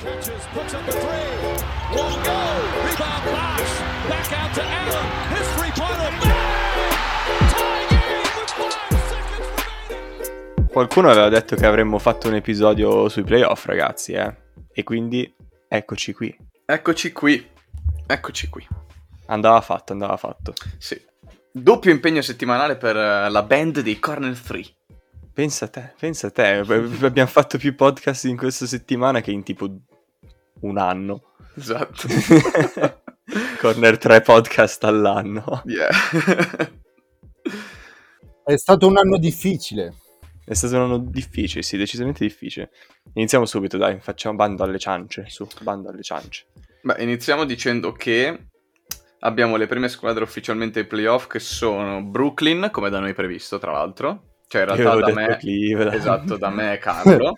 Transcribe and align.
Catches, 0.00 0.44
puts 0.52 0.74
up 0.74 0.86
a 0.86 0.92
three. 0.92 1.96
Won't 1.96 2.24
go. 2.24 2.38
Rebound 2.84 3.24
Bosch. 3.24 3.74
Back 4.08 4.32
out 4.32 4.54
to 4.54 4.62
Allen. 4.62 5.06
His 5.34 5.48
three-pointer. 5.56 6.10
Bang! 6.20 6.92
Tie 7.50 7.86
game 7.90 8.22
with 8.38 8.50
five 8.50 9.08
seconds 9.08 10.30
remaining. 10.30 10.70
Qualcuno 10.70 11.10
aveva 11.10 11.28
detto 11.28 11.56
che 11.56 11.66
avremmo 11.66 11.98
fatto 11.98 12.28
un 12.28 12.34
episodio 12.34 13.08
sui 13.08 13.24
playoff, 13.24 13.66
ragazzi, 13.66 14.12
eh. 14.12 14.34
E 14.72 14.82
quindi 14.84 15.34
eccoci 15.66 16.12
qui. 16.12 16.36
Eccoci 16.64 17.12
qui. 17.12 17.44
Eccoci 18.06 18.48
qui. 18.48 18.66
Andava 19.26 19.60
fatto, 19.60 19.92
andava 19.92 20.16
fatto. 20.16 20.54
Sì. 20.78 20.98
Doppio 21.50 21.90
impegno 21.90 22.22
settimanale 22.22 22.76
per 22.76 22.96
eh, 22.96 23.28
la 23.28 23.42
band 23.42 23.80
dei 23.80 23.98
Cornell 23.98 24.40
3. 24.40 24.62
Pensa 25.38 25.66
a 25.66 25.68
te, 25.68 25.92
pensa 25.96 26.26
a 26.26 26.30
te. 26.32 26.64
Abbiamo 27.06 27.28
fatto 27.28 27.58
più 27.58 27.76
podcast 27.76 28.24
in 28.24 28.36
questa 28.36 28.66
settimana 28.66 29.20
che 29.20 29.30
in 29.30 29.44
tipo 29.44 29.72
un 30.62 30.78
anno. 30.78 31.34
Esatto. 31.54 32.08
Corner 33.60 33.98
3 33.98 34.20
podcast 34.22 34.82
all'anno. 34.82 35.62
yeah. 35.66 35.90
È 38.44 38.56
stato 38.56 38.88
un 38.88 38.96
anno 38.96 39.16
difficile. 39.16 39.94
È 40.44 40.54
stato 40.54 40.74
un 40.74 40.82
anno 40.82 40.98
difficile, 40.98 41.62
sì, 41.62 41.76
decisamente 41.76 42.24
difficile. 42.24 42.70
Iniziamo 43.12 43.44
subito, 43.44 43.76
dai, 43.76 44.00
facciamo 44.00 44.34
bando 44.34 44.64
alle 44.64 44.80
ciance, 44.80 45.26
su, 45.28 45.46
bando 45.60 45.88
alle 45.88 46.02
ciance. 46.02 46.46
Beh, 46.82 46.96
iniziamo 46.98 47.44
dicendo 47.44 47.92
che 47.92 48.48
abbiamo 49.20 49.54
le 49.54 49.68
prime 49.68 49.88
squadre 49.88 50.24
ufficialmente 50.24 50.80
ai 50.80 50.86
playoff 50.88 51.28
che 51.28 51.38
sono 51.38 52.02
Brooklyn, 52.02 52.70
come 52.72 52.90
da 52.90 52.98
noi 52.98 53.14
previsto, 53.14 53.58
tra 53.60 53.70
l'altro. 53.70 54.34
Cioè, 54.48 54.62
in 54.62 54.74
realtà 54.74 55.06
da 55.06 55.12
me... 55.12 55.36
Cleveland. 55.36 55.94
Esatto, 55.94 56.36
da 56.36 56.48
me 56.48 56.72
e 56.74 56.78
Carlo. 56.80 57.34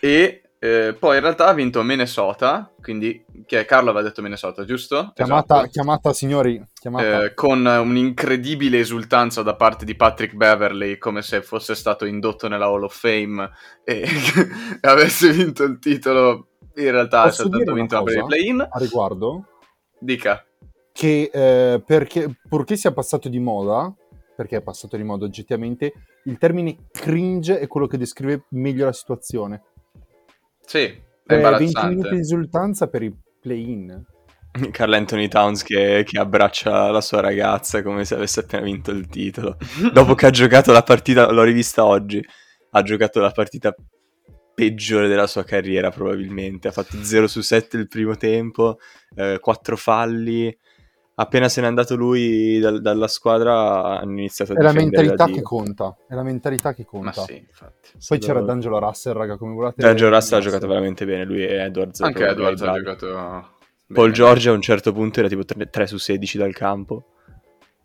e 0.00 0.44
eh, 0.64 0.96
poi 0.98 1.16
in 1.16 1.20
realtà 1.22 1.48
ha 1.48 1.52
vinto 1.52 1.82
Minnesota, 1.82 2.72
quindi 2.80 3.22
che 3.44 3.60
è 3.60 3.64
Carlo 3.66 3.90
aveva 3.90 4.06
detto 4.08 4.22
Minnesota, 4.22 4.64
giusto? 4.64 5.10
Chiamata, 5.14 5.56
Esatto. 5.56 5.70
chiamata 5.70 6.12
signori, 6.14 6.64
chiamata. 6.72 7.24
Eh, 7.24 7.34
con 7.34 7.66
un'incredibile 7.66 8.78
esultanza 8.78 9.42
da 9.42 9.56
parte 9.56 9.84
di 9.84 9.94
Patrick 9.94 10.34
Beverly, 10.34 10.96
come 10.96 11.20
se 11.20 11.42
fosse 11.42 11.74
stato 11.74 12.06
indotto 12.06 12.48
nella 12.48 12.64
Hall 12.64 12.84
of 12.84 12.98
Fame 12.98 13.50
e 13.84 14.06
avesse 14.80 15.32
vinto 15.32 15.64
il 15.64 15.78
titolo. 15.78 16.48
In 16.76 16.90
realtà 16.90 17.22
ha 17.24 17.30
soltanto 17.30 17.74
vinto 17.74 18.02
la 18.02 18.24
play-in. 18.24 18.60
a 18.60 18.78
riguardo, 18.78 19.44
Dica. 19.98 20.42
che 20.92 21.30
eh, 21.30 21.82
perché, 21.84 22.38
purché 22.48 22.76
sia 22.76 22.90
passato 22.92 23.28
di 23.28 23.38
moda, 23.38 23.94
perché 24.34 24.56
è 24.56 24.62
passato 24.62 24.96
di 24.96 25.02
moda 25.02 25.24
oggettivamente, 25.24 25.92
il 26.24 26.38
termine 26.38 26.88
cringe 26.90 27.58
è 27.58 27.66
quello 27.66 27.86
che 27.86 27.98
descrive 27.98 28.46
meglio 28.50 28.84
la 28.84 28.92
situazione. 28.92 29.62
Sì, 30.64 30.80
è 31.26 31.34
Eh, 31.34 31.40
20 31.40 31.86
minuti 31.86 32.10
di 32.10 32.20
esultanza 32.20 32.88
per 32.88 33.02
i 33.02 33.14
play-in. 33.40 34.04
Carl 34.70 34.92
Anthony 34.92 35.26
Towns 35.26 35.62
che, 35.64 36.04
che 36.06 36.18
abbraccia 36.18 36.90
la 36.90 37.00
sua 37.00 37.20
ragazza 37.20 37.82
come 37.82 38.04
se 38.04 38.14
avesse 38.14 38.40
appena 38.40 38.62
vinto 38.62 38.92
il 38.92 39.08
titolo. 39.08 39.56
Dopo 39.92 40.14
che 40.14 40.26
ha 40.26 40.30
giocato 40.30 40.70
la 40.70 40.82
partita, 40.82 41.30
l'ho 41.30 41.42
rivista 41.42 41.84
oggi, 41.84 42.24
ha 42.70 42.82
giocato 42.82 43.20
la 43.20 43.30
partita 43.30 43.74
peggiore 44.54 45.08
della 45.08 45.26
sua 45.26 45.42
carriera 45.42 45.90
probabilmente. 45.90 46.68
Ha 46.68 46.72
fatto 46.72 47.02
0 47.02 47.26
su 47.26 47.40
7 47.40 47.76
il 47.76 47.88
primo 47.88 48.16
tempo, 48.16 48.78
4 49.40 49.76
falli. 49.76 50.56
Appena 51.16 51.48
se 51.48 51.60
n'è 51.60 51.66
andato 51.68 51.94
lui 51.94 52.58
dal- 52.58 52.80
dalla 52.80 53.06
squadra 53.06 54.00
hanno 54.00 54.18
iniziato 54.18 54.52
a 54.52 54.56
È 54.56 54.62
la 54.62 54.72
mentalità 54.72 55.26
che 55.26 55.42
conta. 55.42 55.96
È 56.08 56.14
la 56.14 56.24
mentalità 56.24 56.74
che 56.74 56.82
Ma 56.90 57.12
conta. 57.12 57.22
sì, 57.22 57.36
infatti. 57.36 57.90
Poi 58.08 58.18
c'era 58.18 58.40
Sì. 58.40 58.46
D'Angelo 58.46 58.78
Russell, 58.80 59.12
raga, 59.12 59.36
come 59.36 59.54
volete. 59.54 59.74
D'Angelo 59.80 60.10
Russell 60.14 60.38
ha 60.38 60.42
giocato 60.42 60.66
veramente 60.66 61.04
bene, 61.06 61.24
lui 61.24 61.44
e 61.44 61.54
Edwards. 61.62 62.00
Anche 62.00 62.26
Edwards 62.26 62.62
ha 62.62 62.72
giocato. 62.74 63.06
Paul 63.06 64.10
bene. 64.10 64.12
George 64.12 64.48
a 64.48 64.52
un 64.52 64.60
certo 64.62 64.92
punto 64.92 65.20
era 65.20 65.28
tipo 65.28 65.44
3, 65.44 65.86
su 65.86 65.98
16 65.98 66.36
dal 66.38 66.52
campo. 66.52 67.04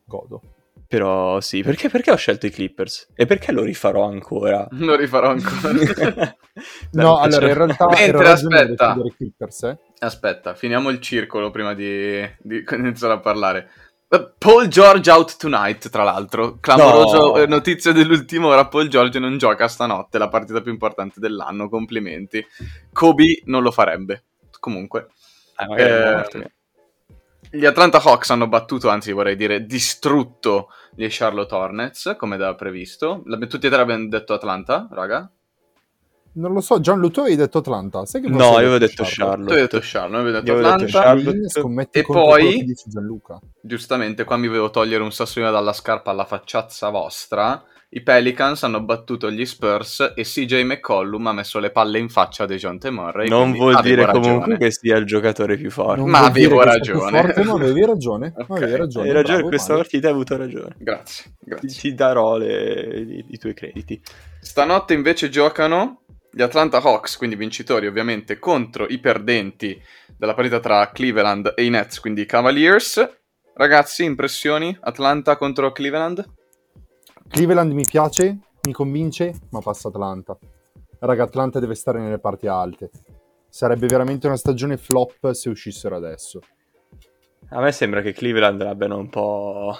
Godo. 0.05 0.41
Però 0.87 1.39
sì, 1.39 1.61
perché, 1.61 1.87
perché 1.89 2.09
ho 2.09 2.15
scelto 2.15 2.47
i 2.47 2.49
Clippers? 2.49 3.09
E 3.13 3.27
perché 3.27 3.51
lo 3.51 3.61
rifarò 3.61 4.05
ancora? 4.07 4.67
Lo 4.73 4.95
rifarò 4.95 5.29
ancora. 5.29 6.35
No, 6.93 7.19
allora 7.19 7.47
in 7.47 7.53
realtà 7.53 7.85
Mentre, 7.87 8.27
aspetta. 8.27 8.97
i 9.01 9.13
Clippers, 9.15 9.63
eh. 9.63 9.77
Aspetta, 9.99 10.55
finiamo 10.55 10.89
il 10.89 10.99
circolo 11.01 11.49
prima 11.51 11.73
di, 11.73 12.21
di 12.39 12.63
iniziare 12.71 13.13
a 13.13 13.19
parlare. 13.19 13.69
Eh, 14.07 14.33
Paul 14.37 14.67
George 14.67 15.09
out 15.11 15.37
tonight, 15.37 15.89
tra 15.89 16.03
l'altro. 16.03 16.57
Clamoroso 16.59 17.33
No. 17.33 17.37
eh, 17.37 17.45
notizia 17.45 17.91
dell'ultima 17.91 18.47
ora. 18.47 18.65
Paul 18.67 18.87
George 18.87 19.19
non 19.19 19.37
gioca 19.37 19.67
stanotte, 19.67 20.17
la 20.17 20.29
partita 20.29 20.61
più 20.61 20.71
importante 20.71 21.19
dell'anno. 21.19 21.69
Complimenti. 21.69 22.43
Kobe 22.93 23.41
non 23.45 23.61
lo 23.61 23.71
farebbe. 23.71 24.23
Comunque, 24.59 25.07
Eh, 25.57 25.75
è 25.75 25.83
Eh, 25.83 26.13
morto. 26.15 26.41
gli 27.51 27.65
Atlanta 27.65 28.01
Hawks 28.01 28.29
hanno 28.29 28.47
battuto, 28.47 28.89
anzi 28.89 29.11
vorrei 29.11 29.35
dire 29.35 29.65
distrutto 29.65 30.69
gli 30.95 31.05
Charlotte 31.09 31.53
Hornets, 31.53 32.15
come 32.17 32.37
da 32.37 32.55
previsto. 32.55 33.21
Tutti 33.47 33.67
e 33.67 33.69
tre 33.69 33.81
abbiamo 33.81 34.07
detto 34.07 34.33
Atlanta, 34.33 34.87
raga. 34.91 35.29
Non 36.33 36.53
lo 36.53 36.61
so, 36.61 36.79
Gianlu, 36.79 37.09
tu 37.09 37.19
avevi 37.21 37.35
detto 37.35 37.57
Atlanta. 37.57 38.05
Sai 38.05 38.21
che 38.21 38.29
No, 38.29 38.37
io 38.51 38.55
avevo 38.57 38.77
detto 38.77 38.95
Tu 38.97 39.01
hai 39.03 39.09
Charlotte. 39.09 39.55
detto 39.55 39.79
Charlotte, 39.81 40.21
noi 40.23 40.35
abbiamo 40.35 40.59
detto 40.61 40.85
Io 40.97 40.99
avevo 41.01 41.31
detto. 41.31 41.61
Charlotte. 41.61 41.99
E 41.99 42.03
poi- 42.03 42.41
quello 42.43 42.57
che 42.57 42.63
dice 42.63 42.83
Gianluca. 42.87 43.39
Giustamente, 43.61 44.23
qua 44.23 44.37
mi 44.37 44.47
volevo 44.47 44.69
togliere 44.69 45.03
un 45.03 45.11
sassolino 45.11 45.51
dalla 45.51 45.73
scarpa 45.73 46.11
alla 46.11 46.25
facciazza 46.25 46.89
vostra. 46.89 47.63
I 47.91 48.03
Pelicans 48.03 48.61
hanno 48.63 48.83
battuto 48.83 49.31
gli 49.31 49.43
Spurs 49.47 50.13
e 50.15 50.21
CJ 50.21 50.61
McCollum 50.61 51.25
ha 51.25 51.33
messo 51.33 51.57
le 51.57 51.71
palle 51.71 51.97
in 51.97 52.07
faccia 52.07 52.43
a 52.43 52.45
DeJounte 52.45 52.91
Murray. 52.91 53.27
Non 53.27 53.51
vuol 53.51 53.81
dire 53.81 54.05
ragione. 54.05 54.25
comunque 54.27 54.57
che 54.59 54.71
sia 54.71 54.95
il 54.95 55.05
giocatore 55.05 55.57
più 55.57 55.71
forte. 55.71 55.99
Non 55.99 56.11
Ma 56.11 56.19
avevo 56.19 56.61
ragione. 56.61 57.19
Forte, 57.23 57.43
ma 57.43 57.53
avevi 57.53 57.83
ragione. 57.85 58.31
Ok. 58.47 58.51
Avevi 58.51 58.75
ragione. 58.75 59.07
Hai 59.07 59.13
ragione, 59.15 59.35
bravo, 59.37 59.47
questa 59.49 59.67
Mario. 59.73 59.81
partita 59.89 60.07
hai 60.07 60.13
avuto 60.13 60.37
ragione. 60.37 60.75
Grazie, 60.77 61.23
Ti, 61.39 61.45
grazie. 61.49 61.69
ti 61.81 61.93
darò 61.95 62.37
le- 62.37 62.99
i, 62.99 63.25
i 63.29 63.37
tuoi 63.39 63.53
crediti. 63.55 63.99
Stanotte 64.39 64.93
invece 64.93 65.29
giocano 65.29 66.01
gli 66.31 66.41
Atlanta 66.41 66.77
Hawks, 66.77 67.17
quindi 67.17 67.35
vincitori 67.35 67.87
ovviamente, 67.87 68.39
contro 68.39 68.85
i 68.87 68.99
perdenti 68.99 69.81
della 70.15 70.33
partita 70.33 70.59
tra 70.59 70.91
Cleveland 70.91 71.53
e 71.55 71.65
i 71.65 71.69
Nets, 71.69 71.99
quindi 71.99 72.21
i 72.21 72.25
Cavaliers. 72.25 73.17
Ragazzi, 73.53 74.03
impressioni? 74.03 74.77
Atlanta 74.81 75.37
contro 75.37 75.71
Cleveland? 75.71 76.25
Cleveland 77.27 77.71
mi 77.71 77.83
piace, 77.83 78.39
mi 78.61 78.73
convince, 78.73 79.33
ma 79.49 79.59
passa 79.59 79.89
Atlanta. 79.89 80.37
Raga, 80.99 81.23
Atlanta 81.23 81.59
deve 81.59 81.75
stare 81.75 81.99
nelle 81.99 82.19
parti 82.19 82.47
alte. 82.47 82.89
Sarebbe 83.49 83.87
veramente 83.87 84.27
una 84.27 84.37
stagione 84.37 84.77
flop 84.77 85.31
se 85.31 85.49
uscissero 85.49 85.95
adesso. 85.95 86.41
A 87.49 87.61
me 87.61 87.71
sembra 87.71 88.01
che 88.01 88.13
Cleveland 88.13 88.61
l'abbiano 88.61 88.97
un 88.97 89.09
po'... 89.09 89.75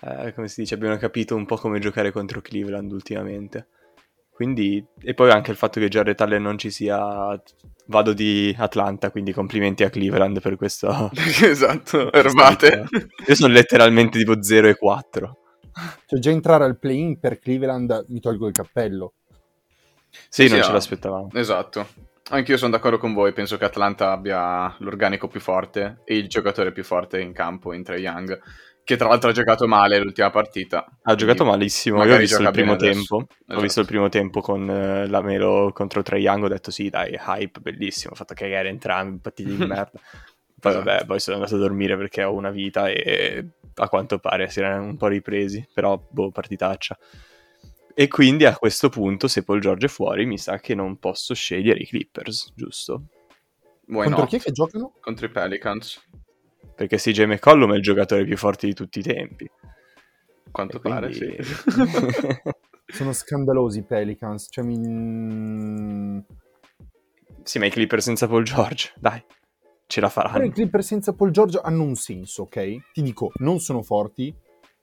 eh, 0.00 0.32
come 0.32 0.48
si 0.48 0.62
dice, 0.62 0.74
abbiano 0.74 0.96
capito 0.96 1.36
un 1.36 1.44
po' 1.44 1.56
come 1.56 1.78
giocare 1.78 2.10
contro 2.12 2.40
Cleveland 2.40 2.90
ultimamente. 2.92 3.68
Quindi... 4.34 4.84
E 5.00 5.14
poi 5.14 5.30
anche 5.30 5.50
il 5.50 5.56
fatto 5.56 5.80
che 5.80 5.88
Jared 5.88 6.20
Allen 6.20 6.42
non 6.42 6.58
ci 6.58 6.70
sia... 6.70 7.40
Vado 7.86 8.14
di 8.14 8.54
Atlanta, 8.58 9.10
quindi 9.10 9.32
complimenti 9.32 9.84
a 9.84 9.90
Cleveland 9.90 10.40
per 10.40 10.56
questo... 10.56 11.10
esatto, 11.42 12.10
erbate. 12.12 12.86
Io 13.26 13.34
sono 13.34 13.52
letteralmente 13.52 14.18
tipo 14.18 14.42
0 14.42 14.68
e 14.68 14.76
4. 14.76 15.38
Cioè, 16.06 16.18
già 16.18 16.30
entrare 16.30 16.64
al 16.64 16.78
play-in 16.78 17.18
per 17.18 17.38
Cleveland 17.38 18.06
mi 18.08 18.20
tolgo 18.20 18.46
il 18.46 18.52
cappello. 18.52 19.14
Sì, 20.28 20.44
Sì, 20.44 20.48
non 20.48 20.58
sì, 20.58 20.64
ce 20.64 20.70
ah. 20.70 20.72
l'aspettavamo. 20.72 21.28
Esatto. 21.34 21.86
Anch'io 22.30 22.56
sono 22.56 22.70
d'accordo 22.70 22.96
con 22.96 23.12
voi, 23.12 23.32
penso 23.34 23.58
che 23.58 23.66
Atlanta 23.66 24.10
abbia 24.10 24.74
l'organico 24.78 25.28
più 25.28 25.40
forte 25.40 26.00
e 26.04 26.16
il 26.16 26.26
giocatore 26.26 26.72
più 26.72 26.82
forte 26.82 27.20
in 27.20 27.34
campo 27.34 27.74
in 27.74 27.82
Trae 27.82 27.98
Young, 27.98 28.40
che 28.84 28.96
tra 28.96 29.08
l'altro 29.08 29.30
ha 29.30 29.32
giocato 29.32 29.66
male 29.66 29.98
l'ultima 29.98 30.30
partita. 30.30 30.86
Ha 31.02 31.14
giocato 31.14 31.44
malissimo. 31.44 32.04
Io 32.04 32.14
ho 32.14 32.18
visto 32.18 32.42
il 32.42 32.50
primo 32.50 32.76
tempo. 32.76 33.16
Ho 33.16 33.26
Esatto. 33.46 33.60
visto 33.60 33.80
il 33.80 33.86
primo 33.86 34.08
tempo 34.10 34.40
con 34.40 34.68
eh, 34.68 35.06
la 35.08 35.22
Melo 35.22 35.70
contro 35.72 36.02
Trae 36.02 36.20
Young. 36.20 36.44
Ho 36.44 36.48
detto 36.48 36.70
sì, 36.70 36.90
dai, 36.90 37.18
hype, 37.18 37.60
bellissimo. 37.60 38.12
Ho 38.12 38.16
fatto 38.16 38.34
cagare 38.34 38.68
entrambi, 38.68 39.18
partiti 39.20 39.56
di 39.56 39.64
merda. 39.66 39.90
Poi 40.60 40.72
Esatto. 40.72 40.84
vabbè, 40.84 41.04
poi 41.06 41.18
sono 41.20 41.36
andato 41.36 41.56
a 41.56 41.58
dormire 41.58 41.96
perché 41.96 42.22
ho 42.24 42.34
una 42.34 42.50
vita 42.50 42.88
e 42.88 43.44
a 43.74 43.88
quanto 43.88 44.18
pare 44.18 44.48
si 44.50 44.60
erano 44.60 44.84
un 44.84 44.96
po' 44.96 45.06
ripresi. 45.08 45.66
Però, 45.72 46.06
boh, 46.10 46.30
partitaccia. 46.30 46.98
E 47.94 48.08
quindi 48.08 48.44
a 48.44 48.56
questo 48.56 48.88
punto, 48.88 49.28
se 49.28 49.44
Paul 49.44 49.60
George 49.60 49.86
è 49.86 49.88
fuori, 49.88 50.26
mi 50.26 50.36
sa 50.36 50.58
che 50.58 50.74
non 50.74 50.98
posso 50.98 51.32
scegliere 51.32 51.78
i 51.80 51.86
Clippers, 51.86 52.52
giusto? 52.54 53.04
Why 53.86 54.04
Contro 54.04 54.20
not? 54.22 54.28
chi 54.28 54.36
è 54.36 54.40
che 54.40 54.50
giocano? 54.52 54.92
Contro 55.00 55.26
i 55.26 55.30
Pelicans, 55.30 56.02
Perché 56.74 56.96
CJ 56.96 57.24
McCollum 57.24 57.72
è 57.72 57.76
il 57.76 57.82
giocatore 57.82 58.24
più 58.24 58.36
forte 58.36 58.66
di 58.66 58.74
tutti 58.74 58.98
i 58.98 59.02
tempi. 59.02 59.48
quanto 60.50 60.78
E 60.78 60.80
pare, 60.80 61.08
quindi- 61.16 61.42
sì. 61.42 61.62
Sono 62.94 63.12
scandalosi 63.12 63.78
i 63.80 63.82
Pelicans. 63.82 64.48
Cioè, 64.50 64.64
mi... 64.64 66.22
sì, 67.42 67.58
ma 67.58 67.66
i 67.66 67.70
Clippers 67.70 68.04
senza 68.04 68.26
Paul 68.28 68.44
George, 68.44 68.92
dai, 68.98 69.24
ce 69.86 70.00
la 70.00 70.08
Però 70.08 70.28
faranno. 70.28 70.44
i 70.44 70.52
Clippers 70.52 70.86
senza 70.86 71.12
Paul 71.14 71.30
George 71.30 71.60
hanno 71.62 71.82
un 71.82 71.94
senso, 71.96 72.42
ok? 72.42 72.92
Ti 72.92 73.02
dico, 73.02 73.32
non 73.36 73.58
sono 73.60 73.82
forti, 73.82 74.34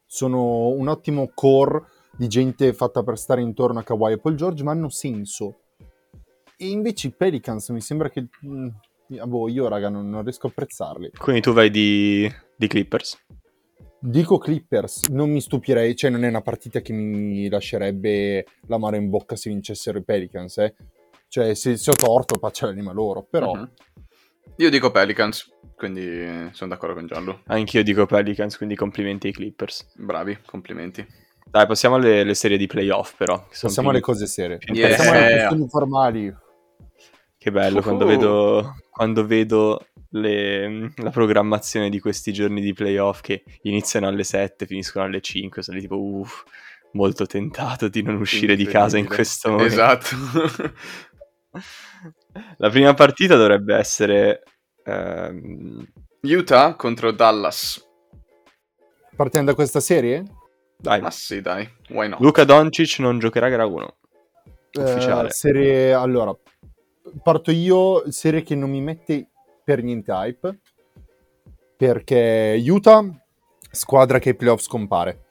sono 0.05 0.67
un 0.69 0.87
ottimo 0.87 1.29
core 1.33 1.83
di 2.17 2.27
gente 2.27 2.73
fatta 2.73 3.03
per 3.03 3.17
stare 3.17 3.41
intorno 3.41 3.79
a 3.79 3.83
Kawhi 3.83 4.13
e 4.13 4.17
Paul 4.19 4.35
George, 4.35 4.63
ma 4.63 4.71
hanno 4.71 4.89
senso. 4.89 5.59
E 6.57 6.67
invece 6.69 7.07
i 7.07 7.11
Pelicans 7.11 7.69
mi 7.69 7.81
sembra 7.81 8.09
che... 8.09 8.27
boh, 9.25 9.49
io 9.49 9.67
raga 9.67 9.89
non, 9.89 10.09
non 10.09 10.23
riesco 10.23 10.47
a 10.47 10.49
apprezzarli. 10.49 11.11
Quindi 11.17 11.41
tu 11.41 11.53
vai 11.53 11.69
di, 11.69 12.31
di 12.55 12.67
Clippers. 12.67 13.25
Dico 13.99 14.37
Clippers, 14.37 15.09
non 15.09 15.29
mi 15.29 15.41
stupirei, 15.41 15.95
cioè 15.95 16.09
non 16.09 16.23
è 16.23 16.27
una 16.27 16.41
partita 16.41 16.81
che 16.81 16.91
mi 16.91 17.47
lascerebbe 17.49 18.45
l'amaro 18.67 18.95
in 18.95 19.09
bocca 19.09 19.35
se 19.35 19.49
vincessero 19.49 19.99
i 19.99 20.03
Pelicans, 20.03 20.57
eh. 20.57 20.75
Cioè, 21.27 21.53
se, 21.53 21.77
se 21.77 21.91
ho 21.91 21.93
torto, 21.93 22.37
faccia 22.39 22.65
l'anima 22.65 22.91
loro, 22.91 23.25
però... 23.29 23.53
Mhm. 23.53 23.71
Io 24.57 24.69
dico 24.69 24.91
Pelicans, 24.91 25.49
quindi 25.75 26.49
sono 26.51 26.69
d'accordo 26.71 26.95
con 26.95 27.07
Giallo. 27.07 27.41
Anch'io 27.45 27.83
dico 27.83 28.05
Pelicans, 28.05 28.57
quindi 28.57 28.75
complimenti 28.75 29.27
ai 29.27 29.33
Clippers. 29.33 29.93
Bravi, 29.95 30.37
complimenti. 30.45 31.05
Dai, 31.49 31.67
passiamo 31.67 31.95
alle, 31.95 32.21
alle 32.21 32.33
serie 32.33 32.57
di 32.57 32.67
playoff 32.67 33.15
però. 33.17 33.45
Passiamo 33.47 33.73
più- 33.75 33.89
alle 33.89 33.99
cose 33.99 34.25
serie. 34.25 34.59
Yeah. 34.73 34.89
Passiamo 34.89 35.17
alle 35.17 35.31
questioni 35.31 35.67
formali. 35.69 36.35
Che 37.41 37.49
bello 37.49 37.81
quando 37.81 38.03
Oh. 38.03 38.07
vedo, 38.07 38.75
quando 38.91 39.25
vedo 39.25 39.87
le- 40.09 40.93
la 40.97 41.09
programmazione 41.09 41.89
di 41.89 41.99
questi 41.99 42.31
giorni 42.31 42.61
di 42.61 42.71
playoff 42.71 43.21
che 43.21 43.43
iniziano 43.63 44.07
alle 44.07 44.23
7, 44.23 44.67
finiscono 44.67 45.05
alle 45.05 45.21
5, 45.21 45.63
sono 45.63 45.79
tipo 45.79 45.99
uff, 45.99 46.43
molto 46.91 47.25
tentato 47.25 47.87
di 47.87 48.03
non 48.03 48.17
uscire 48.17 48.55
di 48.55 48.65
casa 48.65 48.99
in 48.99 49.07
questo 49.07 49.49
momento. 49.49 49.73
Esatto. 49.73 50.07
La 52.57 52.69
prima 52.69 52.93
partita 52.93 53.35
dovrebbe 53.35 53.75
essere 53.75 54.43
ehm, 54.85 55.83
Utah 56.21 56.75
contro 56.75 57.09
Dallas. 57.11 57.83
Partiamo 59.15 59.47
da 59.47 59.55
questa 59.55 59.79
serie? 59.79 60.23
dai, 60.77 61.01
Ma 61.01 61.09
sì, 61.09 61.41
dai, 61.41 61.67
why 61.89 62.07
not? 62.07 62.19
Luca 62.19 62.43
Doncic 62.43 62.99
non 62.99 63.17
giocherà 63.17 63.49
gara 63.49 63.65
1. 63.65 63.97
Eh, 64.73 64.81
Ufficiale. 64.83 65.31
serie... 65.31 65.91
Allora, 65.93 66.35
parto 67.21 67.51
io, 67.51 68.09
serie 68.11 68.43
che 68.43 68.55
non 68.55 68.69
mi 68.69 68.81
mette 68.81 69.29
per 69.63 69.83
niente 69.83 70.11
hype, 70.11 70.59
perché 71.75 72.61
Utah, 72.65 73.03
squadra 73.71 74.19
che 74.19 74.29
ai 74.29 74.35
playoff 74.35 74.61
scompare. 74.61 75.25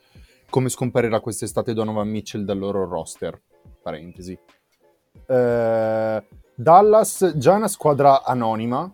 Come 0.49 0.69
scomparirà 0.69 1.21
quest'estate 1.21 1.73
Donovan 1.73 2.09
Mitchell 2.09 2.45
dal 2.45 2.59
loro 2.59 2.87
roster? 2.89 3.41
Parentesi. 3.83 4.39
Eh, 5.27 6.25
Dallas, 6.55 7.33
già 7.37 7.55
una 7.55 7.69
squadra 7.69 8.25
anonima, 8.25 8.93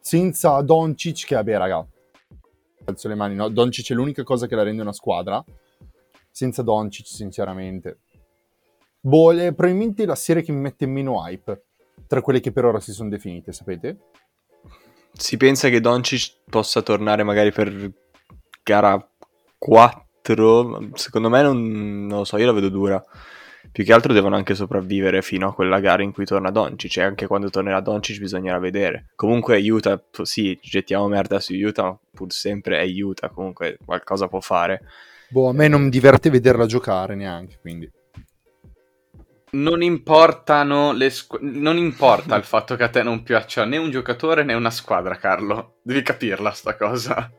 senza 0.00 0.60
Doncic 0.62 1.26
che, 1.26 1.34
vabbè, 1.34 1.56
raga, 1.56 1.86
alzo 2.84 3.08
le 3.08 3.14
mani, 3.14 3.34
no? 3.34 3.48
Doncic 3.48 3.90
è 3.90 3.94
l'unica 3.94 4.22
cosa 4.22 4.46
che 4.46 4.54
la 4.54 4.62
rende 4.62 4.82
una 4.82 4.92
squadra, 4.92 5.44
senza 6.30 6.62
Doncic, 6.62 7.06
sinceramente. 7.06 7.98
Boh, 9.06 9.32
è 9.32 9.54
probabilmente 9.54 10.04
la 10.04 10.16
serie 10.16 10.42
che 10.42 10.50
mi 10.50 10.58
mette 10.58 10.84
meno 10.84 11.24
hype 11.24 11.66
tra 12.08 12.20
quelle 12.20 12.40
che 12.40 12.50
per 12.50 12.64
ora 12.64 12.80
si 12.80 12.92
sono 12.92 13.08
definite, 13.08 13.52
sapete? 13.52 13.98
Si 15.12 15.36
pensa 15.36 15.68
che 15.68 15.80
Doncic 15.80 16.38
possa 16.50 16.82
tornare 16.82 17.22
magari 17.22 17.52
per 17.52 17.92
gara 18.64 19.08
4. 19.58 20.90
Secondo 20.94 21.28
me 21.28 21.40
non, 21.40 22.06
non 22.06 22.18
lo 22.18 22.24
so, 22.24 22.36
io 22.36 22.46
la 22.46 22.52
vedo 22.52 22.68
dura. 22.68 23.00
Più 23.70 23.84
che 23.84 23.92
altro 23.92 24.12
devono 24.12 24.34
anche 24.34 24.56
sopravvivere 24.56 25.22
fino 25.22 25.48
a 25.48 25.54
quella 25.54 25.78
gara 25.78 26.02
in 26.02 26.10
cui 26.10 26.24
torna 26.24 26.50
Doncic. 26.50 26.96
E 26.96 27.02
anche 27.02 27.28
quando 27.28 27.48
tornerà 27.48 27.78
Doncic 27.80 28.18
bisognerà 28.18 28.58
vedere. 28.58 29.10
Comunque 29.14 29.60
Utah, 29.70 29.98
p- 29.98 30.22
sì, 30.22 30.58
gettiamo 30.60 31.06
merda 31.06 31.38
su 31.38 31.54
Utah, 31.54 31.84
ma 31.84 31.98
pur 32.10 32.32
sempre 32.32 32.80
è 32.80 33.02
Utah. 33.02 33.28
Comunque 33.28 33.78
qualcosa 33.84 34.26
può 34.26 34.40
fare. 34.40 34.82
Boh, 35.28 35.48
a 35.48 35.52
me 35.52 35.68
non 35.68 35.82
mi 35.82 35.90
diverte 35.90 36.28
vederla 36.28 36.66
giocare 36.66 37.14
neanche, 37.14 37.58
quindi. 37.60 37.88
Non 39.56 39.82
importano 39.82 40.92
le 40.92 41.08
squ- 41.08 41.40
non 41.40 41.78
importa 41.78 42.36
il 42.36 42.44
fatto 42.44 42.76
che 42.76 42.82
a 42.82 42.90
te 42.90 43.02
non 43.02 43.22
piaccia 43.22 43.64
né 43.64 43.78
un 43.78 43.90
giocatore 43.90 44.44
né 44.44 44.52
una 44.52 44.70
squadra, 44.70 45.16
Carlo. 45.16 45.78
Devi 45.82 46.02
capirla 46.02 46.50
sta 46.50 46.76
cosa. 46.76 47.30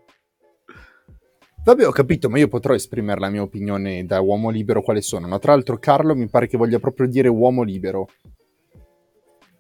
Vabbè, 1.64 1.86
ho 1.86 1.92
capito, 1.92 2.28
ma 2.30 2.40
io 2.40 2.48
potrò 2.48 2.74
esprimere 2.74 3.20
la 3.20 3.30
mia 3.30 3.44
opinione 3.44 4.04
da 4.06 4.20
uomo 4.20 4.50
libero 4.50 4.82
quale 4.82 5.02
sono. 5.02 5.28
Ma 5.28 5.38
tra 5.38 5.52
l'altro 5.52 5.78
Carlo 5.78 6.16
mi 6.16 6.28
pare 6.28 6.48
che 6.48 6.58
voglia 6.58 6.80
proprio 6.80 7.08
dire 7.08 7.28
uomo 7.28 7.62
libero. 7.62 8.08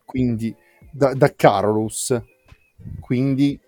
Quindi, 0.03 0.55
da, 0.91 1.13
da 1.13 1.31
Carolus. 1.35 2.19
Quindi, 2.99 3.59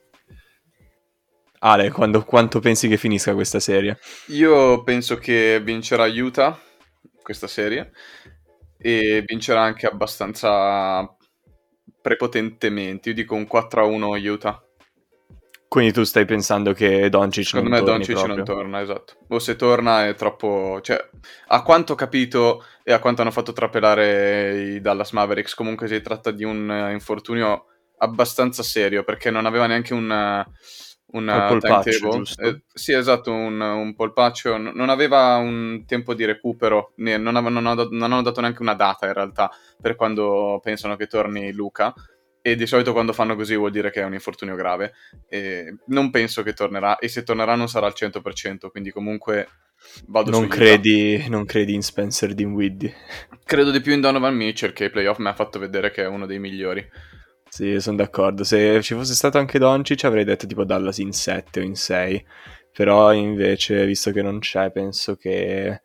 Ale, 1.60 1.92
quando- 1.92 2.24
quanto 2.24 2.60
pensi 2.60 2.88
che 2.88 2.98
finisca 2.98 3.36
questa 3.36 3.60
serie? 3.60 4.00
Io 4.28 4.82
penso 4.84 5.18
che 5.18 5.62
vincerà 5.62 6.06
Utah 6.08 6.58
questa 7.22 7.48
serie 7.48 7.92
e 8.82 9.24
vincerà 9.26 9.62
anche 9.62 9.86
abbastanza 9.86 11.08
prepotentemente. 12.02 13.10
Io 13.10 13.16
dico 13.16 13.36
un 13.36 13.48
4-1 13.52 14.26
Utah. 14.28 14.64
Quindi 15.68 15.92
tu 15.94 16.04
stai 16.04 16.26
pensando 16.26 16.74
che 16.74 17.10
Doncic 17.10 17.46
Secondo 17.46 17.70
non 17.70 17.80
me 17.80 17.86
torni 17.86 18.06
Doncic 18.06 18.16
proprio? 18.16 18.36
non 18.36 18.46
torna, 18.46 18.82
esatto. 18.82 19.18
O 19.28 19.38
se 19.38 19.56
torna 19.56 20.08
è 20.08 20.16
troppo... 20.16 20.80
Cioè, 20.82 21.10
a 21.48 21.62
quanto 21.62 21.94
ho 21.94 21.96
capito 21.96 22.66
e 22.84 22.92
a 22.92 22.98
quanto 23.00 23.22
hanno 23.22 23.30
fatto 23.30 23.54
trapelare 23.54 24.62
i 24.62 24.82
Dallas 24.82 25.12
Mavericks, 25.12 25.54
comunque 25.54 25.88
si 25.88 26.02
tratta 26.02 26.32
di 26.32 26.44
un 26.44 26.90
infortunio 26.92 27.66
abbastanza 27.98 28.64
serio, 28.64 29.04
perché 29.04 29.30
non 29.30 29.46
aveva 29.46 29.68
neanche 29.68 29.94
un... 29.94 30.44
un 31.12 31.28
Un 31.28 31.46
polpaccio, 31.48 32.10
timetable. 32.10 32.50
Eh, 32.50 32.62
sì, 32.74 32.94
esatto, 32.94 33.32
un, 33.32 33.60
un 33.60 33.96
polpaccio. 33.96 34.58
N- 34.58 34.72
Non 34.76 34.90
aveva 34.90 35.38
un 35.38 35.84
tempo 35.88 36.14
di 36.14 36.26
recupero, 36.26 36.94
né- 36.98 37.18
non, 37.18 37.36
ave- 37.36 37.50
non 37.50 37.66
hanno 37.66 37.76
dat- 37.76 37.92
non 37.92 38.12
hanno 38.12 38.22
dato 38.22 38.42
neanche 38.42 38.62
una 38.62 38.76
data 38.76 39.08
in 39.08 39.14
realtà 39.14 39.50
per 39.82 39.96
quando 39.96 40.60
pensano 40.64 40.96
che 40.96 41.08
torni 41.08 41.52
Luca. 41.52 41.94
E 42.42 42.56
di 42.56 42.66
solito 42.66 42.94
quando 42.94 43.12
fanno 43.12 43.36
così 43.36 43.56
vuol 43.58 43.70
dire 43.72 43.92
che 43.92 44.02
è 44.02 44.06
un 44.06 44.14
infortunio 44.14 44.56
grave. 44.56 44.94
E 45.28 45.76
non 45.88 46.10
penso 46.10 46.42
che 46.42 46.54
tornerà. 46.54 46.98
E 46.98 47.08
se 47.10 47.24
tornerà 47.24 47.54
non 47.56 47.68
sarà 47.68 47.86
al 47.88 47.94
100%. 47.96 48.70
Quindi 48.70 48.92
comunque 48.92 49.48
vado 50.08 50.32
Non 50.32 50.48
credi, 50.48 51.28
non 51.28 51.44
credi 51.46 51.74
in 51.74 51.82
Spencer 51.82 52.34
Dinwiddie? 52.34 52.94
Credo 53.44 53.72
di 53.72 53.82
più 53.82 53.94
in 53.94 54.00
Donovan 54.02 54.36
Mitchell 54.36 54.72
che 54.74 54.86
ai 54.86 54.90
playoff 54.90 55.18
mi 55.18 55.28
ha 55.28 55.34
fatto 55.34 55.60
vedere 55.60 55.92
che 55.92 56.04
è 56.04 56.08
uno 56.08 56.26
dei 56.26 56.40
migliori. 56.40 56.88
Sì, 57.50 57.80
sono 57.80 57.98
d'accordo. 57.98 58.44
Se 58.44 58.82
ci 58.82 58.94
fosse 58.94 59.14
stato 59.14 59.38
anche 59.38 59.60
Doncic 59.60 60.04
avrei 60.06 60.24
detto 60.24 60.48
tipo 60.48 60.64
Dallas 60.64 61.00
in 61.00 61.12
7 61.12 61.60
o 61.60 61.64
in 61.64 61.76
6. 61.76 62.26
Però 62.72 63.12
invece, 63.12 63.86
visto 63.86 64.12
che 64.12 64.22
non 64.22 64.40
c'è, 64.40 64.72
penso 64.72 65.16
che 65.16 65.82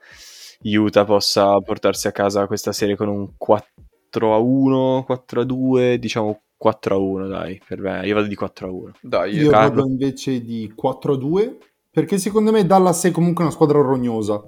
Utah 0.62 1.05
possa 1.05 1.58
portarsi 1.58 2.06
a 2.06 2.12
casa 2.12 2.46
questa 2.46 2.72
serie 2.72 2.94
con 2.94 3.08
un 3.08 3.37
4 3.37 4.34
a 4.34 4.38
1, 4.38 5.05
4 5.05 5.40
a 5.40 5.44
2, 5.44 5.99
diciamo 5.99 6.43
4 6.56 6.94
a 6.94 6.98
1, 6.98 7.27
dai, 7.27 7.60
per 7.67 7.81
me. 7.81 8.06
Io 8.06 8.15
vado 8.15 8.27
di 8.27 8.34
4 8.34 8.69
a 8.69 8.70
1. 8.70 8.93
Dai, 9.00 9.34
io 9.34 9.50
Carlo. 9.50 9.74
vado 9.74 9.89
invece 9.89 10.43
di 10.43 10.72
4-2, 10.74 11.56
perché 11.91 12.19
secondo 12.19 12.53
me 12.53 12.65
Dallas 12.65 13.05
è 13.05 13.10
comunque 13.10 13.44
una 13.44 13.53
squadra 13.53 13.81
rognosa. 13.81 14.43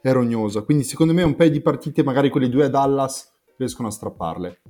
È 0.00 0.12
rognosa, 0.12 0.62
quindi 0.62 0.84
secondo 0.84 1.12
me 1.12 1.22
un 1.22 1.36
paio 1.36 1.50
di 1.50 1.60
partite, 1.60 2.02
magari 2.02 2.28
quelle 2.28 2.48
due 2.48 2.64
a 2.64 2.68
Dallas, 2.68 3.32
riescono 3.56 3.88
a 3.88 3.90
strapparle. 3.90 4.60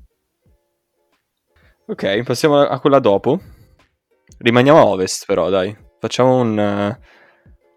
Ok, 1.92 2.22
passiamo 2.22 2.58
a 2.58 2.80
quella 2.80 3.00
dopo. 3.00 3.38
Rimaniamo 4.38 4.78
a 4.78 4.86
ovest 4.86 5.26
però, 5.26 5.50
dai. 5.50 5.76
Facciamo 5.98 6.40
un, 6.40 6.58
eh, 6.58 6.98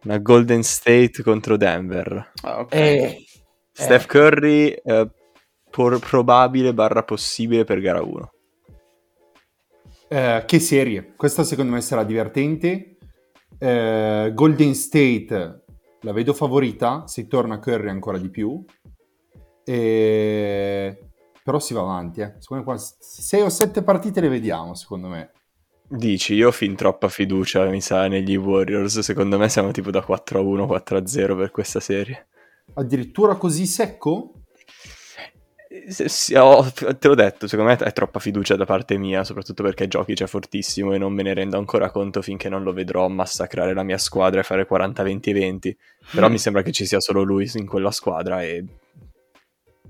una 0.05 0.17
Golden 0.19 0.63
State 0.63 1.21
contro 1.21 1.57
Denver. 1.57 2.31
Ah, 2.43 2.61
ok. 2.61 2.73
Eh, 2.73 3.25
Steph 3.73 4.05
Curry, 4.05 4.69
eh, 4.69 5.09
por- 5.69 5.99
probabile 5.99 6.73
barra 6.73 7.03
possibile 7.03 7.65
per 7.65 7.81
gara 7.81 8.01
1. 8.01 8.31
Eh, 10.07 10.43
che 10.47 10.59
serie? 10.59 11.13
Questa 11.17 11.43
secondo 11.43 11.73
me 11.73 11.81
sarà 11.81 12.05
divertente. 12.05 12.95
Eh, 13.57 14.31
Golden 14.33 14.75
State 14.75 15.63
la 15.99 16.13
vedo 16.13 16.33
favorita, 16.33 17.05
se 17.05 17.27
torna 17.27 17.59
Curry 17.59 17.89
ancora 17.89 18.17
di 18.17 18.29
più. 18.29 18.63
E... 19.65 20.99
Però 21.45 21.59
si 21.59 21.75
va 21.75 21.81
avanti, 21.81 22.21
eh. 22.21 22.33
Secondo 22.39 22.63
me 22.63 22.75
qua 22.75 22.75
6 22.99 23.41
o 23.41 23.49
7 23.49 23.83
partite 23.83 24.19
le 24.19 24.29
vediamo, 24.29 24.73
secondo 24.73 25.07
me. 25.07 25.29
Dici, 25.87 26.33
io 26.33 26.47
ho 26.47 26.51
fin 26.51 26.75
troppa 26.75 27.07
fiducia, 27.07 27.63
mi 27.65 27.81
sa, 27.81 28.07
negli 28.07 28.35
Warriors. 28.35 28.97
Secondo 29.01 29.37
me 29.37 29.47
siamo 29.47 29.69
tipo 29.69 29.91
da 29.91 30.01
4 30.01 30.39
a 30.39 30.41
1, 30.41 30.65
4 30.65 30.97
a 30.97 31.05
0 31.05 31.35
per 31.35 31.51
questa 31.51 31.79
serie. 31.79 32.29
Addirittura 32.73 33.35
così 33.35 33.67
secco? 33.67 34.31
Se- 35.87 36.09
sì, 36.09 36.33
ho- 36.33 36.63
te 36.71 37.07
l'ho 37.07 37.13
detto, 37.13 37.47
secondo 37.47 37.69
me 37.69 37.77
è 37.77 37.93
troppa 37.93 38.17
fiducia 38.17 38.55
da 38.55 38.65
parte 38.65 38.97
mia, 38.97 39.23
soprattutto 39.23 39.61
perché 39.61 39.87
giochi 39.87 40.15
c'è 40.15 40.25
fortissimo 40.25 40.93
e 40.93 40.97
non 40.97 41.13
me 41.13 41.21
ne 41.21 41.35
rendo 41.35 41.59
ancora 41.59 41.91
conto 41.91 42.23
finché 42.23 42.49
non 42.49 42.63
lo 42.63 42.73
vedrò 42.73 43.07
massacrare 43.07 43.75
la 43.75 43.83
mia 43.83 43.99
squadra 43.99 44.39
e 44.39 44.43
fare 44.43 44.65
40-20-20. 44.65 45.77
Però 46.11 46.27
mi 46.27 46.39
sembra 46.39 46.63
che 46.63 46.71
ci 46.71 46.87
sia 46.87 46.99
solo 46.99 47.21
lui 47.21 47.47
in 47.53 47.67
quella 47.67 47.91
squadra 47.91 48.41
e 48.41 48.65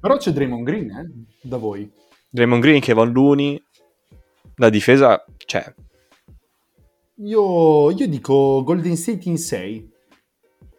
Però 0.05 0.17
c'è 0.17 0.29
Draymond 0.29 0.63
Green, 0.63 0.89
eh, 0.91 1.09
da 1.41 1.57
voi. 1.57 1.91
Draymond 2.29 2.61
Green, 2.61 2.79
Kevon 2.79 3.11
Looney, 3.11 3.59
la 4.57 4.69
difesa 4.69 5.25
c'è. 5.35 5.73
Io, 7.23 7.89
io 7.89 8.07
dico 8.07 8.61
Golden 8.63 8.95
State 8.97 9.27
in 9.27 9.39
6. 9.39 9.91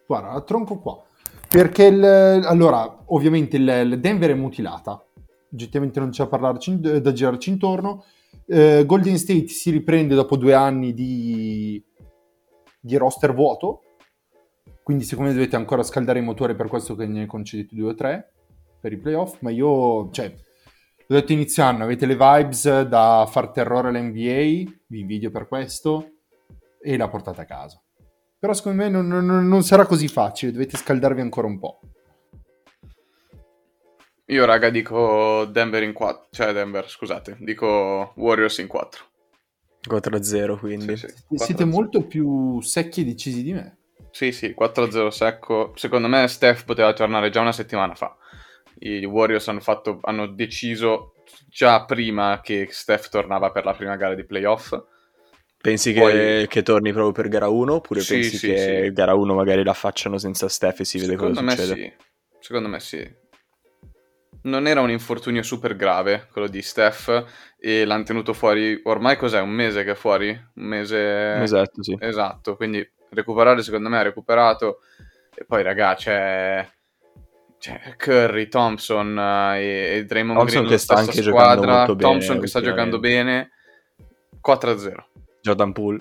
Guarda, 0.07 0.31
la 0.31 0.41
tronco 0.43 0.79
qua. 0.79 1.03
Perché 1.45 1.87
il, 1.87 2.01
allora, 2.05 3.03
ovviamente 3.07 3.57
il, 3.57 3.67
il 3.67 3.99
Denver 3.99 4.29
è 4.29 4.33
mutilata. 4.33 5.05
oggettivamente 5.51 5.99
non 5.99 6.11
c'è 6.11 6.23
da, 6.23 6.29
parlarci, 6.29 6.79
da 6.79 7.11
girarci 7.11 7.49
intorno. 7.49 8.05
Eh, 8.45 8.85
Golden 8.85 9.17
State 9.17 9.49
si 9.49 9.71
riprende 9.71 10.15
dopo 10.15 10.37
due 10.37 10.53
anni 10.53 10.93
di, 10.93 11.83
di 12.79 12.95
roster 12.95 13.33
vuoto, 13.33 13.81
quindi 14.83 15.03
secondo 15.03 15.31
me 15.31 15.35
dovete 15.35 15.57
ancora 15.57 15.83
scaldare 15.83 16.19
i 16.19 16.23
motori 16.23 16.55
per 16.55 16.69
questo 16.69 16.95
che 16.95 17.05
ne 17.05 17.25
concedete 17.25 17.75
due 17.75 17.89
o 17.89 17.93
tre 17.93 18.31
per 18.79 18.91
i 18.91 18.97
playoff, 18.97 19.37
ma 19.41 19.49
io, 19.49 20.09
cioè, 20.11 20.33
l'ho 21.07 21.15
detto 21.15 21.33
inizio 21.33 21.63
anno, 21.63 21.83
avete 21.83 22.05
le 22.05 22.15
vibes 22.15 22.81
da 22.81 23.27
far 23.29 23.51
terrore 23.51 23.89
all'NBA, 23.89 24.71
vi 24.87 24.99
invidio 24.99 25.31
per 25.31 25.47
questo, 25.47 26.11
e 26.81 26.97
la 26.97 27.09
portate 27.09 27.41
a 27.41 27.45
casa. 27.45 27.81
Però 28.39 28.53
secondo 28.53 28.83
me 28.83 28.89
non, 28.89 29.07
non, 29.07 29.47
non 29.47 29.63
sarà 29.63 29.85
così 29.85 30.07
facile, 30.07 30.51
dovete 30.51 30.77
scaldarvi 30.77 31.21
ancora 31.21 31.47
un 31.47 31.59
po'. 31.59 31.79
Io, 34.29 34.43
raga, 34.45 34.69
dico 34.69 35.45
Denver 35.45 35.83
in 35.83 35.93
4. 35.93 36.27
Cioè, 36.31 36.51
Denver, 36.51 36.89
scusate. 36.89 37.37
Dico 37.39 38.11
Warriors 38.17 38.57
in 38.57 38.67
4. 38.67 39.05
4-0, 39.87 40.59
quindi. 40.59 40.97
Sì, 40.97 41.07
sì, 41.07 41.37
Siete 41.37 41.63
4-0. 41.63 41.67
molto 41.67 42.05
più 42.05 42.59
secchi 42.59 43.01
e 43.01 43.05
decisi 43.05 43.41
di 43.41 43.53
me. 43.53 43.77
Sì, 44.11 44.33
sì, 44.33 44.53
4-0 44.57 45.07
secco. 45.07 45.71
Secondo 45.75 46.09
me 46.09 46.27
Steph 46.27 46.65
poteva 46.65 46.91
tornare 46.91 47.29
già 47.29 47.39
una 47.39 47.53
settimana 47.53 47.95
fa. 47.95 48.17
I 48.79 49.05
Warriors 49.05 49.47
hanno, 49.47 49.59
fatto, 49.59 49.99
hanno 50.03 50.27
deciso 50.27 51.13
già 51.47 51.83
prima 51.85 52.39
che 52.41 52.67
Steph 52.69 53.09
tornava 53.09 53.51
per 53.51 53.65
la 53.65 53.73
prima 53.73 53.95
gara 53.95 54.15
di 54.15 54.25
playoff. 54.25 54.75
Pensi 55.59 55.91
Poi- 55.93 56.11
che, 56.11 56.45
che 56.49 56.61
torni 56.63 56.91
proprio 56.93 57.11
per 57.11 57.27
gara 57.29 57.47
1 57.49 57.73
oppure 57.73 57.99
Sì, 58.01 58.13
pensi 58.19 58.37
sì, 58.37 58.47
che 58.47 58.83
sì. 58.85 58.93
gara 58.93 59.15
1 59.15 59.33
magari 59.33 59.63
la 59.63 59.73
facciano 59.73 60.17
senza 60.17 60.47
Steph 60.47 60.81
e 60.81 60.85
si 60.85 60.99
vede 60.99 61.15
cosa 61.15 61.29
Secondo 61.33 61.49
me 61.49 61.57
succede? 61.57 61.81
sì. 61.81 62.05
Secondo 62.39 62.67
me 62.69 62.79
sì. 62.79 63.25
Non 64.43 64.67
era 64.67 64.79
un 64.81 64.91
infortunio 64.91 65.41
super 65.41 65.75
grave 65.75 66.27
quello 66.31 66.47
di 66.47 66.61
Steph 66.61 67.25
e 67.59 67.83
l'hanno 67.83 68.03
tenuto 68.03 68.33
fuori 68.33 68.79
ormai 68.83 69.17
cos'è? 69.17 69.41
Un 69.41 69.49
mese 69.49 69.83
che 69.83 69.91
è 69.91 69.95
fuori? 69.95 70.29
Un 70.29 70.63
mese... 70.63 71.41
Esatto, 71.41 71.83
sì. 71.83 71.97
Esatto, 71.99 72.55
quindi 72.55 72.87
recuperare 73.09 73.61
secondo 73.63 73.89
me 73.89 73.97
ha 73.97 74.03
recuperato 74.03 74.81
e 75.35 75.43
poi 75.43 75.63
raga 75.63 75.95
c'è, 75.95 76.65
c'è 77.59 77.95
Curry, 77.97 78.47
Thompson 78.47 79.17
eh, 79.17 79.59
e, 79.59 79.97
e 79.97 80.05
Draymond 80.05 80.37
Thompson 80.37 80.61
Green 80.61 80.73
che 80.73 80.77
sta 80.79 80.95
anche 80.95 81.21
giocando 81.21 81.61
squadra, 81.61 81.77
molto 81.77 81.95
bene 81.95 82.09
Thompson 82.09 82.39
che 82.39 82.47
sta 82.47 82.61
giocando 82.61 82.99
bene. 82.99 83.51
4-0 84.45 84.93
Jordan 85.41 85.71
Poole, 85.71 85.99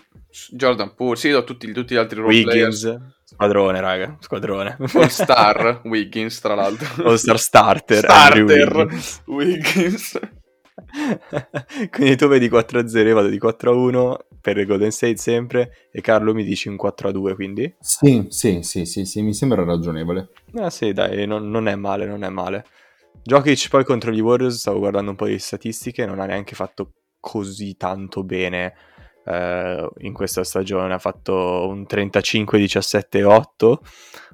Jordan 0.50 0.94
Poole, 0.94 1.16
sì, 1.16 1.30
tutti, 1.44 1.72
tutti 1.72 1.94
gli 1.94 1.98
altri 1.98 2.20
role 2.20 2.42
players. 2.42 2.82
Wiggins, 2.82 3.12
squadrone, 3.25 3.80
raga, 3.80 4.16
squadrone. 4.20 4.76
All 4.94 5.06
Star 5.06 5.80
Wiggins 5.84 6.40
tra 6.40 6.54
l'altro. 6.54 7.08
All 7.08 7.14
Star 7.14 7.38
starter, 7.38 7.98
Starter 7.98 8.88
Wiggins. 9.26 10.18
Quindi 11.90 12.16
tu 12.16 12.28
vedi 12.28 12.49
4-0, 12.49 13.07
io 13.07 13.14
vado 13.14 13.28
di 13.28 13.38
4-1 13.38 14.16
per 14.40 14.57
il 14.59 14.66
Golden 14.66 14.90
State 14.90 15.16
sempre 15.16 15.88
e 15.90 16.00
Carlo 16.00 16.33
mi 16.35 16.45
dici 16.45 16.69
un 16.69 16.76
4-2, 16.76 17.35
quindi? 17.35 17.75
Sì, 17.81 18.26
sì, 18.28 18.62
sì, 18.62 18.85
sì, 18.85 19.05
sì, 19.05 19.23
mi 19.23 19.35
sembra 19.35 19.64
ragionevole. 19.64 20.31
Ah 20.55 20.71
sì, 20.71 20.93
dai, 20.93 21.26
non, 21.26 21.50
non 21.50 21.69
è 21.69 21.75
male, 21.75 22.07
non 22.07 22.23
è 22.23 22.28
male. 22.28 22.64
Jokic 23.23 23.69
poi 23.69 23.85
contro 23.85 24.12
gli 24.12 24.21
Warriors, 24.21 24.57
stavo 24.57 24.78
guardando 24.78 25.11
un 25.11 25.16
po' 25.16 25.26
di 25.26 25.38
statistiche, 25.38 26.07
non 26.07 26.21
ha 26.21 26.26
neanche 26.26 26.55
fatto 26.55 26.93
così 27.19 27.76
tanto 27.76 28.23
bene 28.23 28.75
eh, 29.25 29.90
in 29.99 30.12
questa 30.12 30.45
stagione. 30.45 30.95
Ha 30.95 30.99
fatto 30.99 31.66
un 31.69 31.87
35-17-8, 31.88 33.76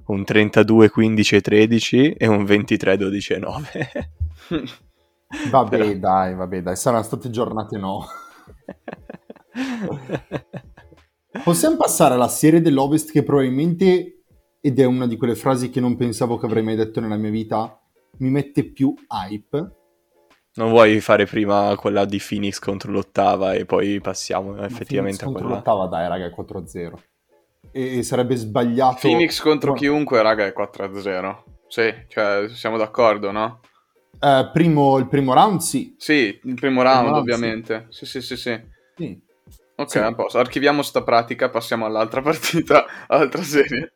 un 0.07 0.21
32-15-13 0.21 2.15
e 2.19 2.27
un 2.27 2.45
23-12-9. 2.45 4.11
Vabbè, 5.51 5.79
Però- 5.79 5.95
dai, 5.95 6.35
vabbè, 6.35 6.63
dai, 6.63 6.77
saranno 6.77 7.03
state 7.03 7.31
giornate 7.31 7.79
no. 7.79 8.07
Possiamo 11.45 11.77
passare 11.77 12.15
alla 12.15 12.29
serie 12.29 12.61
dell'Ovest 12.61 13.11
che 13.11 13.23
probabilmente, 13.23 14.25
ed 14.61 14.79
è 14.79 14.85
una 14.85 15.07
di 15.07 15.17
quelle 15.17 15.35
frasi 15.35 15.71
che 15.71 15.81
non 15.81 15.97
pensavo 15.97 16.37
che 16.37 16.47
avrei 16.47 16.63
mai 16.63 16.77
detto 16.77 17.01
nella 17.01 17.17
mia 17.17 17.31
vita, 17.31 17.81
mi 18.19 18.31
mette 18.31 18.71
più 18.71 18.95
hype. 19.09 19.77
non 20.55 20.69
vuoi 20.69 21.01
fare 21.01 21.25
prima 21.25 21.75
quella 21.77 22.05
di 22.05 22.21
Phoenix 22.27 22.59
contro 22.59 22.93
l'ottava 22.93 23.55
e 23.55 23.65
poi 23.65 24.01
passiamo 24.01 24.53
Ma 24.53 24.67
effettivamente 24.67 25.25
a 25.25 25.27
Phoenix 25.27 25.41
contro 25.41 25.43
quella? 25.43 25.55
l'ottava, 25.57 25.87
dai, 25.87 26.09
raga, 26.09 26.27
è 26.27 26.31
4-0. 26.31 26.93
E, 27.73 27.99
e 27.99 28.03
sarebbe 28.03 28.37
sbagliato... 28.37 28.99
Phoenix 29.01 29.41
contro 29.41 29.71
No. 29.71 29.77
chiunque 29.77 30.21
raga 30.21 30.45
è 30.45 30.53
4-0 30.57 31.37
sì, 31.69 31.91
cioè 32.09 32.49
siamo 32.51 32.77
d'accordo 32.77 33.31
no? 33.31 33.61
Eh, 34.25 34.51
primo, 34.53 34.99
il 34.99 35.09
primo 35.09 35.35
round, 35.35 35.61
sì. 35.61 35.95
Sì, 35.99 36.39
il 36.45 36.55
primo 36.55 36.83
round 36.83 37.07
round, 37.09 37.17
ovviamente 37.17 37.87
sì 37.91 38.07
sì 38.07 38.21
sì 38.21 38.37
sì 38.37 38.61
Sì. 38.97 39.21
Ok, 39.75 39.91
Sì. 39.91 39.99
a 39.99 40.15
posto. 40.15 40.39
Archiviamo 40.39 40.83
sta 40.83 41.03
pratica, 41.03 41.49
passiamo 41.51 41.87
all'altra 41.87 42.21
partita, 42.23 42.85
all'altra 43.09 43.43
serie. 43.43 43.93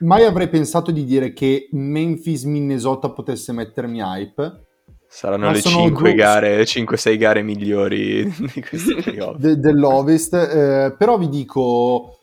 Mai 0.00 0.24
avrei 0.24 0.48
pensato 0.48 0.90
di 0.90 1.04
dire 1.04 1.32
che 1.32 1.68
Memphis-Minnesota 1.72 3.10
potesse 3.10 3.52
mettermi 3.52 4.00
hype. 4.00 4.64
Saranno 5.08 5.46
Ma 5.46 5.52
le 5.52 5.60
sono 5.60 5.76
5 5.76 6.02
due- 6.10 6.14
gare, 6.14 6.56
le 6.56 6.64
5-6 6.64 7.16
gare 7.18 7.42
migliori 7.42 8.24
di 8.52 8.60
questi 8.62 8.94
playoff. 9.02 9.36
de- 9.38 9.58
dell'Ovest, 9.58 10.34
eh, 10.34 10.94
però 10.96 11.16
vi 11.16 11.28
dico... 11.28 12.18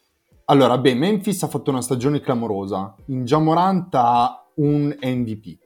Allora, 0.45 0.77
beh, 0.77 0.93
Memphis 0.93 1.43
ha 1.43 1.47
fatto 1.47 1.71
una 1.71 1.81
stagione 1.81 2.21
clamorosa. 2.21 2.95
In 3.07 3.25
Jamorant 3.25 3.93
ha 3.95 4.45
un 4.55 4.95
MVP, 5.01 5.57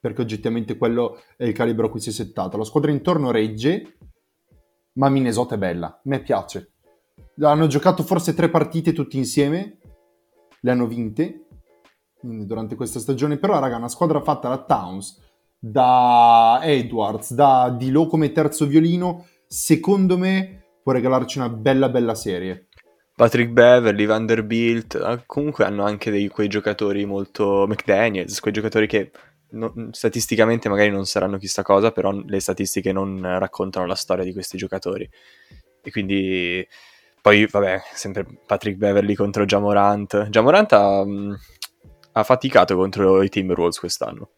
perché 0.00 0.22
oggettivamente 0.22 0.76
quello 0.76 1.20
è 1.36 1.44
il 1.44 1.52
calibro 1.52 1.86
a 1.86 1.90
cui 1.90 2.00
si 2.00 2.08
è 2.08 2.12
settato. 2.12 2.56
La 2.56 2.64
squadra 2.64 2.90
intorno 2.90 3.30
regge, 3.30 3.98
ma 4.94 5.08
Minnesota 5.08 5.54
è 5.54 5.58
bella, 5.58 5.86
a 5.88 6.00
me 6.04 6.20
piace. 6.22 6.72
Hanno 7.40 7.66
giocato 7.66 8.02
forse 8.02 8.34
tre 8.34 8.48
partite 8.48 8.92
tutti 8.92 9.16
insieme, 9.18 9.78
le 10.60 10.70
hanno 10.70 10.86
vinte 10.86 11.46
durante 12.22 12.74
questa 12.74 12.98
stagione, 12.98 13.38
però 13.38 13.58
raga, 13.58 13.76
una 13.76 13.88
squadra 13.88 14.20
fatta 14.20 14.48
da 14.48 14.64
Towns, 14.64 15.20
da 15.58 16.60
Edwards, 16.62 17.34
da 17.34 17.74
Dilo 17.76 18.06
come 18.06 18.32
terzo 18.32 18.66
violino, 18.66 19.26
secondo 19.46 20.16
me 20.18 20.64
può 20.82 20.92
regalarci 20.92 21.38
una 21.38 21.50
bella 21.50 21.88
bella 21.88 22.14
serie. 22.14 22.68
Patrick 23.14 23.50
Beverly, 23.50 24.06
Vanderbilt, 24.06 24.94
eh, 24.94 25.22
comunque 25.26 25.64
hanno 25.64 25.84
anche 25.84 26.10
dei, 26.10 26.28
quei 26.28 26.48
giocatori 26.48 27.04
molto 27.04 27.66
McDaniels, 27.68 28.40
quei 28.40 28.54
giocatori 28.54 28.86
che 28.86 29.10
no- 29.50 29.88
statisticamente 29.92 30.68
magari 30.68 30.90
non 30.90 31.06
saranno 31.06 31.38
chissà 31.38 31.62
cosa, 31.62 31.92
però 31.92 32.10
le 32.12 32.40
statistiche 32.40 32.92
non 32.92 33.20
raccontano 33.38 33.86
la 33.86 33.94
storia 33.94 34.24
di 34.24 34.32
questi 34.32 34.56
giocatori. 34.56 35.08
E 35.82 35.90
quindi 35.90 36.66
poi, 37.20 37.46
vabbè, 37.46 37.82
sempre 37.94 38.26
Patrick 38.46 38.78
Beverly 38.78 39.14
contro 39.14 39.44
Jamorant. 39.44 40.28
Jamorant 40.28 40.72
ha, 40.72 41.04
mh, 41.04 41.38
ha 42.12 42.24
faticato 42.24 42.76
contro 42.76 43.22
i 43.22 43.28
Timberwolves 43.28 43.78
quest'anno. 43.78 44.30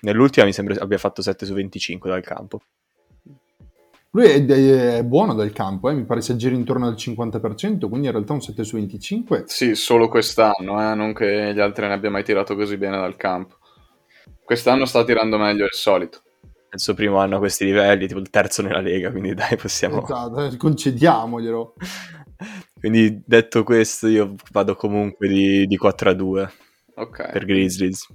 Nell'ultima 0.00 0.44
mi 0.44 0.52
sembra 0.52 0.80
abbia 0.80 0.98
fatto 0.98 1.22
7 1.22 1.46
su 1.46 1.54
25 1.54 2.10
dal 2.10 2.22
campo. 2.22 2.60
Lui 4.10 4.24
è, 4.26 4.44
è 4.44 5.04
buono 5.04 5.34
dal 5.34 5.52
campo, 5.52 5.90
eh, 5.90 5.94
mi 5.94 6.04
pare 6.04 6.22
si 6.22 6.32
aggira 6.32 6.54
intorno 6.54 6.86
al 6.86 6.94
50%, 6.94 7.88
quindi 7.88 8.06
in 8.06 8.12
realtà 8.12 8.32
un 8.32 8.40
7 8.40 8.64
su 8.64 8.76
25. 8.76 9.44
Sì, 9.46 9.74
solo 9.74 10.08
quest'anno, 10.08 10.80
eh, 10.80 10.94
non 10.94 11.12
che 11.12 11.52
gli 11.52 11.60
altri 11.60 11.86
ne 11.86 11.94
abbia 11.94 12.10
mai 12.10 12.24
tirato 12.24 12.54
così 12.56 12.76
bene 12.76 12.96
dal 12.98 13.16
campo. 13.16 13.55
Quest'anno 14.46 14.86
sta 14.86 15.04
tirando 15.04 15.36
meglio 15.38 15.62
del 15.62 15.72
solito. 15.72 16.22
Il 16.70 16.78
suo 16.80 16.94
primo 16.94 17.18
anno 17.18 17.36
a 17.36 17.38
questi 17.38 17.64
livelli, 17.64 18.06
tipo 18.06 18.20
il 18.20 18.30
terzo 18.30 18.62
nella 18.62 18.80
Lega, 18.80 19.10
quindi 19.10 19.34
dai, 19.34 19.56
possiamo... 19.56 20.04
Esatto, 20.04 20.44
eh, 20.44 20.56
concediamoglielo. 20.56 21.74
Quindi 22.78 23.22
detto 23.26 23.64
questo, 23.64 24.06
io 24.06 24.34
vado 24.52 24.76
comunque 24.76 25.26
di, 25.26 25.66
di 25.66 25.76
4 25.76 26.10
a 26.10 26.12
2 26.12 26.52
Ok. 26.96 27.32
per 27.32 27.44
Grizzlies. 27.46 28.06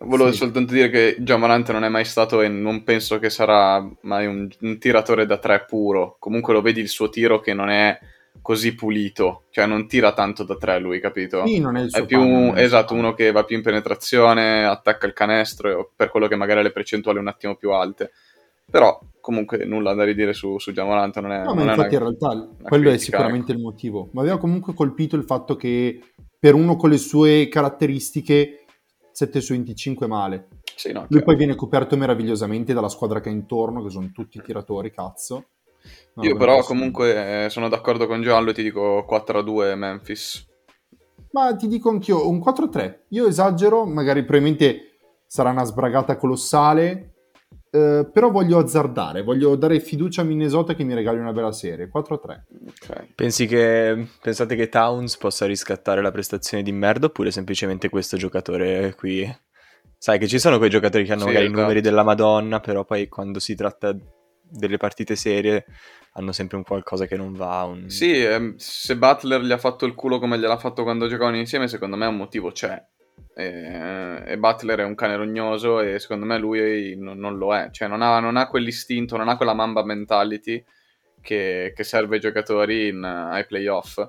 Volevo 0.00 0.30
Sì. 0.32 0.38
soltanto 0.38 0.72
dire 0.74 0.90
che 0.90 1.16
Giamarante 1.20 1.72
non 1.72 1.84
è 1.84 1.88
mai 1.88 2.04
stato 2.04 2.42
e 2.42 2.48
non 2.48 2.82
penso 2.84 3.18
che 3.18 3.30
sarà 3.30 3.80
mai 4.02 4.26
un, 4.26 4.48
un 4.60 4.78
tiratore 4.78 5.24
da 5.26 5.38
tre 5.38 5.64
puro. 5.64 6.16
Comunque 6.18 6.52
lo 6.52 6.60
vedi 6.60 6.80
il 6.80 6.88
suo 6.88 7.08
tiro 7.08 7.40
che 7.40 7.54
non 7.54 7.70
è 7.70 7.96
così 8.40 8.74
pulito, 8.74 9.44
cioè 9.50 9.66
non 9.66 9.86
tira 9.86 10.12
tanto 10.12 10.44
da 10.44 10.56
tre 10.56 10.78
lui, 10.78 11.00
capito? 11.00 11.46
Sì, 11.46 11.58
non 11.60 11.76
è 11.76 11.82
il 11.82 11.90
suo 11.90 12.02
È 12.02 12.06
più 12.06 12.20
è 12.20 12.22
suo 12.22 12.54
esatto, 12.56 12.94
uno 12.94 13.14
che 13.14 13.30
va 13.32 13.44
più 13.44 13.56
in 13.56 13.62
penetrazione, 13.62 14.64
attacca 14.64 15.06
il 15.06 15.12
canestro, 15.12 15.92
per 15.94 16.10
quello 16.10 16.28
che 16.28 16.36
magari 16.36 16.60
ha 16.60 16.62
le 16.62 16.72
percentuali 16.72 17.18
un 17.18 17.28
attimo 17.28 17.56
più 17.56 17.70
alte. 17.72 18.12
Però 18.70 18.98
comunque 19.20 19.64
nulla 19.64 19.94
da 19.94 20.04
ridire 20.04 20.32
su, 20.34 20.58
su 20.58 20.72
Giamorante, 20.72 21.20
non 21.20 21.32
è, 21.32 21.38
No, 21.42 21.54
ma 21.54 21.60
non 21.60 21.68
è 21.70 21.74
infatti 21.74 21.94
una- 21.96 22.08
in 22.10 22.16
realtà 22.18 22.48
quello 22.68 22.88
è 22.88 22.92
critica, 22.92 23.16
sicuramente 23.16 23.52
il 23.52 23.58
motivo. 23.58 24.08
Mi 24.12 24.20
aveva 24.20 24.38
comunque 24.38 24.74
colpito 24.74 25.16
il 25.16 25.24
fatto 25.24 25.56
che 25.56 26.00
per 26.38 26.54
uno 26.54 26.76
con 26.76 26.90
le 26.90 26.98
sue 26.98 27.48
caratteristiche 27.48 28.64
7 29.12 29.40
su 29.40 29.52
25 29.52 30.06
è 30.06 30.08
male. 30.08 30.48
Sì, 30.76 30.92
no, 30.92 31.00
Lui 31.00 31.08
chiaro. 31.08 31.24
poi 31.24 31.36
viene 31.36 31.54
coperto 31.56 31.96
meravigliosamente 31.96 32.72
dalla 32.72 32.88
squadra 32.88 33.20
che 33.20 33.28
ha 33.30 33.32
intorno, 33.32 33.82
che 33.82 33.90
sono 33.90 34.10
tutti 34.12 34.40
tiratori, 34.40 34.92
cazzo. 34.92 35.46
No, 36.18 36.24
Io 36.24 36.36
però 36.36 36.62
comunque 36.64 37.44
eh, 37.44 37.48
sono 37.48 37.68
d'accordo 37.68 38.08
con 38.08 38.22
Giallo 38.22 38.50
e 38.50 38.54
ti 38.54 38.62
dico 38.64 39.04
4 39.06 39.38
a 39.38 39.42
2 39.42 39.74
Memphis. 39.76 40.46
Ma 41.30 41.54
ti 41.54 41.68
dico 41.68 41.90
anch'io, 41.90 42.28
un 42.28 42.38
4-3. 42.40 43.02
Io 43.10 43.28
esagero, 43.28 43.84
magari 43.84 44.24
probabilmente 44.24 44.96
sarà 45.26 45.50
una 45.50 45.64
sbragata 45.64 46.16
colossale, 46.16 47.12
Eh, 47.70 48.08
però 48.10 48.30
voglio 48.30 48.56
azzardare, 48.58 49.22
voglio 49.22 49.54
dare 49.54 49.78
fiducia 49.78 50.22
a 50.22 50.24
Minnesota 50.24 50.74
che 50.74 50.84
mi 50.84 50.94
regali 50.94 51.18
una 51.18 51.32
bella 51.32 51.52
serie. 51.52 51.90
4-3. 51.94 52.44
Ok. 52.66 53.08
Pensi 53.14 53.46
che, 53.46 54.08
pensate 54.22 54.56
che 54.56 54.70
Towns 54.70 55.18
possa 55.18 55.44
riscattare 55.44 56.00
la 56.00 56.10
prestazione 56.10 56.62
di 56.62 56.72
merda 56.72 57.06
oppure 57.06 57.30
semplicemente 57.30 57.90
questo 57.90 58.16
giocatore 58.16 58.94
qui? 58.96 59.30
Sai 59.98 60.18
che 60.18 60.26
ci 60.26 60.38
sono 60.38 60.56
quei 60.56 60.70
giocatori 60.70 61.04
che 61.04 61.12
hanno 61.12 61.20
Sì, 61.20 61.26
magari 61.26 61.44
i 61.44 61.48
esatto. 61.48 61.60
numeri 61.60 61.80
della 61.82 62.02
Madonna, 62.04 62.58
però 62.60 62.84
poi 62.86 63.06
quando 63.08 63.38
si 63.38 63.54
tratta 63.54 63.94
delle 64.50 64.76
partite 64.76 65.16
serie 65.16 65.64
hanno 66.12 66.32
sempre 66.32 66.56
un 66.56 66.64
qualcosa 66.64 67.06
che 67.06 67.16
non 67.16 67.32
va. 67.32 67.62
un- 67.64 67.88
Sì, 67.90 68.20
ehm, 68.22 68.56
se 68.56 68.96
Butler 68.96 69.42
gli 69.42 69.52
ha 69.52 69.58
fatto 69.58 69.86
il 69.86 69.94
culo 69.94 70.18
come 70.18 70.38
gliel'ha 70.38 70.56
fatto 70.58 70.82
quando 70.82 71.06
giocavano 71.08 71.36
insieme, 71.36 71.68
secondo 71.68 71.96
me 71.96 72.06
un 72.06 72.16
motivo 72.16 72.50
c'è. 72.50 72.82
E, 73.34 74.22
e 74.26 74.38
Butler 74.38 74.80
è 74.80 74.84
un 74.84 74.94
cane 74.96 75.16
rognoso 75.16 75.80
e 75.80 75.98
secondo 76.00 76.24
me 76.26 76.38
lui 76.38 76.96
non, 76.96 77.18
non 77.18 77.36
lo 77.38 77.54
è. 77.54 77.68
Cioè 77.70 77.86
non 77.88 78.02
ha, 78.02 78.18
non 78.20 78.36
ha 78.36 78.48
quell'istinto, 78.48 79.16
non 79.16 79.28
ha 79.28 79.36
quella 79.36 79.54
mamba 79.54 79.84
mentality 79.84 80.62
che, 81.20 81.72
che 81.74 81.84
serve 81.84 82.16
ai 82.16 82.20
giocatori 82.20 82.88
in, 82.88 83.04
ai 83.04 83.46
playoff. 83.46 84.00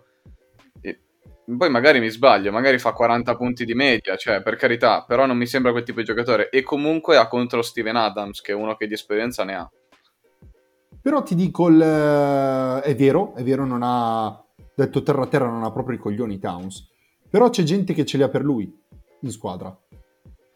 Poi 1.57 1.69
magari 1.71 1.99
mi 1.99 2.09
sbaglio, 2.09 2.51
magari 2.51 2.77
fa 2.77 2.91
40 2.91 3.35
punti 3.35 3.65
di 3.65 3.73
media, 3.73 4.15
cioè 4.15 4.43
per 4.43 4.55
carità, 4.55 5.03
però 5.07 5.25
non 5.25 5.35
mi 5.35 5.47
sembra 5.47 5.71
quel 5.71 5.83
tipo 5.83 5.97
di 5.99 6.05
giocatore. 6.05 6.49
E 6.49 6.61
comunque 6.61 7.17
ha 7.17 7.27
contro 7.27 7.63
Steven 7.63 7.95
Adams, 7.95 8.41
che 8.41 8.51
è 8.51 8.55
uno 8.55 8.75
che 8.75 8.85
di 8.85 8.93
esperienza 8.93 9.43
ne 9.43 9.55
ha. 9.55 9.69
Però 11.01 11.23
ti 11.23 11.35
dico, 11.35 11.67
il- 11.67 11.79
è 11.79 12.95
vero, 12.95 13.33
è 13.35 13.43
vero, 13.43 13.65
non 13.65 13.81
ha 13.83 14.43
detto 14.75 15.03
terra 15.03 15.27
terra, 15.27 15.49
non 15.49 15.63
ha 15.63 15.71
proprio 15.71 15.97
i 15.97 15.99
coglioni 15.99 16.39
Towns. 16.39 16.87
Però 17.29 17.49
c'è 17.49 17.63
gente 17.63 17.93
che 17.93 18.05
ce 18.05 18.17
li 18.17 18.23
ha 18.23 18.29
per 18.29 18.43
lui 18.43 18.73
in 19.21 19.31
squadra. 19.31 19.77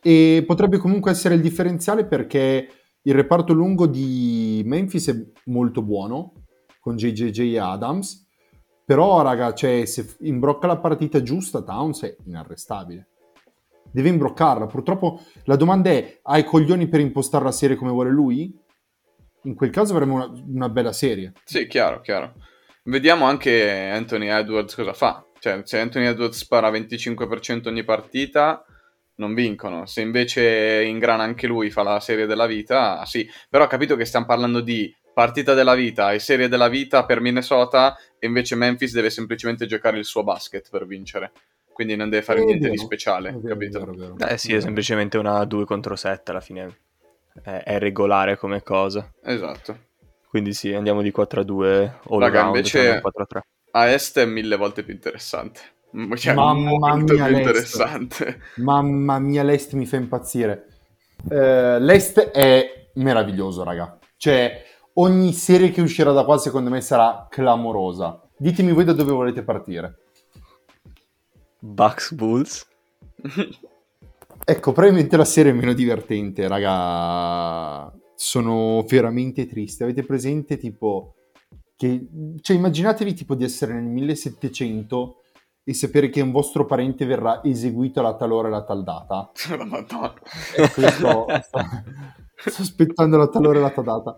E 0.02 0.44
potrebbe 0.46 0.78
comunque 0.78 1.12
essere 1.12 1.36
il 1.36 1.42
differenziale 1.42 2.06
perché 2.06 2.68
il 3.02 3.14
reparto 3.14 3.54
lungo 3.54 3.86
di 3.86 4.62
Memphis 4.66 5.10
è 5.10 5.32
molto 5.46 5.82
buono, 5.82 6.34
con 6.80 6.96
JJJ 6.96 7.40
e 7.40 7.60
Adams. 7.60 8.28
Però, 8.86 9.22
raga, 9.22 9.54
cioè, 9.54 9.86
se 9.86 10.16
imbrocca 10.22 10.68
la 10.68 10.78
partita 10.78 11.22
giusta, 11.22 11.62
Towns 11.62 12.02
è 12.04 12.16
inarrestabile. 12.26 13.08
Deve 13.92 14.10
imbroccarla. 14.10 14.68
Purtroppo 14.68 15.22
la 15.44 15.56
domanda 15.56 15.90
è: 15.90 16.20
ha 16.22 16.38
i 16.38 16.44
coglioni 16.44 16.88
per 16.88 17.00
impostare 17.00 17.46
la 17.46 17.52
serie 17.52 17.78
come 17.78 17.92
vuole 17.92 18.10
lui? 18.10 18.60
In 19.44 19.56
quel 19.56 19.70
caso 19.70 19.94
avremo 19.94 20.16
una, 20.16 20.32
una 20.48 20.70
bella 20.70 20.94
serie. 20.94 21.34
Sì, 21.44 21.68
chiaro, 21.68 22.02
chiaro. 22.02 22.34
Vediamo 22.84 23.26
anche 23.26 23.90
Anthony 23.90 24.28
Edwards 24.28 24.76
cosa 24.76 24.94
fa. 24.94 25.26
Cioè, 25.40 25.62
se 25.64 25.80
Anthony 25.80 26.06
Edwards 26.06 26.38
spara 26.38 26.70
25% 26.70 27.68
ogni 27.68 27.84
partita, 27.84 28.66
non 29.16 29.34
vincono. 29.34 29.86
Se 29.86 30.02
invece 30.02 30.84
ingrana 30.84 31.24
anche 31.24 31.48
lui, 31.48 31.70
fa 31.70 31.84
la 31.84 32.00
serie 32.00 32.26
della 32.26 32.46
vita, 32.46 33.04
sì. 33.06 33.30
Però 33.50 33.66
ho 33.66 33.68
capito 33.68 33.96
che 33.96 34.06
stiamo 34.06 34.26
parlando 34.26 34.62
di 34.62 34.94
partita 35.14 35.54
della 35.54 35.76
vita 35.76 36.12
e 36.12 36.20
serie 36.20 36.48
della 36.48 36.70
vita 36.70 37.06
per 37.06 37.22
Minnesota 37.22 37.96
e 38.18 38.26
invece 38.26 38.56
Memphis 38.56 38.94
deve 38.94 39.12
semplicemente 39.12 39.66
giocare 39.66 39.98
il 40.00 40.06
suo 40.06 40.24
basket 40.24 40.70
per 40.70 40.88
vincere. 40.88 41.32
Quindi 41.72 41.96
non 41.96 42.10
deve 42.10 42.24
fare 42.24 42.42
È 42.42 42.46
niente 42.46 42.64
vero, 42.70 42.74
di 42.74 42.78
speciale, 42.80 43.32
vero, 43.32 43.48
capito? 43.48 43.86
vero. 43.94 44.16
Eh 44.18 44.38
sì, 44.38 44.54
è 44.54 44.60
semplicemente 44.60 45.18
una 45.18 45.44
2 45.44 45.66
contro 45.66 45.96
7 45.96 46.32
alla 46.32 46.40
fine. 46.40 46.78
È, 47.42 47.50
è 47.66 47.80
regolare 47.80 48.38
come 48.38 48.62
cosa. 48.63 49.10
Esatto. 49.24 49.78
Quindi 50.28 50.54
sì, 50.54 50.74
andiamo 50.74 51.02
di 51.02 51.12
4 51.12 51.42
a 51.42 51.44
2 51.44 52.00
all 52.10 52.20
Raga, 52.20 52.42
round, 52.42 52.56
invece- 52.56 52.78
cioè 52.80 52.92
non 52.94 53.02
4 53.02 53.24
a 53.24 53.25
3. 53.25 53.42
A 53.72 53.88
est 53.88 54.20
è 54.20 54.25
mille 54.25 54.56
volte 54.56 54.84
più 54.84 54.94
interessante. 54.94 55.62
Cioè, 56.16 56.34
Mamma 56.34 56.72
molto 56.72 57.13
mia, 57.13 57.25
più 57.25 57.36
l'est. 57.36 57.46
interessante. 57.46 58.40
Mamma 58.58 59.20
mia, 59.20 59.44
l'Est 59.44 59.74
mi 59.74 59.86
fa 59.86 59.96
impazzire. 59.98 60.68
Eh, 61.30 61.80
L'Est 61.80 62.20
è 62.32 62.90
meraviglioso, 62.96 63.63
raga. 63.63 63.98
Cioè, 64.18 64.63
ogni 64.96 65.32
serie 65.34 65.70
che 65.70 65.82
uscirà 65.82 66.12
da 66.12 66.24
qua, 66.25 66.40
secondo 66.40 66.72
me, 66.72 66.82
sarà 66.82 67.28
clamorosa. 67.30 68.22
Ditemi 68.36 68.72
voi 68.72 68.86
da 68.86 68.94
dove 68.94 69.12
volete 69.12 69.44
partire. 69.44 70.00
Bucks 71.60 72.12
Bulls. 72.14 72.68
Ecco, 74.46 74.72
probabilmente 74.74 75.16
la 75.16 75.25
serie 75.25 75.51
è 75.51 75.56
meno 75.56 75.74
divertente, 75.74 76.48
raga. 76.48 77.92
Sono 78.16 78.84
veramente 78.88 79.48
triste. 79.48 79.84
Avete 79.84 80.03
presente, 80.03 80.58
tipo, 80.58 81.16
che... 81.75 82.08
Cioè, 82.42 82.56
immaginatevi, 82.56 83.14
tipo, 83.14 83.36
di 83.36 83.44
essere 83.44 83.74
nel 83.74 83.84
1700 83.84 85.22
e 85.66 85.74
sapere 85.74 86.10
che 86.10 86.20
un 86.20 86.32
vostro 86.32 86.66
parente 86.66 87.06
verrà 87.06 87.42
eseguito 87.44 88.01
alla 88.01 88.16
tal 88.16 88.34
ora 88.34 88.50
e 88.50 88.51
alla 88.51 88.64
tal 88.64 88.84
data. 88.84 89.32
La 89.58 89.66
Madonna. 89.66 90.14
Ecco, 90.58 90.82
io 90.82 90.90
sto, 90.90 91.25
sto, 91.42 91.60
sto 92.36 92.62
aspettando 92.62 93.18
la 93.18 93.27
tal 93.27 93.46
ora 93.46 93.60
e 93.60 93.62
la 93.62 93.70
tal 93.70 93.84
data. 93.86 94.18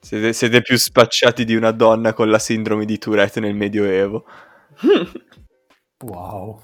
Siete, 0.00 0.32
siete 0.32 0.62
più 0.62 0.76
spacciati 0.76 1.44
di 1.44 1.56
una 1.56 1.72
donna 1.72 2.12
con 2.12 2.30
la 2.30 2.38
sindrome 2.38 2.84
di 2.84 2.96
Tourette 2.98 3.40
nel 3.40 3.54
Medioevo. 3.54 4.24
Wow. 6.04 6.62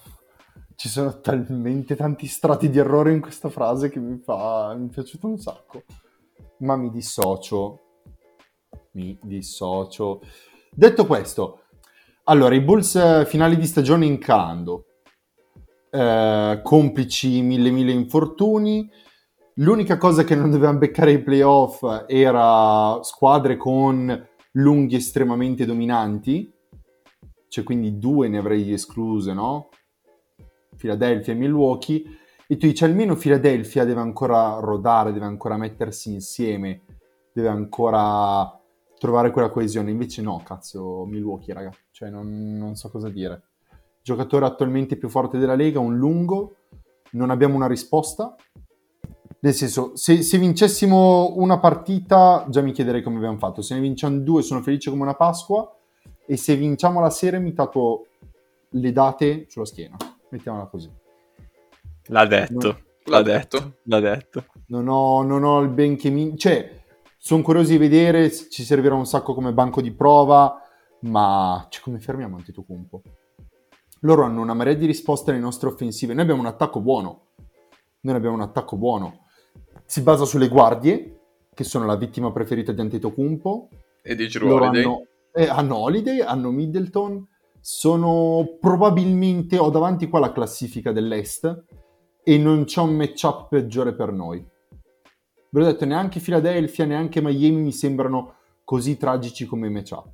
Ci 0.76 0.88
sono 0.88 1.20
talmente 1.20 1.96
tanti 1.96 2.26
strati 2.26 2.68
di 2.68 2.78
errore 2.78 3.12
in 3.12 3.20
questa 3.20 3.48
frase 3.48 3.90
che 3.90 4.00
mi 4.00 4.18
fa... 4.18 4.74
mi 4.76 4.88
è 4.88 4.90
piaciuto 4.90 5.26
un 5.26 5.38
sacco. 5.38 5.82
Ma 6.58 6.76
mi 6.76 6.90
dissocio. 6.90 7.80
Mi 8.92 9.18
dissocio. 9.22 10.20
Detto 10.70 11.06
questo, 11.06 11.64
allora, 12.24 12.54
i 12.54 12.60
Bulls 12.60 12.96
eh, 12.96 13.26
finali 13.26 13.56
di 13.56 13.66
stagione 13.66 14.06
in 14.06 14.18
cando. 14.18 14.87
Eh, 15.90 16.60
complici 16.62 17.42
mille 17.42 17.70
mille 17.70 17.92
infortuni. 17.92 18.90
L'unica 19.56 19.98
cosa 19.98 20.24
che 20.24 20.34
non 20.34 20.50
dovevamo 20.50 20.78
beccare 20.78 21.10
ai 21.10 21.22
playoff 21.22 21.84
era 22.08 22.98
squadre 23.02 23.56
con 23.56 24.28
lunghi 24.52 24.96
estremamente 24.96 25.66
dominanti. 25.66 26.50
Cioè, 27.46 27.62
quindi 27.62 27.98
due 27.98 28.28
ne 28.28 28.38
avrei 28.38 28.72
escluse, 28.72 29.34
no? 29.34 29.68
Philadelphia 30.85 31.33
e 31.33 31.37
Milwaukee. 31.37 32.05
E 32.47 32.59
tu 32.59 32.66
dici 32.66 32.85
almeno 32.85 33.16
Philadelphia 33.16 33.87
deve 33.87 34.01
ancora 34.01 34.59
rodare, 34.61 35.12
deve 35.12 35.25
ancora 35.25 35.57
mettersi 35.57 36.12
insieme, 36.12 36.83
deve 37.33 37.49
ancora 37.49 38.61
trovare 38.99 39.31
quella 39.31 39.49
coesione. 39.49 39.90
Invece 39.90 40.20
no, 40.20 40.42
cazzo, 40.44 41.07
Milwaukee, 41.07 41.55
raga. 41.55 41.70
Cioè, 41.90 42.11
non, 42.11 42.59
non 42.59 42.77
so 42.77 42.90
cosa 42.90 43.09
dire. 43.09 43.44
Giocatore 44.03 44.44
attualmente 44.44 44.97
più 44.97 45.09
forte 45.09 45.38
della 45.38 45.55
Lega, 45.55 45.81
un 45.81 45.97
lungo. 45.97 46.57
Non 47.12 47.31
abbiamo 47.31 47.55
una 47.55 47.66
risposta. 47.66 48.35
Nel 49.40 49.55
senso, 49.55 49.92
se, 49.94 50.23
se 50.23 50.37
vincessimo 50.37 51.35
una 51.37 51.59
partita, 51.59 52.44
già 52.51 52.61
mi 52.61 52.73
chiederei 52.73 53.03
come 53.03 53.16
abbiamo 53.16 53.38
fatto. 53.38 53.62
Se 53.62 53.75
ne 53.75 53.81
vinciamo 53.81 54.18
due, 54.18 54.42
sono 54.42 54.61
felice 54.61 54.90
come 54.90 55.03
una 55.03 55.14
Pasqua. 55.14 55.66
E 56.27 56.37
se 56.37 56.57
vinciamo 56.57 57.01
la 57.01 57.11
serie, 57.11 57.38
mi 57.38 57.55
tatuo 57.55 58.05
le 58.68 58.92
date 58.92 59.47
sulla 59.49 59.64
schiena. 59.64 59.97
Mettiamola 60.35 60.66
così. 60.66 60.90
L'ha 62.07 62.27
detto. 62.27 62.68
L'ha 63.05 63.18
L'ha 63.18 63.23
detto. 63.23 63.59
detto. 63.59 63.77
L'ha 63.85 64.01
detto. 64.01 64.44
Non 64.66 64.88
ho, 64.88 65.23
non 65.23 65.44
ho 65.44 65.61
il 65.61 65.68
ben 65.68 65.97
che 65.97 66.11
mi... 66.11 66.37
Cioè, 66.37 66.83
sono 67.16 67.42
curioso 67.42 67.70
di 67.70 67.79
vedere, 67.79 68.33
ci 68.33 68.64
servirà 68.64 68.97
un 68.97 69.07
sacco 69.07 69.33
come 69.33 69.53
banco 69.53 69.81
di 69.81 69.92
prova, 69.92 70.61
ma 71.03 71.64
cioè, 71.70 71.83
come 71.85 72.01
fermiamo 72.01 72.37
Antetokounmpo? 72.37 73.03
Loro 74.01 74.25
hanno 74.25 74.40
una 74.42 74.55
marea 74.55 74.75
di 74.75 74.87
risposte 74.87 75.31
alle 75.31 75.38
nostre 75.38 75.68
offensive. 75.68 76.14
Noi 76.14 76.25
abbiamo 76.25 76.40
un 76.40 76.49
attacco 76.49 76.81
buono. 76.81 77.27
Noi 78.01 78.16
abbiamo 78.16 78.35
un 78.35 78.42
attacco 78.42 78.77
buono. 78.77 79.27
Si 79.87 80.03
basa 80.03 80.25
sulle 80.25 80.49
guardie, 80.49 81.20
che 81.55 81.62
sono 81.62 81.87
la 81.87 81.97
vittima 81.97 82.33
preferita 82.33 82.73
di 82.73 82.81
Antetokounmpo. 82.81 83.68
E 84.03 84.14
di 84.16 84.27
Drew 84.27 84.51
Holiday. 84.51 84.83
hanno, 84.83 85.07
eh, 85.33 85.47
hanno 85.47 85.77
Holiday, 85.77 86.20
hanno 86.20 86.51
Middleton, 86.51 87.25
sono 87.66 88.59
probabilmente, 88.61 89.57
ho 89.57 89.70
davanti 89.70 90.07
qua 90.07 90.18
la 90.18 90.33
classifica 90.33 90.92
dell'Est 90.92 91.64
e 92.22 92.37
non 92.37 92.64
c'è 92.64 92.83
un 92.83 92.94
matchup 92.94 93.48
peggiore 93.48 93.94
per 93.94 94.12
noi. 94.12 94.46
Ve 95.48 95.61
l'ho 95.61 95.64
detto, 95.64 95.87
neanche 95.87 96.20
Philadelphia, 96.20 96.85
neanche 96.85 97.22
Miami 97.22 97.62
mi 97.62 97.72
sembrano 97.72 98.35
così 98.64 98.98
tragici 98.98 99.46
come 99.46 99.70
matchup. 99.70 100.12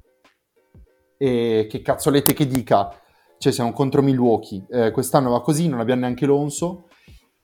E 1.16 1.66
che 1.68 1.82
cazzolette 1.82 2.34
che 2.34 2.46
dica, 2.46 2.96
cioè 3.38 3.50
siamo 3.52 3.72
contro 3.72 4.00
Milwaukee, 4.00 4.64
eh, 4.70 4.90
quest'anno 4.92 5.30
va 5.30 5.42
così, 5.42 5.66
non 5.66 5.80
abbiamo 5.80 6.02
neanche 6.02 6.26
Lonso. 6.26 6.86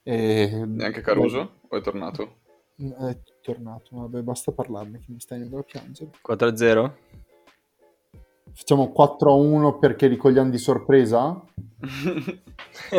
E... 0.05 0.63
Neanche 0.67 1.01
Caruso? 1.01 1.63
O 1.67 1.77
è 1.77 1.81
tornato? 1.81 2.37
È 2.77 3.19
tornato, 3.43 3.97
vabbè, 3.97 4.21
basta 4.21 4.53
parlarne 4.53 5.01
che 5.01 5.07
mi 5.09 5.19
stai 5.19 5.39
venendo 5.39 5.59
a 5.59 5.65
piangere. 5.65 6.11
4 6.23 6.47
a 6.47 6.57
0? 6.57 6.97
Facciamo 8.57 8.91
4 8.91 9.31
a 9.31 9.35
1 9.35 9.79
perché 9.79 10.09
li 10.09 10.17
cogliamo 10.17 10.49
di 10.49 10.57
sorpresa? 10.57 11.45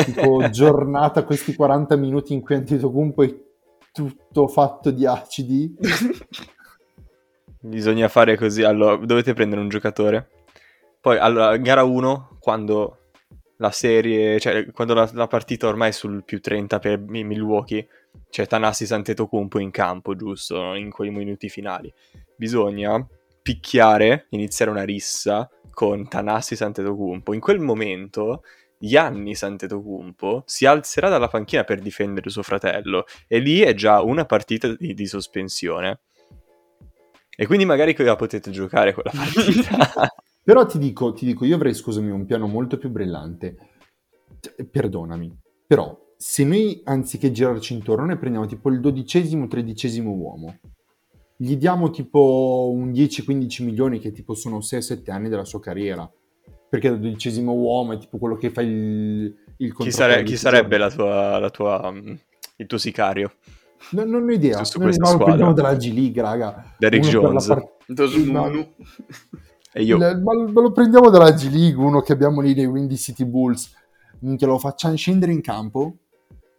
Tipo 0.06 0.50
giornata 0.52 1.24
questi 1.24 1.56
40 1.56 1.96
minuti 1.96 2.34
in 2.34 2.42
cui 2.42 2.54
Antetokounmpo 2.54 3.24
è 3.24 3.36
tutto 3.92 4.48
fatto 4.48 4.92
di 4.92 5.08
acidi. 5.08 5.76
Bisogna 7.60 8.08
fare 8.08 8.38
così. 8.38 8.62
Allora, 8.62 9.04
dovete 9.04 9.34
prendere 9.34 9.60
un 9.60 9.70
giocatore. 9.70 10.30
Poi, 11.02 11.18
allora, 11.18 11.58
gara 11.58 11.84
1, 11.84 12.38
quando 12.40 12.98
la 13.58 13.72
serie, 13.72 14.40
cioè 14.40 14.72
quando 14.72 14.94
la, 14.94 15.10
la 15.14 15.26
partita 15.26 15.68
ormai 15.68 15.90
è 15.90 15.92
sul 15.92 16.24
più 16.24 16.40
30 16.40 16.78
per 16.78 17.00
Mi- 17.00 17.24
Milwaukee, 17.24 17.88
c'è 18.30 18.46
Tanassi 18.46 18.86
Santetocumpo 18.86 19.58
in 19.58 19.72
campo, 19.72 20.16
giusto? 20.16 20.76
In 20.76 20.92
quei 20.92 21.10
minuti 21.10 21.50
finali. 21.50 21.92
Bisogna 22.36 23.04
picchiare, 23.48 24.26
iniziare 24.32 24.70
una 24.70 24.84
rissa 24.84 25.50
con 25.72 26.06
Tanassi 26.10 26.58
Santetocumpo. 26.58 27.34
In 27.34 27.40
quel 27.40 27.60
momento 27.60 28.44
Gianni 28.78 29.36
Santetocumpo 29.36 30.44
si 30.46 30.66
alzerà 30.66 31.08
dalla 31.08 31.30
panchina 31.30 31.64
per 31.64 31.80
difendere 31.80 32.30
suo 32.30 32.44
fratello 32.44 33.06
e 33.26 33.40
lì 33.40 33.62
è 33.62 33.74
già 33.74 34.02
una 34.02 34.26
partita 34.26 34.76
di, 34.76 34.94
di 34.94 35.06
sospensione. 35.06 36.02
E 37.38 37.46
quindi 37.46 37.64
magari 37.64 37.96
la 37.96 38.18
potete 38.18 38.52
giocare 38.52 38.94
quella 38.94 39.12
partita. 39.16 40.10
Però 40.44 40.66
ti 40.66 40.78
dico, 40.78 41.14
ti 41.14 41.26
dico, 41.26 41.46
io 41.46 41.56
avrei, 41.56 41.74
scusami, 41.74 42.12
un 42.12 42.26
piano 42.26 42.48
molto 42.48 42.78
più 42.78 42.90
brillante. 42.90 43.56
Perdonami, 44.70 45.34
però 45.66 45.98
se 46.18 46.44
noi 46.44 46.82
anziché 46.84 47.32
girarci 47.32 47.74
intorno 47.74 48.04
ne 48.04 48.18
prendiamo 48.18 48.46
tipo 48.46 48.70
il 48.70 48.82
dodicesimo, 48.82 49.48
tredicesimo 49.48 50.12
uomo, 50.12 50.60
gli 51.38 51.56
diamo 51.56 51.90
tipo 51.92 52.70
un 52.74 52.92
10-15 52.92 53.64
milioni 53.64 54.00
che 54.00 54.12
tipo 54.12 54.34
sono 54.34 54.58
6-7 54.58 55.12
anni 55.12 55.30
della 55.30 55.46
sua 55.46 55.60
carriera, 55.60 56.10
perché 56.70 56.88
il 56.88 57.00
dodicesimo 57.00 57.54
uomo 57.54 57.94
è 57.94 57.98
tipo 58.00 58.18
quello 58.18 58.36
che 58.36 58.50
fa 58.50 58.62
il, 58.62 59.36
il 59.58 59.74
chi, 59.76 59.92
sare- 59.92 60.14
da 60.16 60.20
chi 60.20 60.26
10 60.26 60.38
sarebbe 60.38 60.78
la 60.78 60.90
tua, 60.90 61.38
la 61.40 61.50
tua, 61.50 61.92
mm, 61.92 62.14
il 62.58 62.66
tuo 62.66 62.78
sicario? 62.78 63.34
No, 63.92 64.04
non 64.04 64.28
ho 64.28 64.32
idea, 64.32 64.64
su 64.64 64.80
Noi 64.80 64.88
questa 64.88 65.04
no, 65.04 65.10
lo 65.12 65.16
squadra? 65.20 65.26
prendiamo 65.26 65.54
dalla 65.54 65.76
G 65.76 65.94
League, 65.94 66.22
raga. 66.22 66.76
Uno 66.80 66.90
la 66.90 67.00
Jones. 67.00 67.46
part- 67.48 67.72
Dosmunu. 67.86 68.68
E 69.74 69.84
io... 69.84 69.96
Il- 69.98 70.22
ma, 70.24 70.34
ma 70.52 70.62
lo 70.62 70.72
prendiamo 70.72 71.10
dalla 71.12 71.32
G 71.32 71.50
League, 71.52 71.82
uno 71.84 72.02
che 72.02 72.12
abbiamo 72.14 72.42
lì 72.42 72.56
nei 72.56 72.66
Windy 72.66 72.96
City 72.98 73.24
Bulls. 73.26 73.72
Minchia, 74.20 74.48
lo 74.48 74.58
facciamo 74.58 74.96
scendere 74.96 75.32
in 75.32 75.42
campo, 75.42 75.94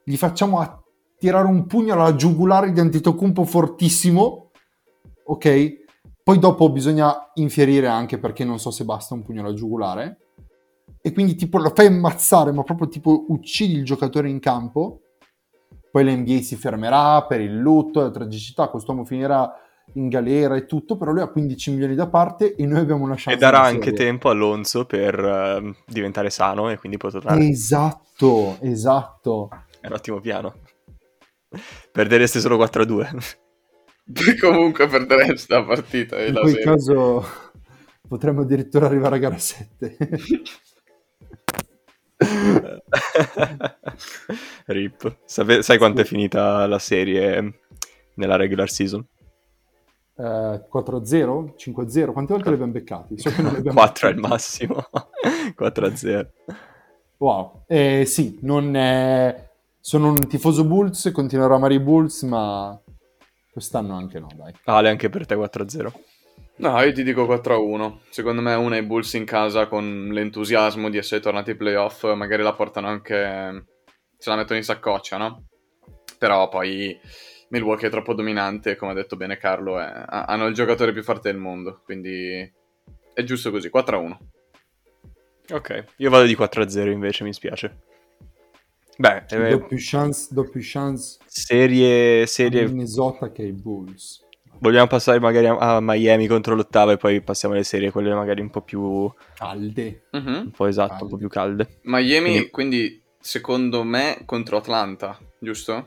gli 0.04 0.16
facciamo 0.16 0.60
a- 0.60 0.80
tirare 1.18 1.48
un 1.48 1.66
pugno 1.66 1.94
alla 1.94 2.14
giugulare 2.14 2.70
di 2.70 2.78
Antetokounmpo 2.78 3.44
fortissimo, 3.44 4.47
ok? 5.28 5.86
Poi 6.22 6.38
dopo 6.38 6.70
bisogna 6.70 7.30
infierire 7.34 7.86
anche 7.86 8.18
perché 8.18 8.44
non 8.44 8.58
so 8.58 8.70
se 8.70 8.84
basta 8.84 9.14
un 9.14 9.22
pugno 9.22 9.40
alla 9.40 9.54
giugulare. 9.54 10.18
E 11.00 11.12
quindi 11.12 11.36
tipo 11.36 11.58
lo 11.58 11.72
fai 11.74 11.86
ammazzare, 11.86 12.52
ma 12.52 12.62
proprio 12.62 12.88
tipo 12.88 13.26
uccidi 13.28 13.74
il 13.74 13.84
giocatore 13.84 14.28
in 14.28 14.40
campo. 14.40 15.00
Poi 15.90 16.04
l'NBA 16.04 16.40
si 16.42 16.56
fermerà 16.56 17.24
per 17.24 17.40
il 17.40 17.56
lutto, 17.56 18.00
la 18.00 18.10
tragicità, 18.10 18.68
quest'uomo 18.68 19.04
finirà 19.04 19.50
in 19.94 20.08
galera 20.08 20.54
e 20.54 20.66
tutto, 20.66 20.98
però 20.98 21.12
lui 21.12 21.22
ha 21.22 21.28
15 21.28 21.70
milioni 21.70 21.94
da 21.94 22.08
parte 22.08 22.54
e 22.54 22.66
noi 22.66 22.80
abbiamo 22.80 23.04
una 23.04 23.14
chance. 23.14 23.32
E 23.32 23.36
darà 23.36 23.62
anche 23.62 23.92
tempo 23.94 24.28
a 24.28 24.32
Alonso 24.32 24.84
per 24.84 25.18
eh, 25.18 25.74
diventare 25.86 26.28
sano 26.28 26.68
e 26.68 26.76
quindi 26.76 26.98
può 26.98 27.08
tornare. 27.08 27.42
Esatto, 27.46 28.58
esatto. 28.60 29.48
È 29.80 29.86
un 29.86 29.92
ottimo 29.94 30.20
piano. 30.20 30.56
Perdereste 31.90 32.40
solo 32.40 32.58
4-2. 32.58 33.46
Comunque 34.40 34.86
perdereste 34.88 35.54
la 35.54 35.64
partita 35.64 36.22
In 36.22 36.32
quel 36.34 36.48
serie. 36.48 36.64
caso 36.64 37.24
potremmo 38.08 38.40
addirittura 38.42 38.86
arrivare 38.86 39.16
a 39.16 39.18
gara 39.18 39.38
7. 39.38 39.96
Rip. 44.66 45.18
Sape- 45.24 45.62
sai 45.62 45.78
quanto 45.78 46.00
è 46.00 46.04
finita 46.04 46.66
la 46.66 46.78
serie 46.78 47.60
nella 48.14 48.36
regular 48.36 48.68
season? 48.68 49.04
Eh, 50.16 50.22
4-0? 50.72 51.54
5-0? 51.56 52.12
Quante 52.12 52.32
volte 52.32 52.48
li 52.48 52.54
abbiamo 52.54 52.72
beccati? 52.72 53.18
So 53.18 53.30
che 53.30 53.42
non 53.42 53.52
li 53.52 53.58
abbiamo 53.58 53.78
4 53.80 54.08
al 54.08 54.16
massimo. 54.16 54.84
4-0. 55.58 56.26
Wow. 57.18 57.62
Eh, 57.66 58.04
sì, 58.06 58.38
non 58.42 58.74
è... 58.74 59.48
sono 59.80 60.08
un 60.08 60.26
tifoso 60.28 60.64
Bulls, 60.64 61.10
continuerò 61.12 61.54
a 61.54 61.56
amare 61.56 61.74
i 61.74 61.80
Bulls, 61.80 62.22
ma 62.22 62.78
quest'anno 63.58 63.96
anche 63.96 64.18
no, 64.18 64.28
dai. 64.34 64.52
Ale, 64.64 64.88
anche 64.88 65.08
per 65.08 65.26
te 65.26 65.34
4-0. 65.34 65.92
No, 66.56 66.80
io 66.82 66.92
ti 66.92 67.02
dico 67.02 67.24
4-1. 67.24 67.98
Secondo 68.08 68.40
me 68.42 68.54
una 68.54 68.76
i 68.76 68.82
Bulls 68.82 69.12
in 69.14 69.24
casa 69.24 69.66
con 69.68 70.08
l'entusiasmo 70.10 70.88
di 70.90 70.96
essere 70.96 71.20
tornati 71.20 71.50
ai 71.50 71.56
playoff, 71.56 72.12
magari 72.14 72.42
la 72.42 72.54
portano 72.54 72.88
anche... 72.88 73.66
se 74.16 74.30
la 74.30 74.36
mettono 74.36 74.58
in 74.58 74.64
saccoccia, 74.64 75.16
no? 75.18 75.44
Però 76.18 76.48
poi 76.48 76.98
Milwaukee 77.50 77.86
è 77.86 77.90
troppo 77.90 78.14
dominante, 78.14 78.76
come 78.76 78.90
ha 78.90 78.94
detto 78.94 79.16
bene 79.16 79.36
Carlo, 79.36 79.78
è- 79.78 79.84
ha- 79.84 80.24
hanno 80.24 80.46
il 80.46 80.54
giocatore 80.54 80.92
più 80.92 81.02
forte 81.04 81.30
del 81.30 81.40
mondo, 81.40 81.80
quindi 81.84 82.52
è 83.14 83.22
giusto 83.22 83.50
così, 83.50 83.70
4-1. 83.72 84.16
Ok, 85.50 85.84
io 85.96 86.10
vado 86.10 86.26
di 86.26 86.36
4-0 86.36 86.90
invece, 86.90 87.24
mi 87.24 87.32
spiace. 87.32 87.78
Beh, 89.00 89.26
eh, 89.28 89.50
Doppio 89.50 89.76
chance, 89.78 90.26
doppio 90.34 90.60
chance 90.60 91.18
serie, 91.24 92.26
serie... 92.26 92.66
Minnesota 92.66 93.30
che 93.30 93.42
ai 93.42 93.52
Bulls. 93.52 94.26
Vogliamo 94.58 94.88
passare 94.88 95.20
magari 95.20 95.46
a, 95.46 95.78
Miami 95.80 96.26
contro 96.26 96.56
l'ottava 96.56 96.90
e 96.90 96.96
poi 96.96 97.22
passiamo 97.22 97.54
alle 97.54 97.62
serie, 97.62 97.92
quelle 97.92 98.12
magari 98.12 98.40
un 98.40 98.50
po' 98.50 98.62
più... 98.62 98.80
un 98.82 99.12
Calde. 99.36 100.08
Mhm. 100.10 100.50
po' 100.50 100.66
esatto, 100.66 101.04
un 101.04 101.10
po' 101.10 101.16
più 101.16 101.28
calde. 101.28 101.78
Miami, 101.82 102.30
Quindi- 102.30 102.50
quindi 102.50 103.02
secondo 103.20 103.84
me 103.84 104.22
contro 104.24 104.56
Atlanta, 104.56 105.16
giusto? 105.38 105.86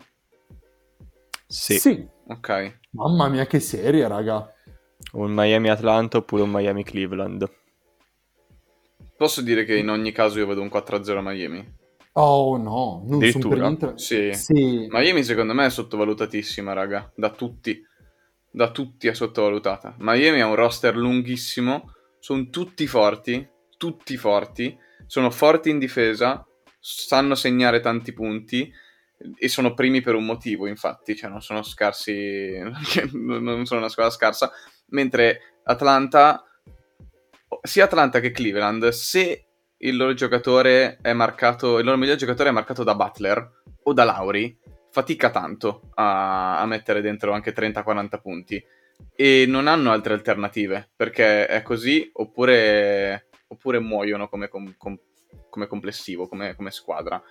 Sì. 1.47 2.08
Ok. 2.28 2.80
Mamma 2.91 3.28
mia 3.28 3.45
che 3.45 3.60
serie, 3.60 4.08
raga. 4.08 4.50
Un 5.13 5.34
Miami-Atlanta 5.34 6.19
oppure 6.19 6.43
un 6.43 6.52
Miami-Cleveland. 6.52 7.52
Posso 9.17 9.41
dire 9.41 9.65
che 9.65 9.76
in 9.76 9.89
ogni 9.89 10.13
caso 10.13 10.39
io 10.39 10.47
vedo 10.47 10.62
un 10.62 10.69
4-0 10.69 11.17
a 11.17 11.21
Miami? 11.21 11.80
Oh 12.13 12.58
no, 12.58 13.04
non 13.06 13.21
sono 13.30 13.47
per 13.47 13.60
Addirittura? 13.60 13.67
niente... 13.67 13.93
Sì. 13.95 14.34
Sì. 14.34 14.88
Miami 14.89 15.24
secondo 15.24 15.54
me 15.54 15.65
è 15.65 15.69
sottovalutatissima, 15.69 16.74
raga, 16.74 17.12
da 17.15 17.30
tutti. 17.32 17.82
Da 18.54 18.69
tutti 18.71 19.08
è 19.08 19.13
sottovalutata. 19.13 19.95
Miami 20.00 20.41
ha 20.41 20.47
un 20.47 20.56
roster 20.56 20.97
lunghissimo, 20.97 21.93
sono 22.19 22.50
tutti 22.50 22.86
forti, 22.86 23.47
tutti 23.78 24.17
forti, 24.17 24.78
sono 25.08 25.32
forti 25.32 25.69
in 25.69 25.80
difesa, 25.80 26.45
sanno 26.80 27.36
segnare 27.36 27.80
tanti 27.80 28.12
punti 28.12 28.69
e 29.38 29.47
sono 29.47 29.74
primi 29.74 30.02
per 30.02 30.15
un 30.15 30.26
motivo, 30.26 30.67
infatti, 30.67 31.15
cioè 31.15 31.30
non 31.30 31.41
sono 31.41 31.63
scarsi, 31.63 32.60
non 33.13 33.65
sono 33.65 33.80
una 33.80 33.89
squadra 33.89 34.12
scarsa, 34.12 34.52
mentre 34.88 35.60
Atlanta, 35.63 36.43
sia 37.62 37.86
Atlanta 37.86 38.19
che 38.19 38.32
Cleveland, 38.32 38.89
se 38.89 39.45
il 39.82 39.96
loro 39.96 40.13
giocatore 40.13 40.98
è 41.02 41.13
marcato, 41.13 41.80
il 41.80 41.86
loro 41.86 41.98
miglior 41.98 42.17
giocatore 42.17 42.50
è 42.50 42.54
marcato 42.54 42.84
da 42.84 42.96
Butler 42.96 43.63
o 43.84 43.94
da 43.94 44.04
Lauri, 44.04 44.58
fatica 44.91 45.30
tanto 45.30 45.89
a, 45.96 46.60
a 46.60 46.65
mettere 46.65 47.02
dentro 47.02 47.32
anche 47.32 47.54
30-40 47.54 48.22
punti 48.22 48.63
e 49.15 49.46
non 49.48 49.67
hanno 49.67 49.91
altre 49.91 50.13
alternative 50.13 50.89
perché 50.96 51.48
è 51.48 51.62
così 51.63 52.10
oppure, 52.13 53.30
oppure 53.48 53.80
muoiono 53.80 54.28
come, 54.28 54.48
com- 54.48 54.76
com- 54.78 55.00
come 55.50 55.67
complessivo, 55.67 56.28
come, 56.28 56.56
come 56.56 56.72
squadra. 56.72 57.22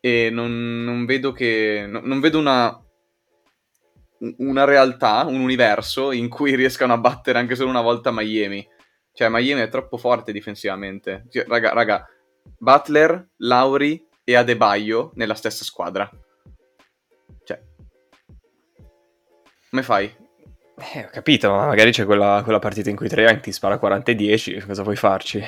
E 0.00 0.30
non, 0.30 0.84
non 0.84 1.04
vedo 1.06 1.32
che. 1.32 1.86
no- 1.88 2.02
non 2.02 2.20
vedo 2.20 2.38
una. 2.38 2.78
Una 4.38 4.64
realtà, 4.64 5.24
un 5.26 5.40
universo 5.40 6.10
in 6.10 6.30
cui 6.30 6.54
riescano 6.54 6.94
a 6.94 6.98
battere 6.98 7.38
anche 7.38 7.56
solo 7.56 7.68
una 7.68 7.82
volta 7.82 8.10
Miami. 8.10 8.66
Cioè, 9.14 9.28
Miami 9.28 9.60
è 9.62 9.68
troppo 9.68 9.96
forte 9.96 10.32
difensivamente. 10.32 11.24
Cioè, 11.30 11.44
raga, 11.46 11.72
raga, 11.72 12.06
Butler, 12.58 13.28
Lauri 13.36 14.04
e 14.24 14.34
Adebayo 14.34 15.12
nella 15.14 15.34
stessa 15.34 15.62
squadra. 15.62 16.10
Cioè, 17.44 17.62
come 19.70 19.82
fai? 19.82 20.12
Eh, 20.76 21.04
ho 21.04 21.08
capito, 21.12 21.50
ma 21.50 21.66
magari 21.66 21.92
c'è 21.92 22.04
quella, 22.04 22.40
quella 22.42 22.58
partita 22.58 22.90
in 22.90 22.96
cui 22.96 23.08
Trae 23.08 23.38
ti 23.38 23.52
spara 23.52 23.78
40 23.78 24.10
e 24.10 24.14
10, 24.16 24.60
cosa 24.66 24.82
puoi 24.82 24.96
farci? 24.96 25.42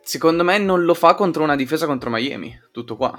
Secondo 0.00 0.42
me 0.42 0.58
non 0.58 0.84
lo 0.84 0.94
fa 0.94 1.14
contro 1.14 1.44
una 1.44 1.54
difesa 1.54 1.86
contro 1.86 2.10
Miami. 2.10 2.60
Tutto 2.72 2.96
qua. 2.96 3.10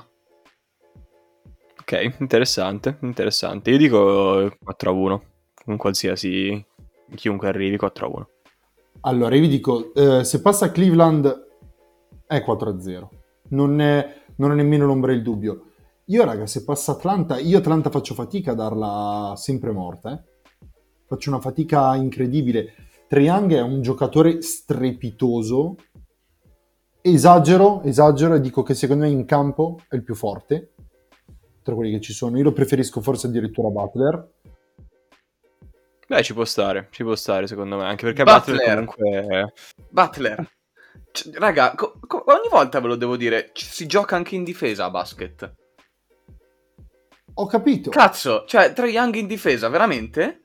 Ok, 1.80 2.16
interessante, 2.20 2.98
interessante. 3.02 3.70
Io 3.70 3.78
dico 3.78 4.58
4-1, 4.66 5.22
con 5.64 5.78
qualsiasi... 5.78 6.66
chiunque 7.16 7.48
arrivi 7.48 7.78
4-1. 7.78 8.37
Allora, 9.08 9.36
io 9.36 9.42
vi 9.42 9.48
dico, 9.48 9.94
eh, 9.94 10.26
se 10.26 10.42
passa 10.42 10.70
Cleveland 10.70 11.46
è 12.26 12.44
4-0. 12.44 13.08
Non 13.52 13.80
è, 13.80 14.06
non 14.36 14.52
è 14.52 14.54
nemmeno 14.54 14.86
l'ombra 14.86 15.14
del 15.14 15.22
dubbio. 15.22 15.68
Io, 16.08 16.26
raga, 16.26 16.46
se 16.46 16.66
passa 16.66 16.92
Atlanta, 16.92 17.40
io 17.40 17.60
Atlanta 17.60 17.90
faccio 17.90 18.14
fatica 18.14 18.52
a 18.52 18.56
darla 18.56 19.34
sempre 19.38 19.72
morta. 19.72 20.12
eh. 20.12 20.24
Faccio 21.06 21.30
una 21.30 21.40
fatica 21.40 21.96
incredibile. 21.96 22.74
Young 23.10 23.54
è 23.54 23.62
un 23.62 23.82
giocatore 23.82 24.42
strepitoso. 24.42 25.78
Esagero, 27.00 27.84
esagero 27.84 28.34
e 28.36 28.42
dico 28.42 28.62
che 28.62 28.74
secondo 28.74 29.06
me 29.06 29.10
in 29.10 29.24
campo 29.24 29.80
è 29.88 29.96
il 29.96 30.04
più 30.04 30.16
forte 30.16 30.74
tra 31.64 31.76
quelli 31.76 31.92
che 31.92 32.02
ci 32.02 32.12
sono. 32.12 32.36
Io 32.36 32.44
lo 32.44 32.52
preferisco 32.52 33.00
forse 33.00 33.28
addirittura 33.28 33.70
Butler. 33.70 34.34
Beh, 36.08 36.24
ci 36.24 36.34
può 36.34 36.46
stare, 36.46 36.88
ci 36.92 37.04
può 37.04 37.16
stare 37.16 37.48
secondo 37.48 37.78
me, 37.78 37.84
anche 37.84 38.06
perché 38.06 38.24
Butler. 38.24 38.58
Butler 38.58 38.86
comunque... 38.86 39.54
Butler. 39.90 40.50
C- 41.12 41.30
raga, 41.34 41.74
co- 41.76 42.00
co- 42.06 42.24
ogni 42.28 42.48
volta 42.50 42.80
ve 42.80 42.88
lo 42.88 42.96
devo 42.96 43.18
dire, 43.18 43.50
ci- 43.54 43.66
si 43.66 43.86
gioca 43.88 44.16
anche 44.16 44.36
in 44.36 44.44
difesa 44.44 44.86
a 44.86 44.90
basket. 44.90 45.54
Ho 47.34 47.46
capito. 47.46 47.90
Cazzo, 47.90 48.46
cioè, 48.48 48.72
Trae 48.74 48.90
Young 48.90 49.16
in 49.16 49.28
difesa, 49.28 49.68
veramente? 49.70 50.42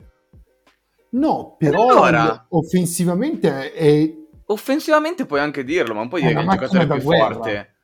no, 1.11 1.57
però 1.59 1.89
allora? 1.91 2.47
offensivamente 2.51 3.73
è, 3.73 4.13
Offensivamente 4.47 5.25
puoi 5.27 5.41
anche 5.41 5.63
dirlo, 5.65 5.95
ma 5.95 6.01
non 6.01 6.09
puoi 6.09 6.23
È 6.23 6.27
dire 6.27 6.35
che 6.35 6.41
è 6.41 6.45
il 6.45 6.51
giocatore 6.59 6.87
più 6.87 7.03
guerra. 7.03 7.35
forte. 7.35 7.75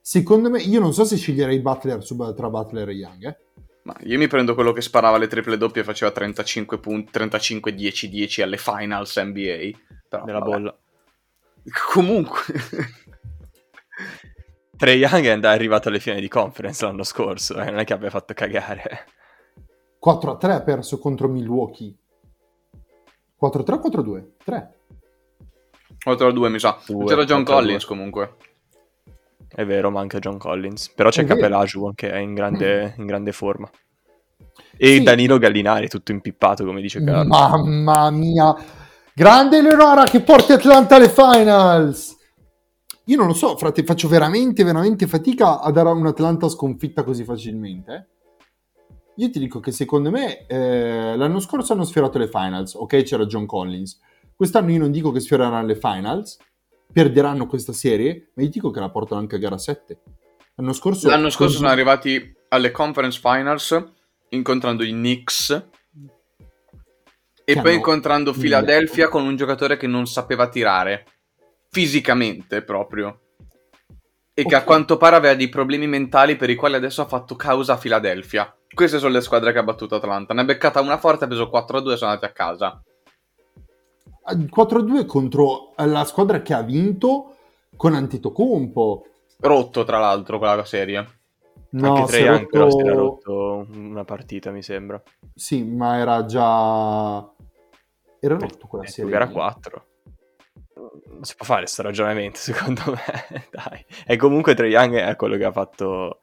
Secondo 0.00 0.50
me, 0.50 0.60
io 0.60 0.80
non 0.80 0.92
so 0.94 1.04
se 1.04 1.16
sceglierei 1.16 1.60
Butler 1.60 2.02
su- 2.02 2.34
tra 2.34 2.48
Butler 2.48 2.88
e 2.88 2.92
Young. 2.92 3.24
Eh? 3.26 3.36
Ma 3.86 3.94
io 4.00 4.18
mi 4.18 4.26
prendo 4.26 4.54
quello 4.54 4.72
che 4.72 4.80
sparava 4.80 5.16
le 5.16 5.28
triple 5.28 5.56
doppie 5.56 5.82
e 5.82 5.84
faceva 5.84 6.10
35 6.10 6.80
punti, 6.80 7.12
35 7.12 7.72
10 7.72 8.08
10 8.08 8.42
alle 8.42 8.56
finals 8.56 9.16
NBA. 9.16 9.70
Però, 10.08 10.24
Della 10.24 10.40
vabbè. 10.40 10.50
bolla. 10.50 10.76
Comunque. 11.92 12.40
Trey 14.76 14.98
Young 14.98 15.24
è 15.24 15.46
arrivato 15.46 15.88
alle 15.88 16.00
finali 16.00 16.20
di 16.20 16.28
conference 16.28 16.84
l'anno 16.84 17.04
scorso, 17.04 17.58
eh, 17.60 17.70
non 17.70 17.78
è 17.78 17.84
che 17.84 17.92
abbia 17.92 18.10
fatto 18.10 18.34
cagare. 18.34 19.06
4 20.00 20.30
a 20.32 20.36
3 20.36 20.52
ha 20.52 20.62
perso 20.62 20.98
contro 20.98 21.28
Milwaukee. 21.28 21.94
4 23.36 23.60
a 23.60 23.64
3 23.64 23.74
o 23.74 23.78
4 23.78 24.00
a 24.00 24.04
2? 24.04 24.32
3. 24.44 24.74
4 26.02 26.26
a 26.26 26.32
2 26.32 26.48
mi 26.48 26.58
sa. 26.58 26.76
Due, 26.84 27.04
C'era 27.04 27.24
John 27.24 27.44
Collins 27.44 27.84
comunque. 27.84 28.34
È 29.56 29.64
vero, 29.64 29.90
manca 29.90 30.18
John 30.18 30.36
Collins. 30.36 30.90
Però 30.90 31.08
c'è. 31.08 31.24
Capelaju 31.24 31.92
che 31.94 32.10
è 32.10 32.18
in 32.18 32.34
grande, 32.34 32.92
in 32.98 33.06
grande 33.06 33.32
forma. 33.32 33.66
E 34.76 34.86
Sì. 34.96 35.02
Danilo 35.02 35.38
Gallinari, 35.38 35.88
tutto 35.88 36.12
impippato, 36.12 36.66
come 36.66 36.82
dice 36.82 37.02
Carlo. 37.02 37.24
Mamma 37.24 38.10
mia. 38.10 38.54
Grande 39.14 39.56
Eleonora 39.56 40.04
che 40.04 40.20
porta 40.20 40.52
Atlanta 40.52 40.96
alle 40.96 41.08
finals. 41.08 42.14
Io 43.04 43.16
non 43.16 43.28
lo 43.28 43.32
so, 43.32 43.56
frate, 43.56 43.82
faccio 43.82 44.08
veramente, 44.08 44.62
veramente 44.62 45.06
fatica 45.06 45.60
a 45.62 45.70
dare 45.70 45.88
un 45.88 46.04
Atlanta 46.04 46.50
sconfitta 46.50 47.02
così 47.02 47.24
facilmente. 47.24 47.94
eh. 47.94 48.14
Io 49.18 49.30
ti 49.30 49.38
dico 49.38 49.58
che 49.60 49.72
secondo 49.72 50.10
me 50.10 50.44
eh, 50.46 51.16
l'anno 51.16 51.40
scorso 51.40 51.72
hanno 51.72 51.84
sfiorato 51.84 52.18
le 52.18 52.28
finals. 52.28 52.74
Ok, 52.74 53.04
c'era 53.04 53.24
John 53.24 53.46
Collins. 53.46 53.98
Quest'anno 54.34 54.70
io 54.70 54.80
non 54.80 54.90
dico 54.90 55.12
che 55.12 55.20
sfioreranno 55.20 55.64
le 55.64 55.76
finals, 55.76 56.36
perderanno 56.92 57.46
questa 57.46 57.72
serie, 57.72 58.30
ma 58.34 58.42
io 58.42 58.48
dico 58.48 58.70
che 58.70 58.80
la 58.80 58.90
portano 58.90 59.20
anche 59.20 59.36
a 59.36 59.38
gara 59.38 59.58
7. 59.58 60.00
L'anno 60.54 60.72
scorso, 60.72 61.08
L'anno 61.08 61.28
scorso 61.28 61.44
così- 61.44 61.56
sono 61.56 61.68
arrivati 61.68 62.34
alle 62.48 62.70
conference 62.70 63.20
finals 63.20 63.84
incontrando 64.30 64.82
i 64.82 64.90
Knicks 64.90 65.50
e 67.44 67.54
Che 67.54 67.60
poi 67.60 67.74
incontrando. 67.74 68.32
Philadelphia 68.32 69.08
con 69.08 69.24
un 69.24 69.36
giocatore 69.36 69.76
che 69.76 69.86
non 69.86 70.06
sapeva 70.06 70.48
tirare 70.48 71.06
fisicamente 71.70 72.62
proprio 72.62 73.20
e 74.32 74.44
che 74.44 74.54
a 74.54 74.64
quanto 74.64 74.96
pare 74.96 75.16
aveva 75.16 75.34
dei 75.34 75.48
problemi 75.48 75.86
mentali 75.86 76.36
per 76.36 76.50
i 76.50 76.54
quali 76.56 76.74
adesso 76.74 77.02
ha 77.02 77.06
fatto 77.06 77.36
causa 77.36 77.74
a 77.74 77.78
Philadelphia. 77.78 78.54
Queste 78.74 78.98
sono 78.98 79.12
le 79.12 79.20
squadre 79.20 79.52
che 79.52 79.58
ha 79.58 79.62
battuto 79.62 79.94
Atlanta. 79.94 80.34
Ne 80.34 80.42
ha 80.42 80.44
beccata 80.44 80.80
una 80.80 80.98
forte, 80.98 81.24
ha 81.24 81.26
preso 81.28 81.48
4-2 81.48 81.92
e 81.92 81.96
sono 81.96 82.10
andati 82.10 82.26
a 82.26 82.32
casa. 82.32 82.82
4-2 84.34 85.06
contro 85.06 85.72
la 85.76 86.04
squadra 86.04 86.42
che 86.42 86.52
ha 86.54 86.62
vinto 86.62 87.36
con 87.76 87.94
Antetokounmpo. 87.94 89.06
Rotto, 89.38 89.84
tra 89.84 89.98
l'altro, 89.98 90.38
quella 90.38 90.64
serie. 90.64 91.06
No, 91.70 91.94
Anche 91.96 92.12
Trey 92.12 92.46
però 92.46 92.70
si 92.70 92.78
era 92.78 92.94
rotto- 92.94 93.64
rotto 93.64 93.78
una 93.78 94.04
partita, 94.04 94.50
mi 94.50 94.62
sembra. 94.62 95.02
Sì, 95.34 95.62
ma 95.62 95.98
era 95.98 96.24
già... 96.24 97.30
Era 98.18 98.38
rotto 98.38 98.66
quella 98.66 98.84
Eh, 98.84 98.88
serie. 98.88 99.14
Era 99.14 99.24
lì. 99.26 99.32
4. 99.32 99.86
Non 101.08 101.24
si 101.24 101.34
può 101.36 101.44
fare 101.44 101.60
questo 101.62 101.82
ragionamento, 101.82 102.38
secondo 102.40 102.82
me. 102.86 103.46
Dai. 103.50 103.84
E 104.06 104.16
comunque 104.16 104.54
Trey 104.54 104.70
Young 104.70 104.94
è 104.96 105.16
quello 105.16 105.36
che 105.36 105.44
ha 105.44 105.52
fatto... 105.52 106.20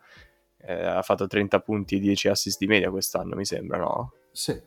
eh, 0.58 0.74
ha 0.86 1.02
fatto 1.04 1.28
30 1.28 1.60
punti 1.60 1.98
e 1.98 2.00
10 2.00 2.30
assist 2.30 2.58
di 2.58 2.68
media 2.68 2.90
quest'anno, 2.90 3.36
mi 3.36 3.46
sembra, 3.46 3.78
no? 3.78 4.14
Sì. 4.32 4.60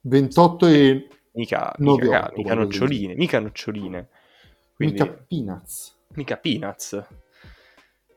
28 0.00 0.66
e 0.66 1.08
Mica, 1.34 1.74
mica, 1.78 2.24
otto, 2.26 2.32
mica 2.36 2.54
noccioline, 2.54 3.14
mica 3.14 3.40
noccioline. 3.40 4.08
Quindi, 4.74 4.94
mica 4.94 5.04
mica... 5.04 5.24
peanuts. 5.26 5.96
peanuts. 6.40 7.06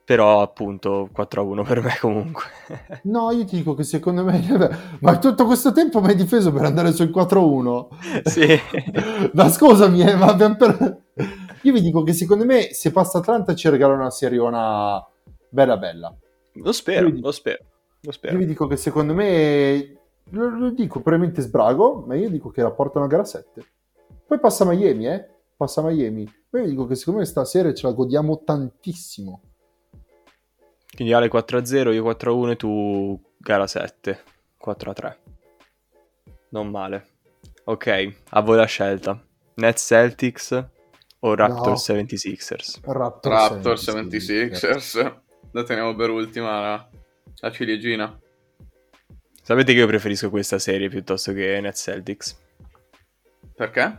Però 0.06 0.42
appunto 0.42 1.10
4 1.12 1.42
a 1.42 1.44
1 1.44 1.64
per 1.64 1.82
me 1.82 1.98
comunque. 2.00 2.44
No, 3.04 3.32
io 3.32 3.44
ti 3.44 3.58
dico 3.58 3.74
che 3.74 3.84
secondo 3.84 4.24
me... 4.24 4.42
Ma 5.02 5.18
tutto 5.20 5.46
questo 5.46 5.74
tempo 5.74 6.00
mi 6.00 6.08
hai 6.08 6.16
difeso 6.16 6.54
per 6.54 6.64
andare 6.64 6.94
sul 6.94 7.10
4-1. 7.10 8.22
sì. 8.24 8.58
Ma 9.34 9.50
scusami, 9.50 10.02
eh, 10.02 10.16
ma 10.16 10.28
abbiamo 10.28 10.56
per... 10.56 11.02
Io 11.64 11.74
vi 11.74 11.82
dico 11.82 12.04
che 12.04 12.14
secondo 12.14 12.46
me 12.46 12.70
se 12.72 12.92
passa 12.92 13.18
Atlanta 13.18 13.54
ci 13.54 13.68
regalano 13.68 14.00
una 14.02 14.10
seriona 14.10 15.06
bella 15.50 15.76
bella. 15.78 16.16
Lo 16.54 16.72
spero, 16.72 17.08
Io- 17.08 17.20
lo 17.20 17.32
spero. 17.32 17.58
Lo 18.02 18.10
Io 18.10 18.12
spero. 18.12 18.38
vi 18.38 18.46
dico 18.46 18.68
che 18.68 18.78
secondo 18.78 19.14
me, 19.14 19.97
lo, 20.30 20.50
lo 20.50 20.70
dico 20.72 21.02
probabilmente 21.02 21.42
sbrago, 21.42 22.04
ma 22.06 22.16
io 22.16 22.30
dico 22.30 22.50
che 22.50 22.62
la 22.62 22.72
portano 22.72 23.06
a 23.06 23.08
gara 23.08 23.24
7. 23.24 23.66
Poi 24.26 24.40
passa 24.40 24.66
Miami, 24.66 25.08
eh? 25.08 25.26
Passa 25.56 25.82
Miami. 25.82 26.30
Poi 26.50 26.64
vi 26.64 26.70
dico 26.70 26.86
che 26.86 26.96
secondo 26.96 27.20
me 27.20 27.26
stasera 27.26 27.74
ce 27.74 27.88
la 27.88 27.94
godiamo 27.94 28.44
tantissimo. 28.44 29.42
Quindi 30.94 31.14
Ale 31.14 31.28
4 31.28 31.58
a 31.58 31.66
0, 31.66 31.92
io 31.92 32.02
4 32.02 32.32
a 32.32 32.34
1 32.34 32.52
e 32.52 32.56
tu 32.56 33.22
gara 33.38 33.68
7. 33.68 34.24
4 34.58 34.90
a 34.90 34.94
3. 34.94 35.20
Non 36.50 36.70
male. 36.70 37.08
Ok, 37.66 38.16
a 38.30 38.42
voi 38.42 38.58
la 38.58 38.66
scelta. 38.66 39.22
Net 39.56 39.78
Celtics 39.78 40.70
o 41.20 41.36
Raptors 41.36 41.90
76ers? 41.90 42.80
Raptors, 42.84 43.36
Raptors 43.36 43.90
76ers. 43.90 44.52
76ers. 44.52 45.22
La 45.52 45.64
teniamo 45.64 45.96
per 45.96 46.10
ultima 46.10 46.60
la, 46.62 46.90
la 47.40 47.52
ciliegina. 47.52 48.18
Sapete 49.48 49.72
che 49.72 49.80
io 49.80 49.88
preferisco 49.88 50.30
questa 50.30 50.60
serie 50.60 50.90
piuttosto 50.90 51.32
che 51.32 51.62
Net 51.62 51.74
Celtics. 51.74 52.38
Perché? 53.56 53.98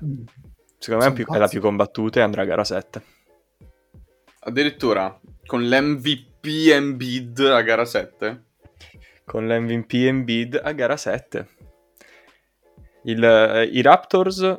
Secondo 0.76 1.04
me 1.06 1.10
è, 1.10 1.14
Sono 1.14 1.14
più- 1.14 1.26
è 1.26 1.38
la 1.38 1.48
più 1.48 1.62
combattuta 1.62 2.20
e 2.20 2.22
andrà 2.22 2.42
a 2.42 2.44
gara 2.44 2.64
7. 2.64 3.02
Addirittura 4.40 5.18
con 5.46 5.66
l'MVP 5.66 6.44
Embiid 6.70 7.40
a 7.40 7.62
gara 7.62 7.86
7. 7.86 8.42
Con 9.24 9.46
l'MVP 9.48 9.92
Embiid 9.94 10.60
a 10.62 10.72
gara 10.72 10.98
7. 10.98 11.48
Il, 13.04 13.24
eh, 13.24 13.64
I 13.72 13.80
Raptors, 13.80 14.58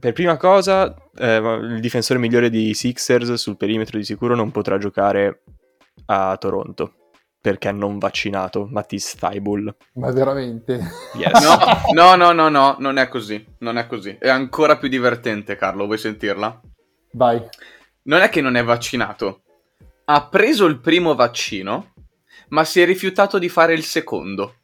per 0.00 0.14
prima 0.14 0.38
cosa, 0.38 0.96
eh, 1.14 1.36
il 1.36 1.80
difensore 1.80 2.18
migliore 2.18 2.48
di 2.48 2.72
Sixers 2.72 3.34
sul 3.34 3.58
perimetro 3.58 3.98
di 3.98 4.04
sicuro 4.04 4.34
non 4.34 4.50
potrà 4.50 4.78
giocare 4.78 5.42
a 6.06 6.34
Toronto 6.38 6.97
perché 7.40 7.70
non 7.72 7.98
vaccinato, 7.98 8.66
Matisse 8.70 9.16
Thybulle. 9.18 9.76
Ma 9.94 10.10
veramente? 10.10 10.80
Yes. 11.14 11.42
No, 11.92 12.14
no, 12.14 12.16
no, 12.16 12.32
no, 12.32 12.48
no, 12.48 12.76
non 12.78 12.98
è 12.98 13.08
così. 13.08 13.44
Non 13.58 13.78
è 13.78 13.86
così. 13.86 14.16
È 14.18 14.28
ancora 14.28 14.76
più 14.76 14.88
divertente, 14.88 15.56
Carlo. 15.56 15.86
Vuoi 15.86 15.98
sentirla? 15.98 16.60
Vai. 17.12 17.42
Non 18.02 18.20
è 18.20 18.28
che 18.28 18.40
non 18.40 18.56
è 18.56 18.64
vaccinato. 18.64 19.42
Ha 20.04 20.26
preso 20.28 20.66
il 20.66 20.80
primo 20.80 21.14
vaccino, 21.14 21.92
ma 22.48 22.64
si 22.64 22.80
è 22.80 22.84
rifiutato 22.84 23.38
di 23.38 23.48
fare 23.48 23.74
il 23.74 23.84
secondo. 23.84 24.54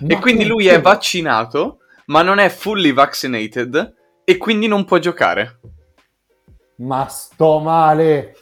e 0.00 0.14
Ma 0.14 0.20
quindi 0.20 0.44
lui 0.44 0.66
è 0.66 0.80
vaccinato, 0.80 1.78
ma 2.06 2.22
non 2.22 2.38
è 2.38 2.48
fully 2.48 2.92
vaccinated 2.92 3.94
e 4.24 4.36
quindi 4.36 4.68
non 4.68 4.84
può 4.84 4.98
giocare. 4.98 5.60
Ma 6.76 7.06
sto 7.08 7.58
male. 7.58 8.36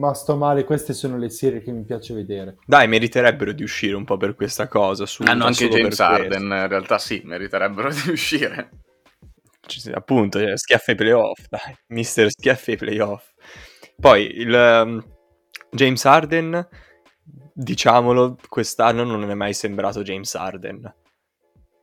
Ma 0.00 0.14
sto 0.14 0.34
male. 0.34 0.64
Queste 0.64 0.94
sono 0.94 1.18
le 1.18 1.28
serie 1.28 1.60
che 1.60 1.70
mi 1.70 1.84
piace 1.84 2.14
vedere. 2.14 2.56
Dai, 2.64 2.88
meriterebbero 2.88 3.52
di 3.52 3.62
uscire 3.62 3.94
un 3.94 4.04
po' 4.04 4.16
per 4.16 4.34
questa 4.34 4.66
cosa. 4.66 5.04
Su, 5.04 5.22
Hanno 5.26 5.44
anche 5.44 5.68
James. 5.68 6.00
Harden, 6.00 6.42
in 6.44 6.68
realtà 6.68 6.98
sì, 6.98 7.20
meriterebbero 7.22 7.90
di 7.92 8.10
uscire. 8.10 8.70
Ci 9.60 9.78
si- 9.78 9.92
appunto, 9.92 10.38
schiaffa 10.56 10.92
i 10.92 10.94
playoff, 10.94 11.44
dai. 11.50 11.76
Mister 11.88 12.30
schiaffa 12.30 12.72
i 12.72 12.76
playoff. 12.76 13.30
Poi 14.00 14.38
il 14.38 14.54
ehm, 14.54 15.04
James 15.70 16.02
Harden, 16.06 16.66
diciamolo, 17.52 18.38
quest'anno 18.48 19.04
non 19.04 19.30
è 19.30 19.34
mai 19.34 19.52
sembrato 19.52 20.00
James 20.00 20.34
Harden. 20.34 20.94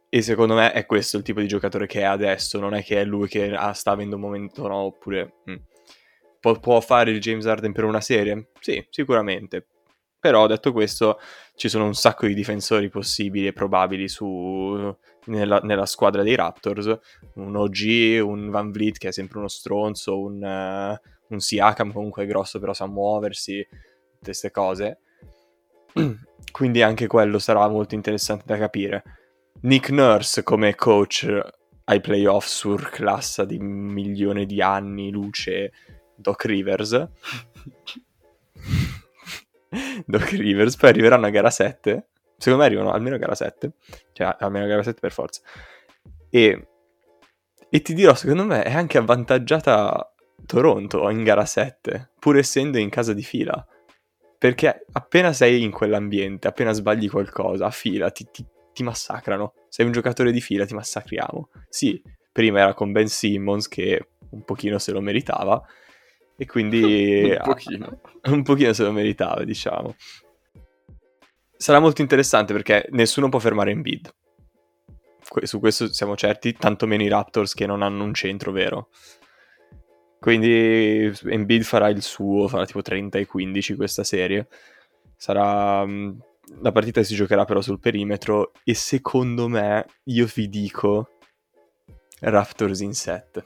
E 0.10 0.22
secondo 0.24 0.56
me 0.56 0.72
è 0.72 0.88
questo 0.88 1.18
il 1.18 1.24
tipo 1.24 1.40
di 1.40 1.48
giocatore 1.48 1.86
che 1.86 2.00
è 2.00 2.06
adesso, 2.06 2.60
non 2.60 2.74
è 2.74 2.84
che 2.84 3.00
è 3.00 3.06
lui 3.06 3.28
che 3.28 3.54
ah, 3.54 3.74
sta 3.74 3.92
avendo 3.92 4.16
un 4.16 4.22
momento, 4.24 4.68
no, 4.68 4.78
oppure... 4.78 5.36
mm. 5.52 5.56
Può, 6.40 6.60
può 6.60 6.80
fare 6.80 7.12
il 7.12 7.20
James 7.20 7.46
Harden 7.46 7.72
per 7.72 7.84
una 7.84 8.02
serie? 8.02 8.50
Sì, 8.60 8.86
sicuramente. 8.90 9.66
Però 10.20 10.48
detto 10.48 10.72
questo, 10.72 11.20
ci 11.56 11.70
sono 11.70 11.86
un 11.86 11.94
sacco 11.94 12.26
di 12.26 12.34
difensori 12.34 12.90
possibili 12.90 13.48
e 13.48 13.54
probabili 13.54 14.08
su, 14.08 14.96
nella, 15.26 15.60
nella 15.60 15.86
squadra 15.86 16.24
dei 16.24 16.36
Raptors 16.36 16.98
un 17.36 17.56
OG, 17.56 18.20
un 18.24 18.50
Van 18.50 18.72
Vliet 18.72 18.98
che 18.98 19.10
è 19.10 19.12
sempre 19.12 19.38
uno 19.38 19.48
stronzo, 19.48 20.20
un, 20.20 20.44
eh, 20.44 21.02
un 21.30 21.40
Siakam 21.40 21.92
comunque 21.92 22.26
grosso 22.26 22.60
però 22.60 22.74
sa 22.74 22.88
muoversi, 22.88 23.66
tutte 23.70 24.24
queste 24.24 24.52
cose. 24.52 25.00
Quindi 26.52 26.82
anche 26.82 27.08
quello 27.08 27.40
sarà 27.40 27.68
molto 27.68 27.96
interessante 27.96 28.44
da 28.46 28.58
capire. 28.58 29.04
Nick 29.62 29.90
Nurse 29.90 30.44
come 30.44 30.76
coach 30.76 31.28
ai 31.86 32.02
playoff 32.02 32.46
surclassa 32.48 33.46
di 33.46 33.60
milione 33.60 34.46
di 34.46 34.62
anni 34.62 35.10
luce 35.10 35.72
Doc 36.18 36.44
Rivers. 36.46 37.10
Doc 40.06 40.30
Rivers, 40.32 40.76
poi 40.76 40.90
arriveranno 40.90 41.26
a 41.26 41.30
gara 41.30 41.50
7, 41.50 42.08
secondo 42.38 42.60
me 42.60 42.66
arrivano 42.66 42.92
almeno 42.92 43.16
a 43.16 43.20
gara 43.20 43.36
7, 43.36 43.72
cioè 44.14 44.36
almeno 44.40 44.66
a 44.66 44.68
gara 44.68 44.84
7 44.84 45.00
per 45.00 45.12
forza, 45.12 45.42
e, 46.30 46.68
e 47.70 47.82
ti 47.82 47.94
dirò, 47.94 48.14
secondo 48.16 48.46
me 48.46 48.64
è 48.64 48.74
anche 48.74 48.98
avvantaggiata 48.98 50.14
Toronto 50.46 51.10
in 51.10 51.24
gara 51.24 51.46
7, 51.46 52.12
pur 52.20 52.38
essendo 52.38 52.78
in 52.78 52.90
casa 52.90 53.14
di 53.14 53.24
fila, 53.24 53.66
perché 54.38 54.86
appena 54.92 55.34
sei 55.34 55.64
in 55.64 55.72
quell'ambiente, 55.72 56.48
appena 56.48 56.72
sbagli 56.72 57.10
qualcosa, 57.10 57.66
a 57.66 57.72
fila 57.72 58.12
ti, 58.12 58.28
ti, 58.32 58.46
ti 58.74 58.84
massacrano, 58.84 59.54
sei 59.68 59.86
un 59.86 59.92
giocatore 59.92 60.32
di 60.32 60.42
fila, 60.42 60.66
ti 60.66 60.76
massacriamo. 60.76 61.50
Sì, 61.70 62.02
prima 62.32 62.60
era 62.60 62.74
con 62.74 62.92
Ben 62.92 63.08
Simmons 63.08 63.68
che 63.68 64.10
un 64.30 64.44
pochino 64.44 64.78
se 64.78 64.92
lo 64.92 65.02
meritava, 65.02 65.62
e 66.38 66.46
quindi 66.46 67.24
un 67.36 67.42
pochino. 67.44 68.02
un 68.32 68.44
pochino 68.44 68.74
se 68.74 68.84
lo 68.84 68.92
meritava, 68.92 69.44
diciamo. 69.44 69.96
Sarà 71.58 71.80
molto 71.80 72.02
interessante 72.02 72.54
perché 72.54 72.88
nessuno 72.92 73.30
può 73.30 73.40
fermare 73.40 73.72
Embiid. 73.72 74.14
Que- 75.28 75.48
su 75.48 75.60
questo 75.60 75.92
siamo 75.92 76.16
certi, 76.16 76.54
tantomeno 76.54 77.04
i 77.04 77.10
Raptors 77.10 77.54
che 77.54 77.66
non 77.66 77.82
hanno 77.82 78.04
un 78.04 78.14
centro 78.14 78.52
vero. 78.52 78.90
Quindi 80.20 81.12
Embiid 81.26 81.64
farà 81.64 81.90
il 81.90 82.02
suo, 82.02 82.48
farà 82.48 82.66
tipo 82.66 82.82
30 82.82 83.18
e 83.18 83.26
15 83.26 83.76
questa 83.76 84.04
serie. 84.04 84.48
Sarà 85.16 85.86
la 86.62 86.72
partita 86.72 87.04
si 87.04 87.16
giocherà 87.16 87.46
però 87.46 87.62
sul 87.62 87.80
perimetro 87.80 88.52
e 88.64 88.74
secondo 88.74 89.48
me 89.48 89.86
io 90.06 90.28
vi 90.34 90.48
dico 90.48 91.18
Raptors 92.20 92.80
in 92.80 92.94
7. 92.94 93.46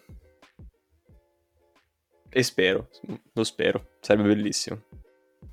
E 2.34 2.44
spero, 2.44 2.88
lo 3.34 3.44
spero, 3.44 3.88
sarebbe 4.00 4.30
bellissimo. 4.30 4.82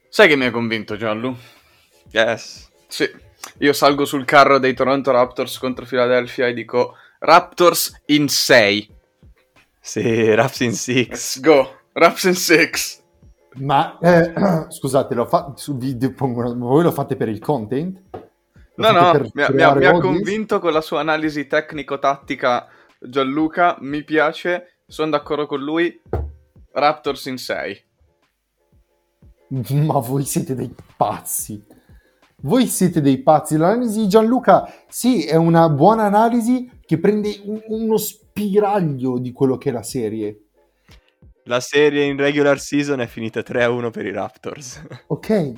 Sai 0.09 0.29
che 0.29 0.37
mi 0.37 0.45
ha 0.47 0.51
convinto 0.51 0.97
Giallo? 0.97 1.37
Yes. 2.13 2.71
Sì, 2.87 3.11
io 3.59 3.73
salgo 3.73 4.05
sul 4.05 4.25
carro 4.25 4.59
dei 4.59 4.75
Toronto 4.75 5.11
Raptors 5.11 5.59
contro 5.59 5.85
Philadelphia 5.85 6.47
e 6.47 6.55
dico 6.55 6.95
Raptors 7.19 8.03
in 8.07 8.29
6. 8.29 8.95
Sì, 9.81 10.35
Raps 10.35 10.61
in 10.61 10.73
6. 10.73 11.07
Let's 11.09 11.41
go, 11.41 11.79
Raps 11.93 12.25
in 12.25 12.35
6. 12.35 12.71
Ma 13.57 13.99
eh, 14.01 14.33
scusate, 14.71 15.15
lo 15.15 15.27
fa- 15.27 15.53
su- 15.57 15.77
vi- 15.77 15.95
vi 15.95 16.13
pongo 16.13 16.41
una- 16.41 16.55
voi 16.55 16.83
lo 16.85 16.93
fate 16.93 17.17
per 17.17 17.29
il 17.29 17.41
content? 17.41 18.01
Lo 18.75 18.93
No, 18.93 18.93
no, 18.93 19.31
mi 19.33 19.43
ha, 19.43 19.51
mi 19.51 19.63
ha- 19.63 19.75
mi 19.75 19.85
ha 19.87 19.99
convinto 19.99 20.61
con 20.61 20.73
la 20.73 20.81
sua 20.81 21.01
analisi 21.01 21.47
tecnico-tattica 21.49 22.69
Gianluca, 23.01 23.77
mi 23.81 24.05
piace, 24.05 24.75
sono 24.87 25.11
d'accordo 25.11 25.47
con 25.47 25.61
lui, 25.61 26.01
Raptors 26.73 27.25
in 27.27 27.39
6. 27.39 27.85
Ma 29.85 29.99
voi 29.99 30.25
siete 30.25 30.55
dei 30.55 30.75
pazzi. 30.97 31.65
Voi 32.43 32.67
siete 32.67 33.01
dei 33.01 33.19
pazzi. 33.19 33.57
L'analisi 33.57 34.01
di 34.01 34.09
Gianluca, 34.09 34.73
sì, 34.89 35.25
è 35.25 35.35
una 35.37 35.69
buona 35.69 36.05
analisi 36.05 36.71
che 36.85 36.99
prende 36.99 37.41
un- 37.45 37.63
uno 37.69 37.97
spiraglio 37.97 39.19
di 39.19 39.33
quello 39.33 39.57
che 39.57 39.71
è 39.71 39.73
la 39.73 39.83
serie. 39.83 40.45
La 41.45 41.61
serie 41.61 42.05
in 42.05 42.17
regular 42.17 42.61
season 42.61 43.01
è 43.01 43.07
finita 43.07 43.41
3-1 43.41 43.91
per 43.91 44.07
i 44.07 44.13
Raptors. 44.13 44.83
Ok, 45.09 45.53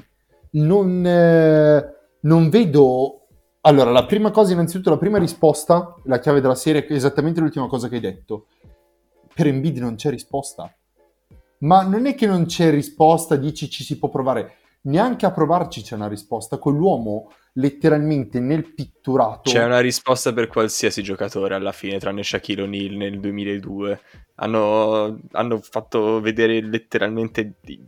non, 0.53 1.05
eh, 1.07 1.85
non 2.23 2.49
vedo... 2.49 3.17
Allora, 3.63 3.91
la 3.91 4.07
prima 4.07 4.31
cosa, 4.31 4.53
innanzitutto, 4.53 4.89
la 4.89 4.97
prima 4.97 5.19
risposta, 5.19 5.95
la 6.05 6.19
chiave 6.19 6.41
della 6.41 6.55
serie, 6.55 6.87
è 6.87 6.93
esattamente 6.93 7.41
l'ultima 7.41 7.67
cosa 7.67 7.89
che 7.89 7.97
hai 7.97 8.01
detto. 8.01 8.47
Per 9.35 9.47
Embiid 9.47 9.77
non 9.79 9.97
c'è 9.97 10.09
risposta. 10.09 10.75
Ma 11.61 11.83
non 11.83 12.07
è 12.07 12.15
che 12.15 12.27
non 12.27 12.47
c'è 12.47 12.71
risposta, 12.71 13.37
dici 13.37 13.69
ci 13.69 13.85
si 13.85 13.99
può 13.99 14.09
provare. 14.09 14.57
Neanche 14.83 15.27
a 15.27 15.31
provarci 15.31 15.83
c'è 15.83 15.95
una 15.95 16.09
risposta. 16.09 16.57
Quell'uomo, 16.57 17.31
letteralmente, 17.55 18.41
nel 18.41 18.73
pitturato... 18.73 19.51
C'è 19.51 19.65
una 19.65 19.81
risposta 19.81 20.33
per 20.33 20.49
qualsiasi 20.49 21.03
giocatore 21.03 21.55
alla 21.55 21.73
fine, 21.73 21.99
tranne 21.99 22.23
Shaquille 22.23 22.63
O'Neal 22.63 22.95
nel 22.95 23.21
2002. 23.21 24.01
Hanno, 24.37 25.21
hanno 25.33 25.61
fatto 25.61 26.21
vedere 26.23 26.63
letteralmente 26.63 27.57
i, 27.67 27.85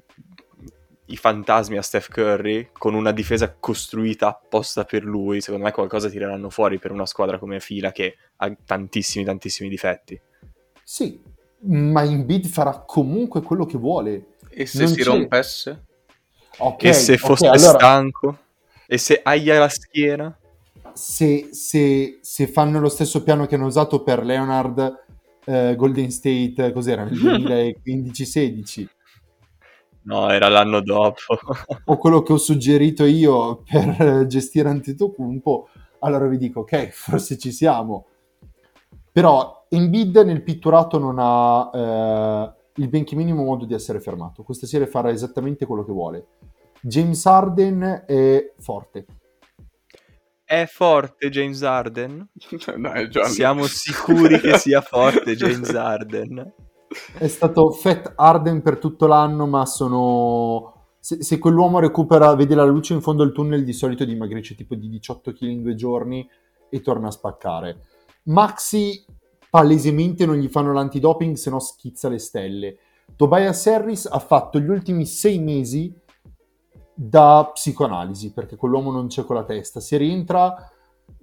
i 1.07 1.17
fantasmi 1.17 1.79
a 1.79 1.83
Steph 1.83 2.11
Curry 2.11 2.69
con 2.73 2.93
una 2.93 3.13
difesa 3.13 3.55
costruita 3.59 4.29
apposta 4.29 4.85
per 4.85 5.03
lui. 5.03 5.41
Secondo 5.41 5.65
me 5.65 5.73
qualcosa 5.73 6.11
tireranno 6.11 6.51
fuori 6.51 6.79
per 6.79 6.91
una 6.91 7.07
squadra 7.07 7.39
come 7.39 7.59
Fila 7.59 7.91
che 7.91 8.17
ha 8.37 8.55
tantissimi, 8.67 9.25
tantissimi 9.25 9.71
difetti. 9.71 10.21
Sì, 10.85 11.19
ma 11.65 12.03
Embiid 12.05 12.47
farà 12.47 12.83
comunque 12.87 13.43
quello 13.43 13.67
che 13.67 13.79
vuole. 13.79 14.27
E 14.51 14.67
se 14.67 14.79
Non 14.85 14.89
si 14.93 14.97
c'è- 15.03 15.05
rompesse? 15.05 15.85
Ok, 16.59 16.85
e 16.85 16.93
se 16.93 17.17
fosse 17.17 17.47
allora, 17.47 17.79
stanco? 17.79 18.39
E 18.87 18.99
se 18.99 19.21
hai 19.23 19.45
la 19.45 19.69
schiena? 19.69 20.37
se, 20.95 21.49
se- 21.53 22.19
se 22.21 22.47
fanno 22.49 22.79
lo 22.79 22.91
stesso 22.91 23.23
piano 23.23 23.47
che 23.47 23.55
hanno 23.55 23.65
usato 23.67 24.03
per 24.03 24.23
Leonard 24.25 25.05
eh, 25.47 25.75
Golden 25.75 26.11
State, 26.11 26.71
cos'era 26.73 27.05
nel 27.05 27.15
2015-16, 27.83 28.87
No, 30.05 30.29
era 30.31 30.49
l'anno 30.49 30.81
dopo. 30.83 31.39
o 31.87 31.97
quello 31.97 32.23
che 32.23 32.33
ho 32.33 32.37
suggerito 32.37 33.05
io 33.05 33.63
per 33.63 33.97
eh, 34.01 34.27
gestire 34.27 34.69
Antetokounmpo, 34.69 35.69
allora 36.01 36.27
vi 36.27 36.37
dico, 36.39 36.61
ok, 36.61 36.89
forse 36.89 37.39
ci 37.39 37.53
siamo. 37.53 38.07
Però 39.13 39.67
Embiid 39.69 40.17
nel 40.19 40.43
pitturato 40.43 40.99
non 40.99 41.17
ha 41.19 41.71
eh, 41.73 42.53
il 42.77 42.89
benché 42.89 43.15
minimo 43.15 43.45
modo 43.45 43.67
di 43.67 43.75
essere 43.75 44.01
fermato. 44.01 44.43
Questa 44.43 44.67
serie 44.67 44.87
farà 44.87 45.11
esattamente 45.11 45.67
quello 45.67 45.85
che 45.85 45.93
vuole. 45.93 46.27
James 46.81 47.25
Harden 47.27 48.05
è 48.07 48.53
forte. 48.59 49.07
È 50.45 50.67
forte 50.67 51.31
James 51.31 51.63
Harden? 51.63 52.29
Dai, 52.77 53.09
Gianlu. 53.09 53.31
Siamo 53.31 53.67
sicuri 53.67 54.41
che 54.41 54.59
sia 54.59 54.81
forte 54.81 55.37
James 55.37 55.71
Harden? 55.71 56.53
È 57.19 57.27
stato 57.27 57.71
Fat 57.71 58.13
Arden 58.17 58.61
per 58.63 58.79
tutto 58.79 59.07
l'anno, 59.07 59.47
ma 59.47 59.65
sono... 59.65 60.97
Se, 60.99 61.23
se 61.23 61.39
quell'uomo 61.39 61.79
recupera, 61.79 62.35
vede 62.35 62.55
la 62.55 62.65
luce 62.65 62.93
in 62.93 63.01
fondo 63.01 63.23
al 63.23 63.33
tunnel, 63.33 63.65
di 63.65 63.73
solito 63.73 64.05
dimagrisce 64.05 64.55
tipo 64.55 64.75
di 64.75 64.89
18 64.89 65.33
kg 65.33 65.43
in 65.43 65.63
due 65.63 65.75
giorni 65.75 66.29
e 66.69 66.81
torna 66.81 67.09
a 67.09 67.13
spaccare. 67.13 67.81
Maxi 68.25 69.05
palesemente 69.51 70.25
non 70.25 70.37
gli 70.37 70.49
fanno 70.49 70.73
l'antidoping, 70.73 71.37
se 71.37 71.51
no 71.51 71.59
schizza 71.59 72.09
le 72.09 72.19
stelle. 72.19 72.79
Tobias 73.17 73.67
Harris 73.67 74.07
ha 74.07 74.19
fatto 74.19 74.59
gli 74.59 74.69
ultimi 74.69 75.05
sei 75.05 75.39
mesi 75.39 75.95
da 76.95 77.51
psicoanalisi, 77.53 78.33
perché 78.33 78.57
quell'uomo 78.57 78.91
non 78.91 79.09
c'è 79.09 79.25
con 79.25 79.37
la 79.37 79.45
testa. 79.45 79.81
Se 79.81 79.97
rientra... 79.97 80.71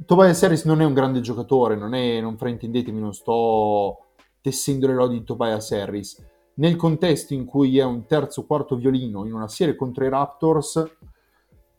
Tobias 0.05 0.43
Harris 0.43 0.63
non 0.65 0.81
è 0.81 0.85
un 0.85 0.93
grande 0.93 1.19
giocatore, 1.19 1.75
non, 1.75 1.93
è, 1.93 2.21
non 2.21 2.38
fraintendetemi, 2.38 2.99
non 2.99 3.13
sto 3.13 4.12
tessendo 4.41 4.88
le 4.88 4.93
lodi 4.93 5.19
di 5.19 5.23
Tobias 5.23 5.71
Harris. 5.71 6.23
Nel 6.55 6.75
contesto 6.75 7.33
in 7.33 7.45
cui 7.45 7.79
è 7.79 7.83
un 7.83 8.05
terzo 8.05 8.45
quarto 8.45 8.75
violino 8.75 9.25
in 9.25 9.33
una 9.33 9.47
serie 9.47 9.75
contro 9.75 10.05
i 10.05 10.09
Raptors, 10.09 10.85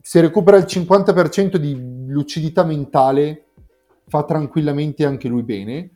se 0.01 0.21
recupera 0.21 0.57
il 0.57 0.65
50% 0.65 1.55
di 1.57 2.07
lucidità 2.07 2.63
mentale, 2.63 3.50
fa 4.11 4.25
tranquillamente 4.25 5.05
anche 5.05 5.29
lui 5.29 5.41
bene. 5.43 5.91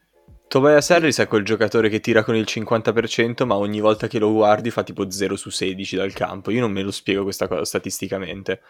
Tobias 0.47 0.89
Harris 0.89 1.19
è 1.19 1.27
quel 1.27 1.43
giocatore 1.43 1.89
che 1.89 1.99
tira 1.99 2.23
con 2.23 2.33
il 2.35 2.45
50%, 2.47 3.45
ma 3.45 3.55
ogni 3.57 3.81
volta 3.81 4.07
che 4.07 4.19
lo 4.19 4.31
guardi 4.31 4.71
fa 4.71 4.83
tipo 4.83 5.11
0 5.11 5.35
su 5.35 5.49
16 5.49 5.97
dal 5.97 6.13
campo. 6.13 6.49
Io 6.49 6.61
non 6.61 6.71
me 6.71 6.81
lo 6.81 6.91
spiego 6.91 7.23
questa 7.23 7.49
cosa 7.49 7.65
statisticamente. 7.65 8.61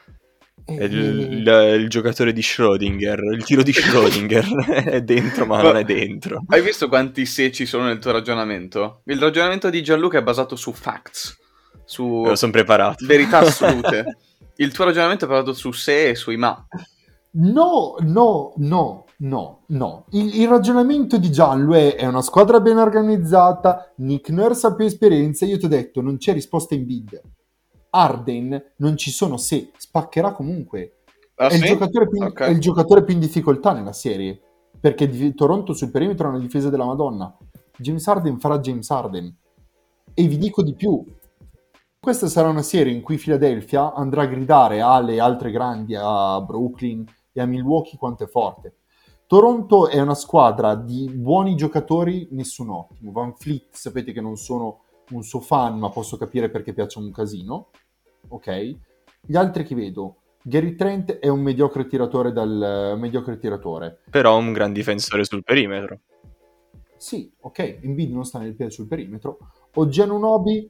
È 0.66 0.82
il, 0.82 0.94
il- 0.94 1.78
il 1.82 1.90
giocatore 1.90 2.34
di 2.34 2.42
Schrödinger, 2.42 3.20
il 3.36 3.44
tiro 3.44 3.62
di 3.62 3.72
Schrödinger 3.72 4.46
è 4.90 5.02
dentro 5.04 5.46
ma 5.46 5.62
non 5.62 5.78
è 5.78 5.84
dentro. 5.84 6.44
Hai 6.48 6.64
visto 6.64 6.88
quanti 6.88 7.28
se 7.28 7.52
ci 7.52 7.68
sono 7.68 7.84
nel 7.84 8.00
tuo 8.00 8.12
ragionamento? 8.12 9.02
Il 9.06 9.20
ragionamento 9.20 9.70
di 9.70 9.84
Gianluca 9.84 10.18
è 10.18 10.24
basato 10.24 10.56
su 10.56 10.72
facts, 10.74 11.38
su 11.86 12.24
lo 12.26 12.36
sono 12.36 12.52
preparato. 12.52 13.06
verità 13.06 13.40
assolute. 13.40 14.18
Il 14.58 14.72
tuo 14.72 14.86
ragionamento 14.86 15.26
è 15.26 15.28
basato 15.28 15.54
su 15.54 15.72
se 15.72 16.10
e 16.10 16.16
sui 16.16 16.38
ma. 16.38 16.66
No, 17.34 17.96
no, 18.00 18.54
no, 18.56 19.05
no, 19.20 19.64
no. 19.68 20.06
Il, 20.12 20.40
il 20.42 20.48
ragionamento 20.48 21.18
di 21.18 21.32
Gianlu 21.32 21.74
è, 21.74 21.96
è 21.96 22.06
una 22.06 22.22
squadra 22.22 22.60
ben 22.60 22.78
organizzata, 22.78 23.94
Nick 23.98 24.30
Nurse 24.30 24.68
ha 24.68 24.76
più 24.76 24.86
esperienza, 24.86 25.46
io 25.46 25.58
ti 25.58 25.66
ho 25.66 25.70
detto 25.70 26.02
non 26.02 26.18
c'è 26.18 26.34
risposta 26.34 26.76
in 26.76 26.86
bid. 26.86 27.22
Arden 27.90 28.74
non 28.78 28.98
ci 28.98 29.10
sono 29.12 29.38
se, 29.38 29.72
spaccherà 29.78 30.34
comunque. 30.34 30.98
Ah, 31.36 31.48
è, 31.48 31.56
il 31.56 31.62
sì? 31.62 31.68
giocatore 31.68 32.08
più, 32.08 32.24
Ok. 32.24 32.42
è 32.42 32.50
il 32.50 32.60
giocatore 32.60 33.04
più 33.04 33.14
in 33.14 33.20
difficoltà 33.20 33.74
nella 33.74 33.94
serie, 33.94 34.40
perché 34.80 35.08
di- 35.08 35.34
Toronto 35.34 35.74
sul 35.74 35.92
perimetro 35.92 36.28
ha 36.28 36.32
una 36.32 36.40
difesa 36.40 36.70
della 36.70 36.86
Madonna. 36.86 37.36
James 37.78 38.08
Arden 38.08 38.40
farà 38.40 38.60
James 38.60 38.90
Arden. 38.90 39.34
E 40.14 40.28
vi 40.28 40.38
dico 40.38 40.64
di 40.64 40.74
più, 40.74 41.04
questa 42.00 42.28
sarà 42.28 42.50
una 42.50 42.62
serie 42.62 42.94
in 42.94 43.02
cui 43.02 43.18
Philadelphia 43.18 43.94
andrà 43.94 44.22
a 44.24 44.28
gridare 44.28 44.80
alle 44.80 45.20
altre 45.20 45.52
grandi, 45.52 45.96
a 45.98 46.40
Brooklyn 46.42 47.04
e 47.34 47.42
a 47.42 47.46
Milwaukee 47.46 47.98
quanto 47.98 48.24
è 48.24 48.28
forte. 48.28 48.76
Toronto 49.28 49.88
è 49.88 50.00
una 50.00 50.14
squadra 50.14 50.76
di 50.76 51.10
buoni 51.12 51.56
giocatori, 51.56 52.28
nessun 52.32 52.70
ottimo. 52.70 53.12
Van 53.12 53.34
Fleet, 53.34 53.70
sapete 53.72 54.12
che 54.12 54.22
non 54.22 54.38
sono 54.38 54.84
un 55.10 55.24
suo 55.24 55.40
fan, 55.40 55.80
ma 55.80 55.90
posso 55.90 56.16
capire 56.16 56.50
perché 56.50 56.74
piace 56.74 57.00
un 57.00 57.12
casino. 57.12 57.70
Ok? 58.28 58.76
Gli 59.22 59.36
altri 59.36 59.64
che 59.64 59.74
vedo, 59.74 60.18
Gary 60.44 60.76
Trent 60.76 61.14
è 61.14 61.28
un 61.28 61.42
mediocre 61.42 61.88
tiratore 61.88 62.32
dal 62.32 62.96
mediocre 63.00 63.40
tiratore. 63.40 64.02
Però 64.12 64.38
un 64.38 64.54
gran 64.54 64.72
difensore 64.72 65.24
sul 65.24 65.44
perimetro. 65.44 66.02
Sì, 66.96 67.32
ok, 67.40 67.80
Embiid 67.82 68.12
non 68.12 68.26
sta 68.26 68.38
nel 68.38 68.54
piede 68.54 68.72
sul 68.72 68.86
perimetro. 68.86 69.40
Oggiano 69.74 70.20
Nobi, 70.20 70.70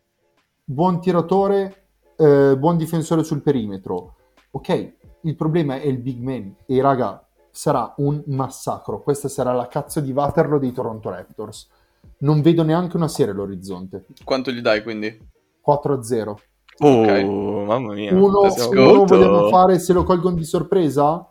buon 0.64 1.02
tiratore, 1.02 1.88
eh, 2.16 2.56
buon 2.58 2.78
difensore 2.78 3.26
sul 3.26 3.42
perimetro. 3.42 4.16
Ok, 4.52 4.94
il 5.24 5.36
problema 5.36 5.76
è 5.76 5.88
il 5.88 5.98
big 5.98 6.22
man 6.22 6.56
e 6.66 6.82
raga, 6.82 7.25
sarà 7.56 7.94
un 7.98 8.22
massacro. 8.28 9.02
Questa 9.02 9.30
sarà 9.30 9.54
la 9.54 9.68
cazzo 9.68 10.02
di 10.02 10.12
Waterloo 10.12 10.60
dei 10.60 10.74
Toronto 10.74 11.10
Raptors. 11.10 11.70
Non 12.20 12.42
vedo 12.42 12.64
neanche 12.64 12.98
una 12.98 13.08
serie 13.08 13.32
all'orizzonte. 13.34 14.06
Quanto 14.26 14.52
gli 14.52 14.60
dai 14.60 14.84
quindi? 14.84 15.18
4-0. 15.66 16.36
Oh, 16.80 17.02
Ok. 17.02 17.24
mamma 17.66 17.94
mia. 17.94 18.14
Uno, 18.14 18.42
uno 18.42 19.06
vogliamo 19.06 19.48
fare 19.48 19.80
se 19.80 19.94
lo 19.94 20.04
colgono 20.04 20.36
di 20.36 20.44
sorpresa? 20.44 21.26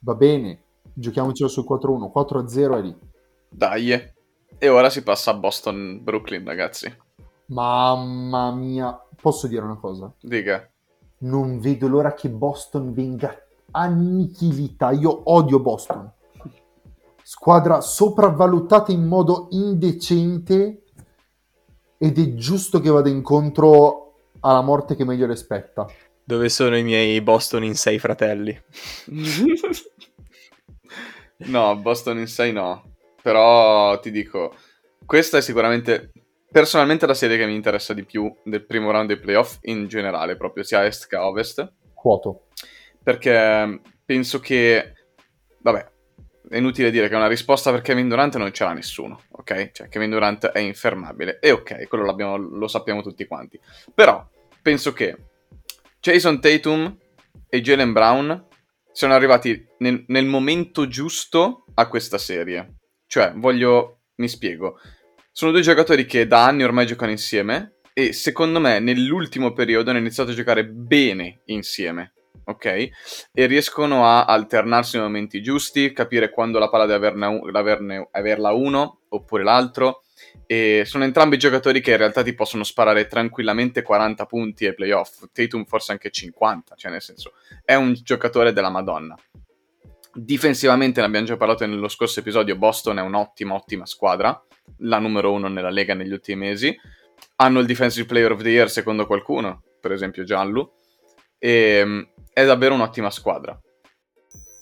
Va 0.00 0.14
bene, 0.14 0.62
giochiamocelo 0.92 1.48
sul 1.48 1.64
4-1. 1.64 2.10
4-0 2.12 2.76
è 2.76 2.80
lì. 2.82 2.96
Dai. 3.48 3.92
E 4.58 4.68
ora 4.68 4.90
si 4.90 5.02
passa 5.04 5.30
a 5.30 5.34
Boston-Brooklyn, 5.34 6.44
ragazzi. 6.44 6.92
Mamma 7.46 8.50
mia, 8.52 9.00
posso 9.20 9.46
dire 9.46 9.62
una 9.62 9.76
cosa? 9.76 10.12
Dica. 10.20 10.68
Non 11.18 11.60
vedo 11.60 11.86
l'ora 11.86 12.12
che 12.14 12.28
Boston 12.28 12.92
venga 12.92 13.32
annichilita. 13.70 14.90
Io 14.92 15.22
odio 15.24 15.60
Boston. 15.60 16.12
Squadra 17.22 17.80
sopravvalutata 17.80 18.92
in 18.92 19.06
modo 19.06 19.48
indecente 19.50 20.82
ed 21.98 22.18
è 22.18 22.34
giusto 22.34 22.80
che 22.80 22.88
vada 22.90 23.08
incontro 23.08 24.14
alla 24.40 24.62
morte 24.62 24.96
che 24.96 25.04
meglio 25.04 25.26
le 25.26 25.36
spetta. 25.36 25.86
Dove 26.24 26.48
sono 26.48 26.76
i 26.76 26.82
miei 26.82 27.20
Boston 27.20 27.64
in 27.64 27.74
sei 27.74 27.98
fratelli? 27.98 28.58
no, 31.46 31.76
Boston 31.76 32.18
in 32.18 32.26
6 32.26 32.52
no. 32.52 32.84
Però 33.22 33.98
ti 34.00 34.10
dico, 34.10 34.54
questa 35.04 35.38
è 35.38 35.40
sicuramente 35.42 36.12
personalmente 36.50 37.06
la 37.06 37.14
serie 37.14 37.36
che 37.36 37.46
mi 37.46 37.54
interessa 37.54 37.94
di 37.94 38.04
più 38.04 38.32
del 38.44 38.64
primo 38.64 38.90
round 38.90 39.08
dei 39.08 39.18
playoff 39.18 39.58
in 39.62 39.86
generale, 39.86 40.36
proprio 40.36 40.64
sia 40.64 40.84
est 40.84 41.06
che 41.06 41.16
ovest. 41.16 41.72
Quoto. 41.94 42.46
Perché 43.02 43.80
penso 44.04 44.40
che, 44.40 44.92
vabbè, 45.60 45.90
è 46.48 46.56
inutile 46.56 46.90
dire 46.90 47.08
che 47.08 47.14
una 47.14 47.28
risposta 47.28 47.70
per 47.70 47.80
Kevin 47.80 48.08
Durant 48.08 48.36
non 48.36 48.52
ce 48.52 48.64
l'ha 48.64 48.72
nessuno, 48.72 49.22
ok? 49.30 49.70
Cioè, 49.72 49.88
Kevin 49.88 50.10
Durant 50.10 50.46
è 50.48 50.58
infermabile. 50.58 51.38
E 51.40 51.50
ok, 51.52 51.88
quello 51.88 52.38
lo 52.38 52.68
sappiamo 52.68 53.02
tutti 53.02 53.26
quanti. 53.26 53.58
Però 53.94 54.28
penso 54.62 54.92
che 54.92 55.16
Jason 56.00 56.40
Tatum 56.40 56.96
e 57.48 57.60
Jalen 57.60 57.92
Brown 57.92 58.46
siano 58.92 59.14
arrivati 59.14 59.66
nel, 59.78 60.04
nel 60.08 60.26
momento 60.26 60.88
giusto 60.88 61.64
a 61.74 61.88
questa 61.88 62.18
serie. 62.18 62.78
Cioè, 63.06 63.32
voglio... 63.36 64.00
mi 64.16 64.28
spiego. 64.28 64.78
Sono 65.32 65.52
due 65.52 65.62
giocatori 65.62 66.04
che 66.04 66.26
da 66.26 66.44
anni 66.44 66.64
ormai 66.64 66.86
giocano 66.86 67.10
insieme 67.12 67.76
e 67.92 68.12
secondo 68.12 68.60
me 68.60 68.78
nell'ultimo 68.80 69.52
periodo 69.52 69.90
hanno 69.90 70.00
iniziato 70.00 70.32
a 70.32 70.34
giocare 70.34 70.66
bene 70.66 71.42
insieme, 71.46 72.12
ok? 72.50 72.64
E 73.32 73.46
riescono 73.46 74.06
a 74.06 74.24
alternarsi 74.24 74.96
nei 74.96 75.06
momenti 75.06 75.42
giusti, 75.42 75.92
capire 75.92 76.30
quando 76.30 76.58
la 76.58 76.68
palla 76.68 76.86
deve 76.86 77.08
averne 77.52 78.08
averla 78.10 78.52
uno 78.52 79.00
oppure 79.08 79.42
l'altro. 79.42 80.02
E 80.46 80.82
sono 80.84 81.04
entrambi 81.04 81.38
giocatori 81.38 81.80
che 81.80 81.92
in 81.92 81.96
realtà 81.96 82.22
ti 82.22 82.34
possono 82.34 82.64
sparare 82.64 83.06
tranquillamente 83.06 83.82
40 83.82 84.26
punti 84.26 84.66
ai 84.66 84.74
playoff. 84.74 85.24
Tatum 85.32 85.64
forse 85.64 85.92
anche 85.92 86.10
50, 86.10 86.74
cioè 86.74 86.90
nel 86.90 87.02
senso 87.02 87.34
è 87.64 87.74
un 87.74 87.94
giocatore 88.02 88.52
della 88.52 88.70
Madonna. 88.70 89.16
Difensivamente, 90.12 91.00
ne 91.00 91.06
abbiamo 91.06 91.26
già 91.26 91.36
parlato 91.36 91.64
nello 91.66 91.88
scorso 91.88 92.18
episodio, 92.18 92.56
Boston 92.56 92.98
è 92.98 93.02
un'ottima, 93.02 93.54
ottima 93.54 93.86
squadra, 93.86 94.44
la 94.78 94.98
numero 94.98 95.32
uno 95.32 95.48
nella 95.48 95.70
Lega 95.70 95.94
negli 95.94 96.12
ultimi 96.12 96.46
mesi. 96.46 96.76
Hanno 97.36 97.60
il 97.60 97.66
Defensive 97.66 98.06
Player 98.06 98.32
of 98.32 98.42
the 98.42 98.50
Year 98.50 98.68
secondo 98.68 99.06
qualcuno, 99.06 99.62
per 99.80 99.92
esempio 99.92 100.24
Giallo, 100.24 100.78
e 101.38 101.82
mm, 101.84 102.00
è 102.42 102.46
davvero 102.46 102.74
un'ottima 102.74 103.10
squadra. 103.10 103.58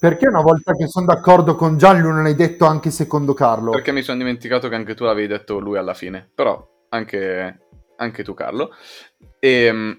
Perché 0.01 0.29
una 0.29 0.43
volta 0.43 0.75
che 0.75 0.87
sono 0.87 1.07
d'accordo 1.07 1.57
con 1.57 1.77
Gianlu 1.77 2.11
non 2.11 2.25
hai 2.25 2.37
detto 2.37 2.67
anche 2.67 2.91
secondo 2.91 3.35
Carlo? 3.35 3.73
Perché 3.73 3.91
mi 3.91 4.03
sono 4.03 4.19
dimenticato 4.19 4.69
che 4.69 4.77
anche 4.77 4.95
tu 4.95 5.05
l'avevi 5.05 5.27
detto 5.27 5.59
lui 5.59 5.77
alla 5.77 5.95
fine, 5.95 6.31
però 6.33 6.65
anche, 6.91 7.67
anche 7.97 8.23
tu 8.23 8.33
Carlo. 8.33 8.71
E 9.41 9.73
mm, 9.73 9.93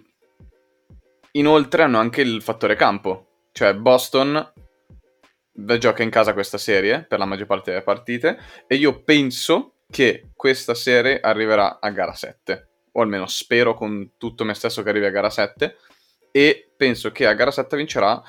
inoltre 1.34 1.84
hanno 1.84 2.00
anche 2.00 2.22
il 2.22 2.42
fattore 2.42 2.76
campo, 2.76 3.48
cioè 3.52 3.74
Boston 3.76 4.54
gioca 5.78 6.04
in 6.04 6.10
casa 6.10 6.34
questa 6.34 6.58
serie 6.58 7.04
per 7.04 7.20
la 7.20 7.26
maggior 7.26 7.48
parte 7.48 7.72
delle 7.72 7.84
partite 7.84 8.40
e 8.68 8.76
io 8.76 9.04
penso 9.04 9.74
che 9.90 10.30
questa 10.34 10.74
serie 10.74 11.20
arriverà 11.20 11.80
a 11.82 11.90
gara 11.90 12.14
7, 12.14 12.70
o 12.94 13.02
almeno 13.02 13.26
spero 13.28 13.74
con 13.74 14.14
tutto 14.18 14.46
me 14.46 14.54
stesso 14.54 14.82
che 14.82 14.90
arrivi 14.90 15.08
a 15.08 15.12
gara 15.12 15.30
7 15.30 15.76
e 16.32 16.72
penso 16.76 17.12
che 17.12 17.26
a 17.28 17.34
gara 17.34 17.52
7 17.52 17.78
vincerà 17.78 18.22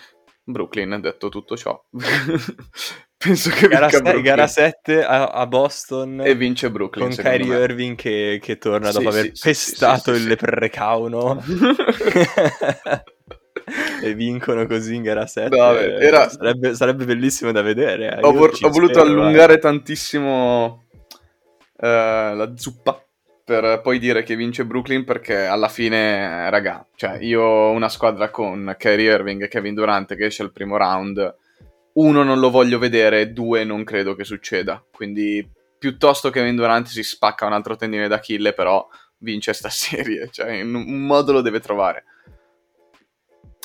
Brooklyn, 0.43 0.99
detto 1.01 1.29
tutto 1.29 1.57
ciò. 1.57 1.81
penso 3.17 3.51
che 3.51 3.69
Gara, 3.69 3.89
se- 3.91 4.23
gara 4.23 4.47
7 4.47 5.05
a, 5.05 5.27
a 5.29 5.47
Boston 5.47 6.23
E 6.25 6.35
vince 6.35 6.71
Brooklyn. 6.71 7.15
con 7.15 7.17
Kyrie 7.17 7.47
me. 7.47 7.59
Irving 7.63 7.97
che, 7.97 8.39
che 8.43 8.59
torna 8.59 8.91
Sì, 8.91 8.97
dopo 8.99 9.09
aver 9.11 9.31
sì, 9.33 9.43
pestato 9.43 10.15
sì, 10.15 10.21
sì, 10.23 10.29
il. 10.29 10.37
Precauno 10.37 11.43
e 14.03 14.15
vincono 14.15 14.67
così 14.67 14.95
in 14.97 15.03
gara 15.03 15.27
7. 15.27 15.57
No, 15.57 15.63
vabbè, 15.65 15.97
era- 16.01 16.29
sarebbe, 16.29 16.75
sarebbe 16.75 17.05
bellissimo 17.05 17.53
da 17.53 17.63
vedere. 17.63 18.17
eh. 18.17 18.21
ho, 18.27 18.33
vor- 18.33 18.57
ho 18.61 18.69
voluto 18.71 18.95
spero, 18.95 19.07
eh. 19.07 19.11
allungare 19.13 19.59
tantissimo 19.59 20.87
eh, 21.79 22.33
la 22.35 22.53
zuppa 22.57 23.05
per 23.51 23.81
poi 23.81 23.99
dire 23.99 24.23
che 24.23 24.37
vince 24.37 24.65
Brooklyn 24.65 25.03
perché 25.03 25.45
alla 25.45 25.67
fine, 25.67 26.49
raga, 26.51 26.87
cioè 26.95 27.19
io 27.19 27.43
ho 27.43 27.71
una 27.73 27.89
squadra 27.89 28.31
con 28.31 28.77
Kyrie 28.79 29.13
Irving 29.13 29.43
e 29.43 29.49
Kevin 29.49 29.75
Durant 29.75 30.15
che 30.15 30.27
esce 30.27 30.45
al 30.45 30.53
primo 30.53 30.77
round, 30.77 31.35
uno 31.95 32.23
non 32.23 32.39
lo 32.39 32.49
voglio 32.49 32.79
vedere, 32.79 33.33
due 33.33 33.65
non 33.65 33.83
credo 33.83 34.15
che 34.15 34.23
succeda, 34.23 34.81
quindi 34.93 35.45
piuttosto 35.77 36.31
Kevin 36.31 36.55
Durant 36.55 36.87
si 36.87 37.03
spacca 37.03 37.45
un 37.45 37.53
altro 37.53 37.75
tendine 37.75 38.07
d'Achille 38.07 38.53
però 38.53 38.87
vince 39.19 39.53
sta 39.53 39.69
serie, 39.75 40.29
cioè 40.31 40.53
in 40.53 40.73
un 40.73 41.05
modo 41.05 41.33
lo 41.33 41.41
deve 41.41 41.59
trovare. 41.59 42.05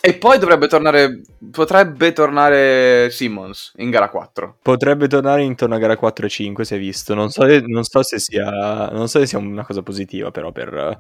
E 0.08 0.14
poi 0.18 0.38
dovrebbe 0.38 0.68
tornare, 0.68 1.22
potrebbe 1.50 2.14
tornare 2.14 3.10
Simmons 3.10 3.74
in 3.78 3.90
gara 3.90 4.10
4. 4.10 4.60
Potrebbe 4.62 5.08
tornare 5.08 5.42
intorno 5.42 5.74
a 5.74 5.80
gara 5.80 5.98
4 5.98 6.28
e 6.28 6.30
5, 6.30 6.64
si 6.64 6.76
è 6.76 6.78
visto. 6.78 7.16
Non 7.16 7.32
so, 7.32 7.44
non 7.66 7.84
so 7.84 8.04
se 8.04 8.20
sia 8.20 8.90
non 8.92 9.08
so 9.08 9.18
se 9.20 9.26
sia 9.26 9.40
una 9.40 9.66
cosa 9.66 9.82
positiva, 9.82 10.30
però 10.30 10.52
per, 10.52 10.70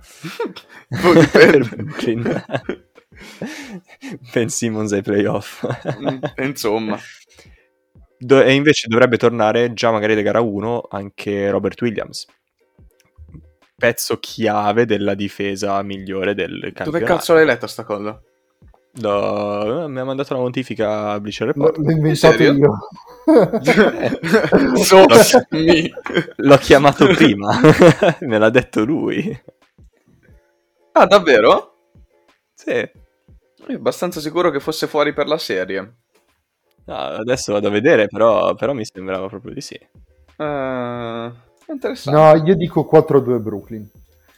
Boh, 0.90 1.14
per 1.32 1.76
Brooklyn. 1.76 2.44
Ben 4.34 4.50
Simmons 4.50 4.92
ai 4.94 5.04
playoff. 5.04 5.64
Mm, 6.02 6.44
Insomma, 6.44 7.00
Do- 8.18 8.42
e 8.42 8.54
invece 8.54 8.88
dovrebbe 8.88 9.18
tornare 9.18 9.72
già 9.74 9.92
magari 9.92 10.16
da 10.16 10.22
gara 10.22 10.42
1 10.42 10.88
anche 10.90 11.50
Robert 11.52 11.80
Williams. 11.82 12.26
Pezzo 13.78 14.18
chiave 14.20 14.86
della 14.86 15.14
difesa 15.14 15.80
migliore 15.84 16.34
del 16.34 16.60
campionato. 16.74 16.90
dove 16.90 17.04
cazzo 17.04 17.34
l'hai 17.36 17.46
letta 17.46 17.68
sta 17.68 17.84
cosa? 17.84 18.20
No, 18.98 19.88
mi 19.90 20.00
ha 20.00 20.06
mandato 20.06 20.34
la 20.34 20.40
notifica 20.40 21.12
a 21.12 21.20
Bleacher 21.20 21.48
L'ho 21.48 21.66
Report. 21.66 21.78
l'ho 21.78 21.92
inventato 21.92 22.38
serio? 22.38 22.54
io. 22.54 22.78
so. 24.84 25.06
L'ho 26.38 26.58
chiamato 26.58 27.08
prima, 27.08 27.60
me 28.22 28.38
l'ha 28.38 28.50
detto 28.50 28.86
lui. 28.86 29.38
Ah, 30.94 31.06
davvero? 31.06 31.74
Sì. 32.54 32.72
Io 33.68 33.76
abbastanza 33.76 34.22
sicuro 34.22 34.50
che 34.50 34.62
fosse 34.62 34.88
fuori 34.88 35.12
per 35.14 35.28
la 35.28 35.38
serie. 35.38 35.96
No, 36.86 36.96
adesso 36.96 37.52
vado 37.52 37.68
a 37.68 37.72
vedere, 37.72 38.08
però, 38.08 38.54
però 38.54 38.72
mi 38.74 38.86
sembrava 38.86 39.28
proprio 39.28 39.54
di 39.54 39.62
sì. 39.62 39.74
Eh, 39.74 41.32
interessante. 41.68 42.12
No, 42.20 42.36
io 42.46 42.56
dico 42.56 42.88
4-2 42.90 43.42
Brooklyn. 43.42 43.90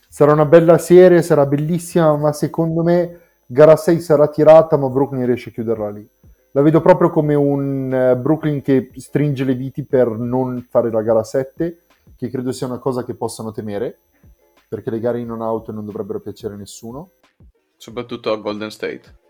Sarà 0.09 0.31
una 0.31 0.45
bella 0.45 0.79
serie, 0.79 1.21
sarà 1.21 1.45
bellissima, 1.45 2.15
ma 2.15 2.31
secondo 2.31 2.81
me 2.81 3.19
gara 3.47 3.75
6 3.75 3.99
sarà 3.99 4.27
tirata, 4.27 4.77
ma 4.77 4.89
Brooklyn 4.89 5.25
riesce 5.25 5.49
a 5.49 5.53
chiuderla 5.53 5.89
lì. 5.89 6.07
La 6.51 6.61
vedo 6.61 6.81
proprio 6.81 7.09
come 7.09 7.35
un 7.35 7.93
eh, 7.93 8.17
Brooklyn 8.17 8.61
che 8.61 8.91
stringe 8.95 9.43
le 9.43 9.55
viti 9.55 9.85
per 9.85 10.09
non 10.09 10.65
fare 10.69 10.91
la 10.91 11.01
gara 11.01 11.23
7, 11.23 11.85
che 12.15 12.29
credo 12.29 12.51
sia 12.51 12.67
una 12.67 12.79
cosa 12.79 13.03
che 13.03 13.15
possano 13.15 13.51
temere, 13.51 13.99
perché 14.67 14.89
le 14.89 14.99
gare 14.99 15.19
in 15.19 15.27
non 15.27 15.41
out 15.41 15.69
non 15.69 15.85
dovrebbero 15.85 16.19
piacere 16.19 16.55
a 16.55 16.57
nessuno. 16.57 17.11
Soprattutto 17.75 18.31
a 18.31 18.37
Golden 18.37 18.71
State. 18.71 19.25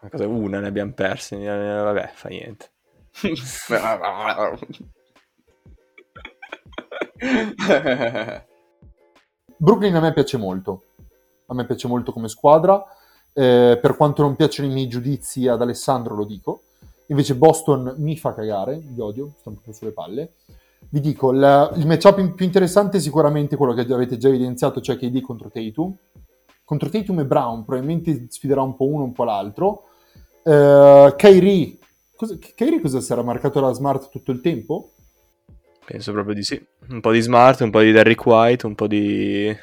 Una, 0.00 0.10
cosa, 0.10 0.26
una 0.26 0.60
ne 0.60 0.66
abbiamo 0.66 0.92
perse, 0.92 1.38
vabbè, 1.38 2.10
fa 2.14 2.28
niente. 2.28 2.70
Brooklyn 9.56 9.94
a 9.94 10.00
me 10.00 10.12
piace 10.12 10.36
molto. 10.36 10.82
A 11.46 11.54
me 11.54 11.64
piace 11.66 11.88
molto 11.88 12.12
come 12.12 12.28
squadra. 12.28 12.84
eh, 13.38 13.78
per 13.82 13.96
quanto 13.96 14.22
non 14.22 14.34
piacciono 14.34 14.68
i 14.70 14.72
miei 14.72 14.88
giudizi 14.88 15.46
ad 15.46 15.60
Alessandro 15.60 16.14
lo 16.14 16.24
dico. 16.24 16.62
Invece 17.08 17.34
Boston 17.34 17.94
mi 17.98 18.16
fa 18.16 18.32
cagare, 18.32 18.78
vi 18.82 18.98
odio, 19.00 19.34
sto 19.38 19.50
proprio 19.50 19.74
sulle 19.74 19.92
palle. 19.92 20.32
Vi 20.88 21.00
dico, 21.00 21.32
la- 21.32 21.70
il 21.76 21.86
matchup 21.86 22.32
più 22.34 22.46
interessante 22.46 22.96
è 22.96 23.00
sicuramente 23.00 23.56
quello 23.56 23.74
che 23.74 23.82
avete 23.92 24.16
già 24.16 24.28
evidenziato, 24.28 24.80
cioè 24.80 24.96
KD 24.96 25.20
contro 25.20 25.50
Tatum. 25.50 25.94
Contro 26.64 26.88
Tatum 26.88 27.20
e 27.20 27.24
Brown 27.26 27.64
probabilmente 27.66 28.26
sfiderà 28.30 28.62
un 28.62 28.74
po' 28.74 28.86
uno, 28.86 29.04
un 29.04 29.12
po' 29.12 29.24
l'altro. 29.24 29.82
Eh, 30.42 31.14
Kyrie, 31.16 31.78
cosa, 32.16 32.38
Kyrie 32.38 32.80
cosa 32.80 33.00
sarà 33.00 33.22
marcato 33.22 33.60
da 33.60 33.72
Smart 33.74 34.08
tutto 34.08 34.32
il 34.32 34.40
tempo? 34.40 34.92
Penso 35.84 36.10
proprio 36.12 36.34
di 36.34 36.42
sì. 36.42 36.64
Un 36.88 37.00
po' 37.00 37.12
di 37.12 37.20
Smart, 37.20 37.60
un 37.60 37.70
po' 37.70 37.80
di 37.80 37.92
Derrick 37.92 38.24
White, 38.24 38.66
un 38.66 38.74
po' 38.74 38.86
di... 38.86 39.54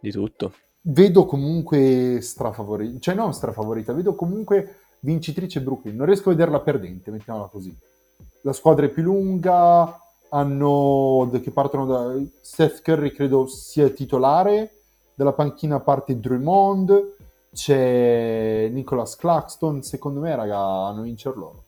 di 0.00 0.10
tutto. 0.10 0.52
Vedo 0.86 1.24
comunque 1.24 2.18
strafavorita, 2.20 2.98
cioè 2.98 3.14
non 3.14 3.32
strafavorita, 3.32 3.94
vedo 3.94 4.14
comunque 4.14 4.80
vincitrice 5.00 5.62
Brooklyn. 5.62 5.96
Non 5.96 6.04
riesco 6.04 6.28
a 6.28 6.32
vederla 6.32 6.60
perdente, 6.60 7.10
mettiamola 7.10 7.46
così. 7.46 7.74
La 8.42 8.52
squadra 8.52 8.84
è 8.84 8.90
più 8.90 9.02
lunga, 9.02 9.98
hanno 10.28 11.30
che 11.42 11.50
partono 11.52 11.86
da 11.86 12.22
Seth 12.42 12.82
Curry, 12.82 13.12
credo 13.12 13.46
sia 13.46 13.88
titolare. 13.88 14.72
Dalla 15.14 15.32
panchina 15.32 15.80
parte 15.80 16.20
Drummond, 16.20 17.16
c'è 17.50 18.68
Nicholas 18.70 19.16
Claxton. 19.16 19.82
Secondo 19.82 20.20
me, 20.20 20.36
raga, 20.36 20.58
hanno 20.58 21.02
vincer 21.02 21.34
loro. 21.34 21.64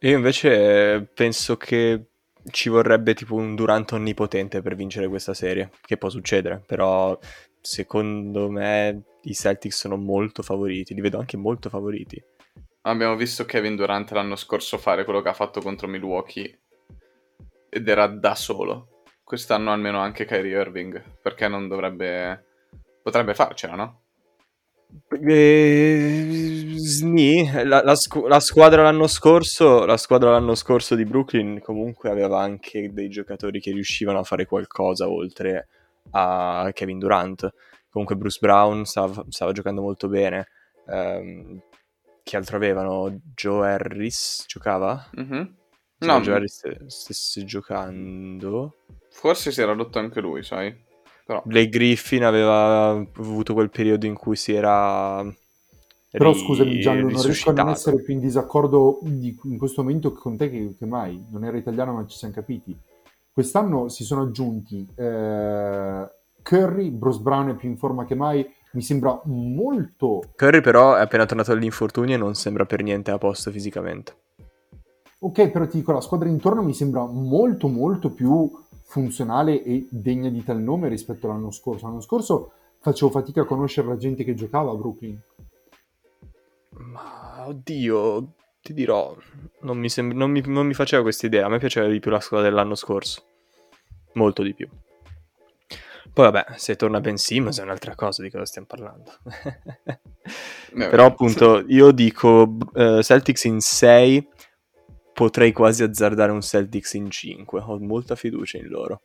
Io 0.00 0.14
invece 0.14 1.08
penso 1.14 1.56
che 1.56 2.08
ci 2.50 2.68
vorrebbe 2.68 3.14
tipo 3.14 3.34
un 3.34 3.54
Durant 3.54 3.92
onnipotente 3.92 4.60
per 4.60 4.74
vincere 4.74 5.08
questa 5.08 5.32
serie, 5.32 5.70
che 5.80 5.96
può 5.96 6.10
succedere, 6.10 6.62
però 6.66 7.18
secondo 7.64 8.50
me 8.50 9.02
i 9.22 9.34
Celtics 9.34 9.78
sono 9.78 9.96
molto 9.96 10.42
favoriti, 10.42 10.94
li 10.94 11.00
vedo 11.00 11.18
anche 11.18 11.36
molto 11.38 11.70
favoriti. 11.70 12.22
Abbiamo 12.82 13.16
visto 13.16 13.46
Kevin 13.46 13.74
Durant 13.74 14.10
l'anno 14.10 14.36
scorso 14.36 14.76
fare 14.76 15.04
quello 15.04 15.22
che 15.22 15.30
ha 15.30 15.34
fatto 15.34 15.62
contro 15.62 15.88
Milwaukee 15.88 16.58
ed 17.70 17.88
era 17.88 18.06
da 18.06 18.34
solo. 18.34 19.04
Quest'anno 19.24 19.72
almeno 19.72 19.98
anche 19.98 20.26
Kyrie 20.26 20.60
Irving, 20.60 21.02
perché 21.22 21.48
non 21.48 21.66
dovrebbe... 21.66 22.44
potrebbe 23.02 23.34
farcela, 23.34 23.74
no? 23.74 24.00
Eh, 25.26 26.76
la, 27.64 27.82
la 27.82 27.94
scu- 27.96 28.28
la 28.28 28.38
squadra 28.40 28.82
l'anno 28.82 29.06
scorso, 29.06 29.86
la 29.86 29.96
squadra 29.96 30.30
l'anno 30.30 30.54
scorso 30.54 30.94
di 30.94 31.04
Brooklyn 31.04 31.60
comunque 31.60 32.10
aveva 32.10 32.40
anche 32.40 32.92
dei 32.92 33.08
giocatori 33.08 33.58
che 33.58 33.72
riuscivano 33.72 34.20
a 34.20 34.24
fare 34.24 34.44
qualcosa 34.44 35.08
oltre 35.08 35.66
a 36.10 36.70
Kevin 36.72 36.98
Durant. 36.98 37.52
Comunque 37.88 38.16
Bruce 38.16 38.38
Brown 38.40 38.84
stava, 38.84 39.24
stava 39.28 39.52
giocando 39.52 39.80
molto 39.80 40.08
bene. 40.08 40.48
Ehm, 40.88 41.60
chi 42.22 42.36
altro 42.36 42.56
avevano? 42.56 43.20
Joe 43.34 43.68
Harris 43.72 44.44
giocava? 44.46 45.08
Mhm. 45.14 45.54
Se 45.98 46.06
No, 46.06 46.20
Joe 46.20 46.34
Harris 46.34 46.86
stesse 46.86 47.44
giocando. 47.44 48.76
forse 49.10 49.52
si 49.52 49.60
era 49.60 49.72
rotto 49.74 49.98
anche 49.98 50.20
lui, 50.20 50.42
sai? 50.42 50.74
Però... 51.24 51.40
Blake 51.44 51.68
Griffin 51.68 52.24
aveva 52.24 52.90
avuto 52.90 53.54
quel 53.54 53.70
periodo 53.70 54.06
in 54.06 54.14
cui 54.14 54.36
si 54.36 54.52
era. 54.52 55.22
Però 56.10 56.32
ri- 56.32 56.38
scusami 56.38 56.80
Gianlu, 56.80 57.08
non 57.10 57.22
riesco 57.22 57.50
a 57.50 57.52
non 57.54 57.68
essere 57.70 58.02
più 58.02 58.12
in 58.14 58.20
disaccordo 58.20 58.98
di- 59.02 59.38
in 59.44 59.56
questo 59.56 59.82
momento 59.82 60.12
con 60.12 60.36
te 60.36 60.50
che, 60.50 60.74
che 60.78 60.86
mai. 60.86 61.24
Non 61.30 61.44
era 61.44 61.56
italiano 61.56 61.92
ma 61.94 62.06
ci 62.06 62.16
siamo 62.18 62.34
capiti. 62.34 62.76
Quest'anno 63.34 63.88
si 63.88 64.04
sono 64.04 64.22
aggiunti 64.22 64.88
eh, 64.94 66.08
Curry, 66.40 66.90
Bruce 66.90 67.18
Brown 67.18 67.48
è 67.48 67.56
più 67.56 67.68
in 67.68 67.76
forma 67.76 68.04
che 68.04 68.14
mai. 68.14 68.48
Mi 68.74 68.82
sembra 68.82 69.20
molto... 69.24 70.20
Curry, 70.36 70.60
però, 70.60 70.94
è 70.94 71.00
appena 71.00 71.26
tornato 71.26 71.52
dall'infortunio 71.52 72.14
e 72.14 72.18
non 72.18 72.36
sembra 72.36 72.64
per 72.64 72.84
niente 72.84 73.10
a 73.10 73.18
posto 73.18 73.50
fisicamente. 73.50 74.14
Ok, 75.18 75.48
però 75.48 75.66
ti 75.66 75.78
dico, 75.78 75.90
la 75.90 76.00
squadra 76.00 76.28
intorno 76.28 76.62
mi 76.62 76.74
sembra 76.74 77.04
molto 77.06 77.66
molto 77.66 78.12
più 78.12 78.48
funzionale 78.82 79.64
e 79.64 79.88
degna 79.90 80.28
di 80.28 80.44
tal 80.44 80.60
nome 80.60 80.86
rispetto 80.86 81.26
all'anno 81.28 81.50
scorso. 81.50 81.86
L'anno 81.86 82.02
scorso 82.02 82.52
facevo 82.78 83.10
fatica 83.10 83.40
a 83.40 83.46
conoscere 83.46 83.88
la 83.88 83.96
gente 83.96 84.22
che 84.22 84.34
giocava 84.34 84.70
a 84.70 84.76
Brooklyn. 84.76 85.20
Ma 86.70 87.46
oddio, 87.48 88.32
ti 88.64 88.72
dirò, 88.72 89.14
non 89.60 89.76
mi, 89.76 89.90
sem- 89.90 90.12
non 90.14 90.30
mi- 90.30 90.42
non 90.46 90.66
mi 90.66 90.72
faceva 90.72 91.02
questa 91.02 91.26
idea. 91.26 91.44
A 91.44 91.48
me 91.50 91.58
piaceva 91.58 91.86
di 91.86 92.00
più 92.00 92.10
la 92.10 92.18
squadra 92.20 92.48
dell'anno 92.48 92.74
scorso. 92.74 93.22
Molto 94.14 94.42
di 94.42 94.54
più. 94.54 94.66
Poi 96.14 96.30
vabbè, 96.30 96.54
se 96.56 96.74
torna 96.74 97.00
Ben 97.00 97.18
Simmons 97.18 97.58
è 97.58 97.62
un'altra 97.62 97.94
cosa 97.94 98.22
di 98.22 98.30
cosa 98.30 98.46
stiamo 98.46 98.66
parlando. 98.66 99.12
Eh, 100.76 100.88
Però 100.88 101.04
appunto 101.04 101.62
io 101.68 101.92
dico 101.92 102.56
eh, 102.74 103.00
Celtics 103.00 103.44
in 103.44 103.60
6, 103.60 104.26
potrei 105.12 105.52
quasi 105.52 105.84
azzardare 105.84 106.32
un 106.32 106.40
Celtics 106.40 106.94
in 106.94 107.10
5. 107.10 107.60
Ho 107.60 107.78
molta 107.78 108.16
fiducia 108.16 108.56
in 108.58 108.66
loro. 108.66 109.00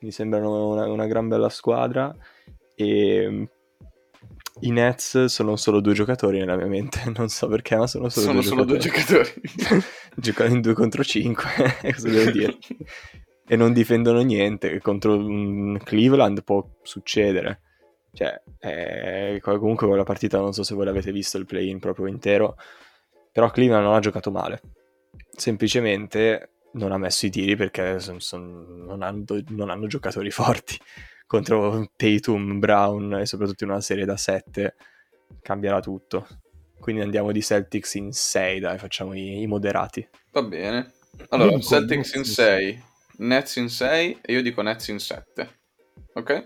Mi 0.00 0.10
sembrano 0.10 0.68
una, 0.68 0.86
una 0.86 1.06
gran 1.06 1.28
bella 1.28 1.48
squadra 1.48 2.14
e 2.74 3.26
mm, 3.30 3.44
i 4.60 4.70
Nets 4.70 5.26
sono 5.26 5.56
solo 5.56 5.80
due 5.80 5.92
giocatori 5.92 6.38
nella 6.38 6.56
mia 6.56 6.66
mente. 6.66 7.02
Non 7.16 7.28
so 7.28 7.46
perché, 7.48 7.76
ma 7.76 7.86
sono 7.86 8.08
solo 8.08 8.26
Sono 8.26 8.40
due 8.40 8.48
solo 8.48 8.64
due 8.64 8.78
giocatori. 8.78 9.32
giocatori. 9.44 9.82
Giocano 10.16 10.54
in 10.54 10.60
2 10.62 10.72
contro 10.74 11.04
5, 11.04 11.44
cosa 11.92 12.08
devo 12.08 12.30
dire? 12.30 12.56
E 13.46 13.56
non 13.56 13.72
difendono 13.72 14.20
niente. 14.22 14.80
Contro 14.80 15.14
un 15.16 15.78
Cleveland 15.82 16.42
può 16.42 16.66
succedere. 16.82 17.60
Cioè, 18.12 18.40
eh, 18.60 19.40
comunque 19.42 19.86
quella 19.86 20.04
partita 20.04 20.38
non 20.38 20.54
so 20.54 20.62
se 20.62 20.74
voi 20.74 20.86
l'avete 20.86 21.12
visto 21.12 21.36
il 21.36 21.44
play-in 21.44 21.78
proprio 21.78 22.06
intero, 22.06 22.56
però 23.30 23.50
Cleveland 23.50 23.84
non 23.84 23.94
ha 23.94 24.00
giocato 24.00 24.30
male. 24.30 24.60
Semplicemente 25.36 26.52
non 26.72 26.92
ha 26.92 26.98
messo 26.98 27.26
i 27.26 27.30
tiri 27.30 27.56
perché 27.56 28.00
son- 28.00 28.20
son- 28.20 28.84
non, 28.86 29.02
hanno, 29.02 29.24
non 29.48 29.68
hanno 29.70 29.86
giocatori 29.86 30.30
forti. 30.30 30.78
Contro 31.26 31.90
Tatum, 31.96 32.58
Brown 32.58 33.14
e 33.14 33.26
soprattutto 33.26 33.64
in 33.64 33.70
una 33.70 33.80
serie 33.80 34.04
da 34.04 34.16
7 34.16 34.74
cambierà 35.42 35.80
tutto. 35.80 36.26
Quindi 36.78 37.02
andiamo 37.02 37.32
di 37.32 37.42
Celtics 37.42 37.94
in 37.94 38.12
6, 38.12 38.60
dai, 38.60 38.78
facciamo 38.78 39.14
i, 39.14 39.42
i 39.42 39.46
moderati. 39.46 40.06
Va 40.30 40.42
bene. 40.42 40.92
Allora, 41.30 41.50
dico 41.50 41.62
Celtics 41.62 42.14
in 42.14 42.24
6, 42.24 42.82
Nets 43.18 43.56
in 43.56 43.68
6 43.68 44.18
e 44.22 44.32
io 44.32 44.42
dico 44.42 44.62
Nets 44.62 44.88
in 44.88 44.98
7. 44.98 45.50
Ok? 46.14 46.44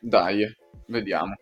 Dai, 0.00 0.46
vediamo. 0.86 1.34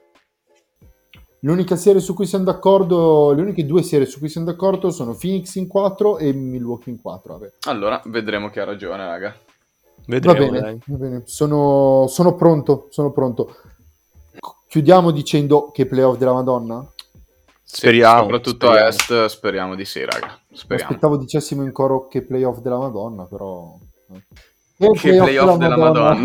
L'unica 1.40 1.76
serie 1.76 2.00
su 2.00 2.14
cui 2.14 2.26
siamo 2.26 2.44
d'accordo, 2.44 3.32
le 3.34 3.42
uniche 3.42 3.66
due 3.66 3.82
serie 3.82 4.06
su 4.06 4.18
cui 4.18 4.30
siamo 4.30 4.46
d'accordo 4.46 4.90
sono 4.90 5.14
Phoenix 5.14 5.54
in 5.56 5.66
4 5.66 6.18
e 6.18 6.32
Milwaukee 6.32 6.90
in 6.90 7.00
4. 7.00 7.32
Vabbè. 7.34 7.52
Allora, 7.66 8.00
vedremo 8.06 8.48
chi 8.48 8.60
ha 8.60 8.64
ragione, 8.64 9.04
raga. 9.04 9.36
Va 10.22 10.34
Vedremo, 10.34 10.50
bene, 10.50 10.60
dai. 10.60 10.78
va 10.86 10.96
bene. 10.96 11.22
Sono, 11.24 12.06
sono 12.08 12.34
pronto, 12.34 12.88
sono 12.90 13.10
pronto. 13.12 13.56
Chiudiamo 14.68 15.10
dicendo 15.10 15.70
che 15.70 15.86
playoff 15.86 16.18
della 16.18 16.32
Madonna? 16.32 16.86
Sì, 17.62 17.76
Speriamo, 17.76 18.22
soprattutto 18.22 18.66
speriamo. 18.66 18.84
a 18.84 18.88
Est, 18.88 19.24
speriamo 19.26 19.74
di 19.74 19.84
sì, 19.84 20.04
raga. 20.04 20.38
Speriamo. 20.52 20.90
Aspettavo 20.90 21.16
dicessimo 21.16 21.62
in 21.62 21.72
coro 21.72 22.06
che 22.08 22.22
playoff 22.22 22.58
della 22.58 22.78
Madonna, 22.78 23.24
però... 23.24 23.76
eh. 24.12 24.22
Che 24.76 25.16
playoff 25.16 25.56
della 25.56 26.16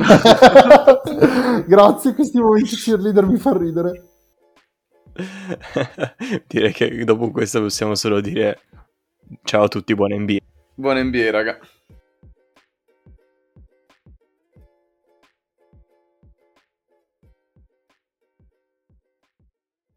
Grazie, 1.67 2.15
questi 2.15 2.39
momenti 2.39 2.75
cheerleader 2.75 3.25
mi 3.25 3.37
fa 3.37 3.55
ridere. 3.55 4.03
Direi 6.47 6.71
che 6.73 7.03
dopo 7.03 7.29
questo 7.31 7.61
possiamo 7.61 7.93
solo 7.95 8.21
dire 8.21 8.61
ciao 9.43 9.63
a 9.63 9.67
tutti, 9.67 9.93
buona 9.93 10.15
NBA. 10.15 10.37
Buon 10.75 10.97
NBA, 10.97 11.31
raga. 11.31 11.59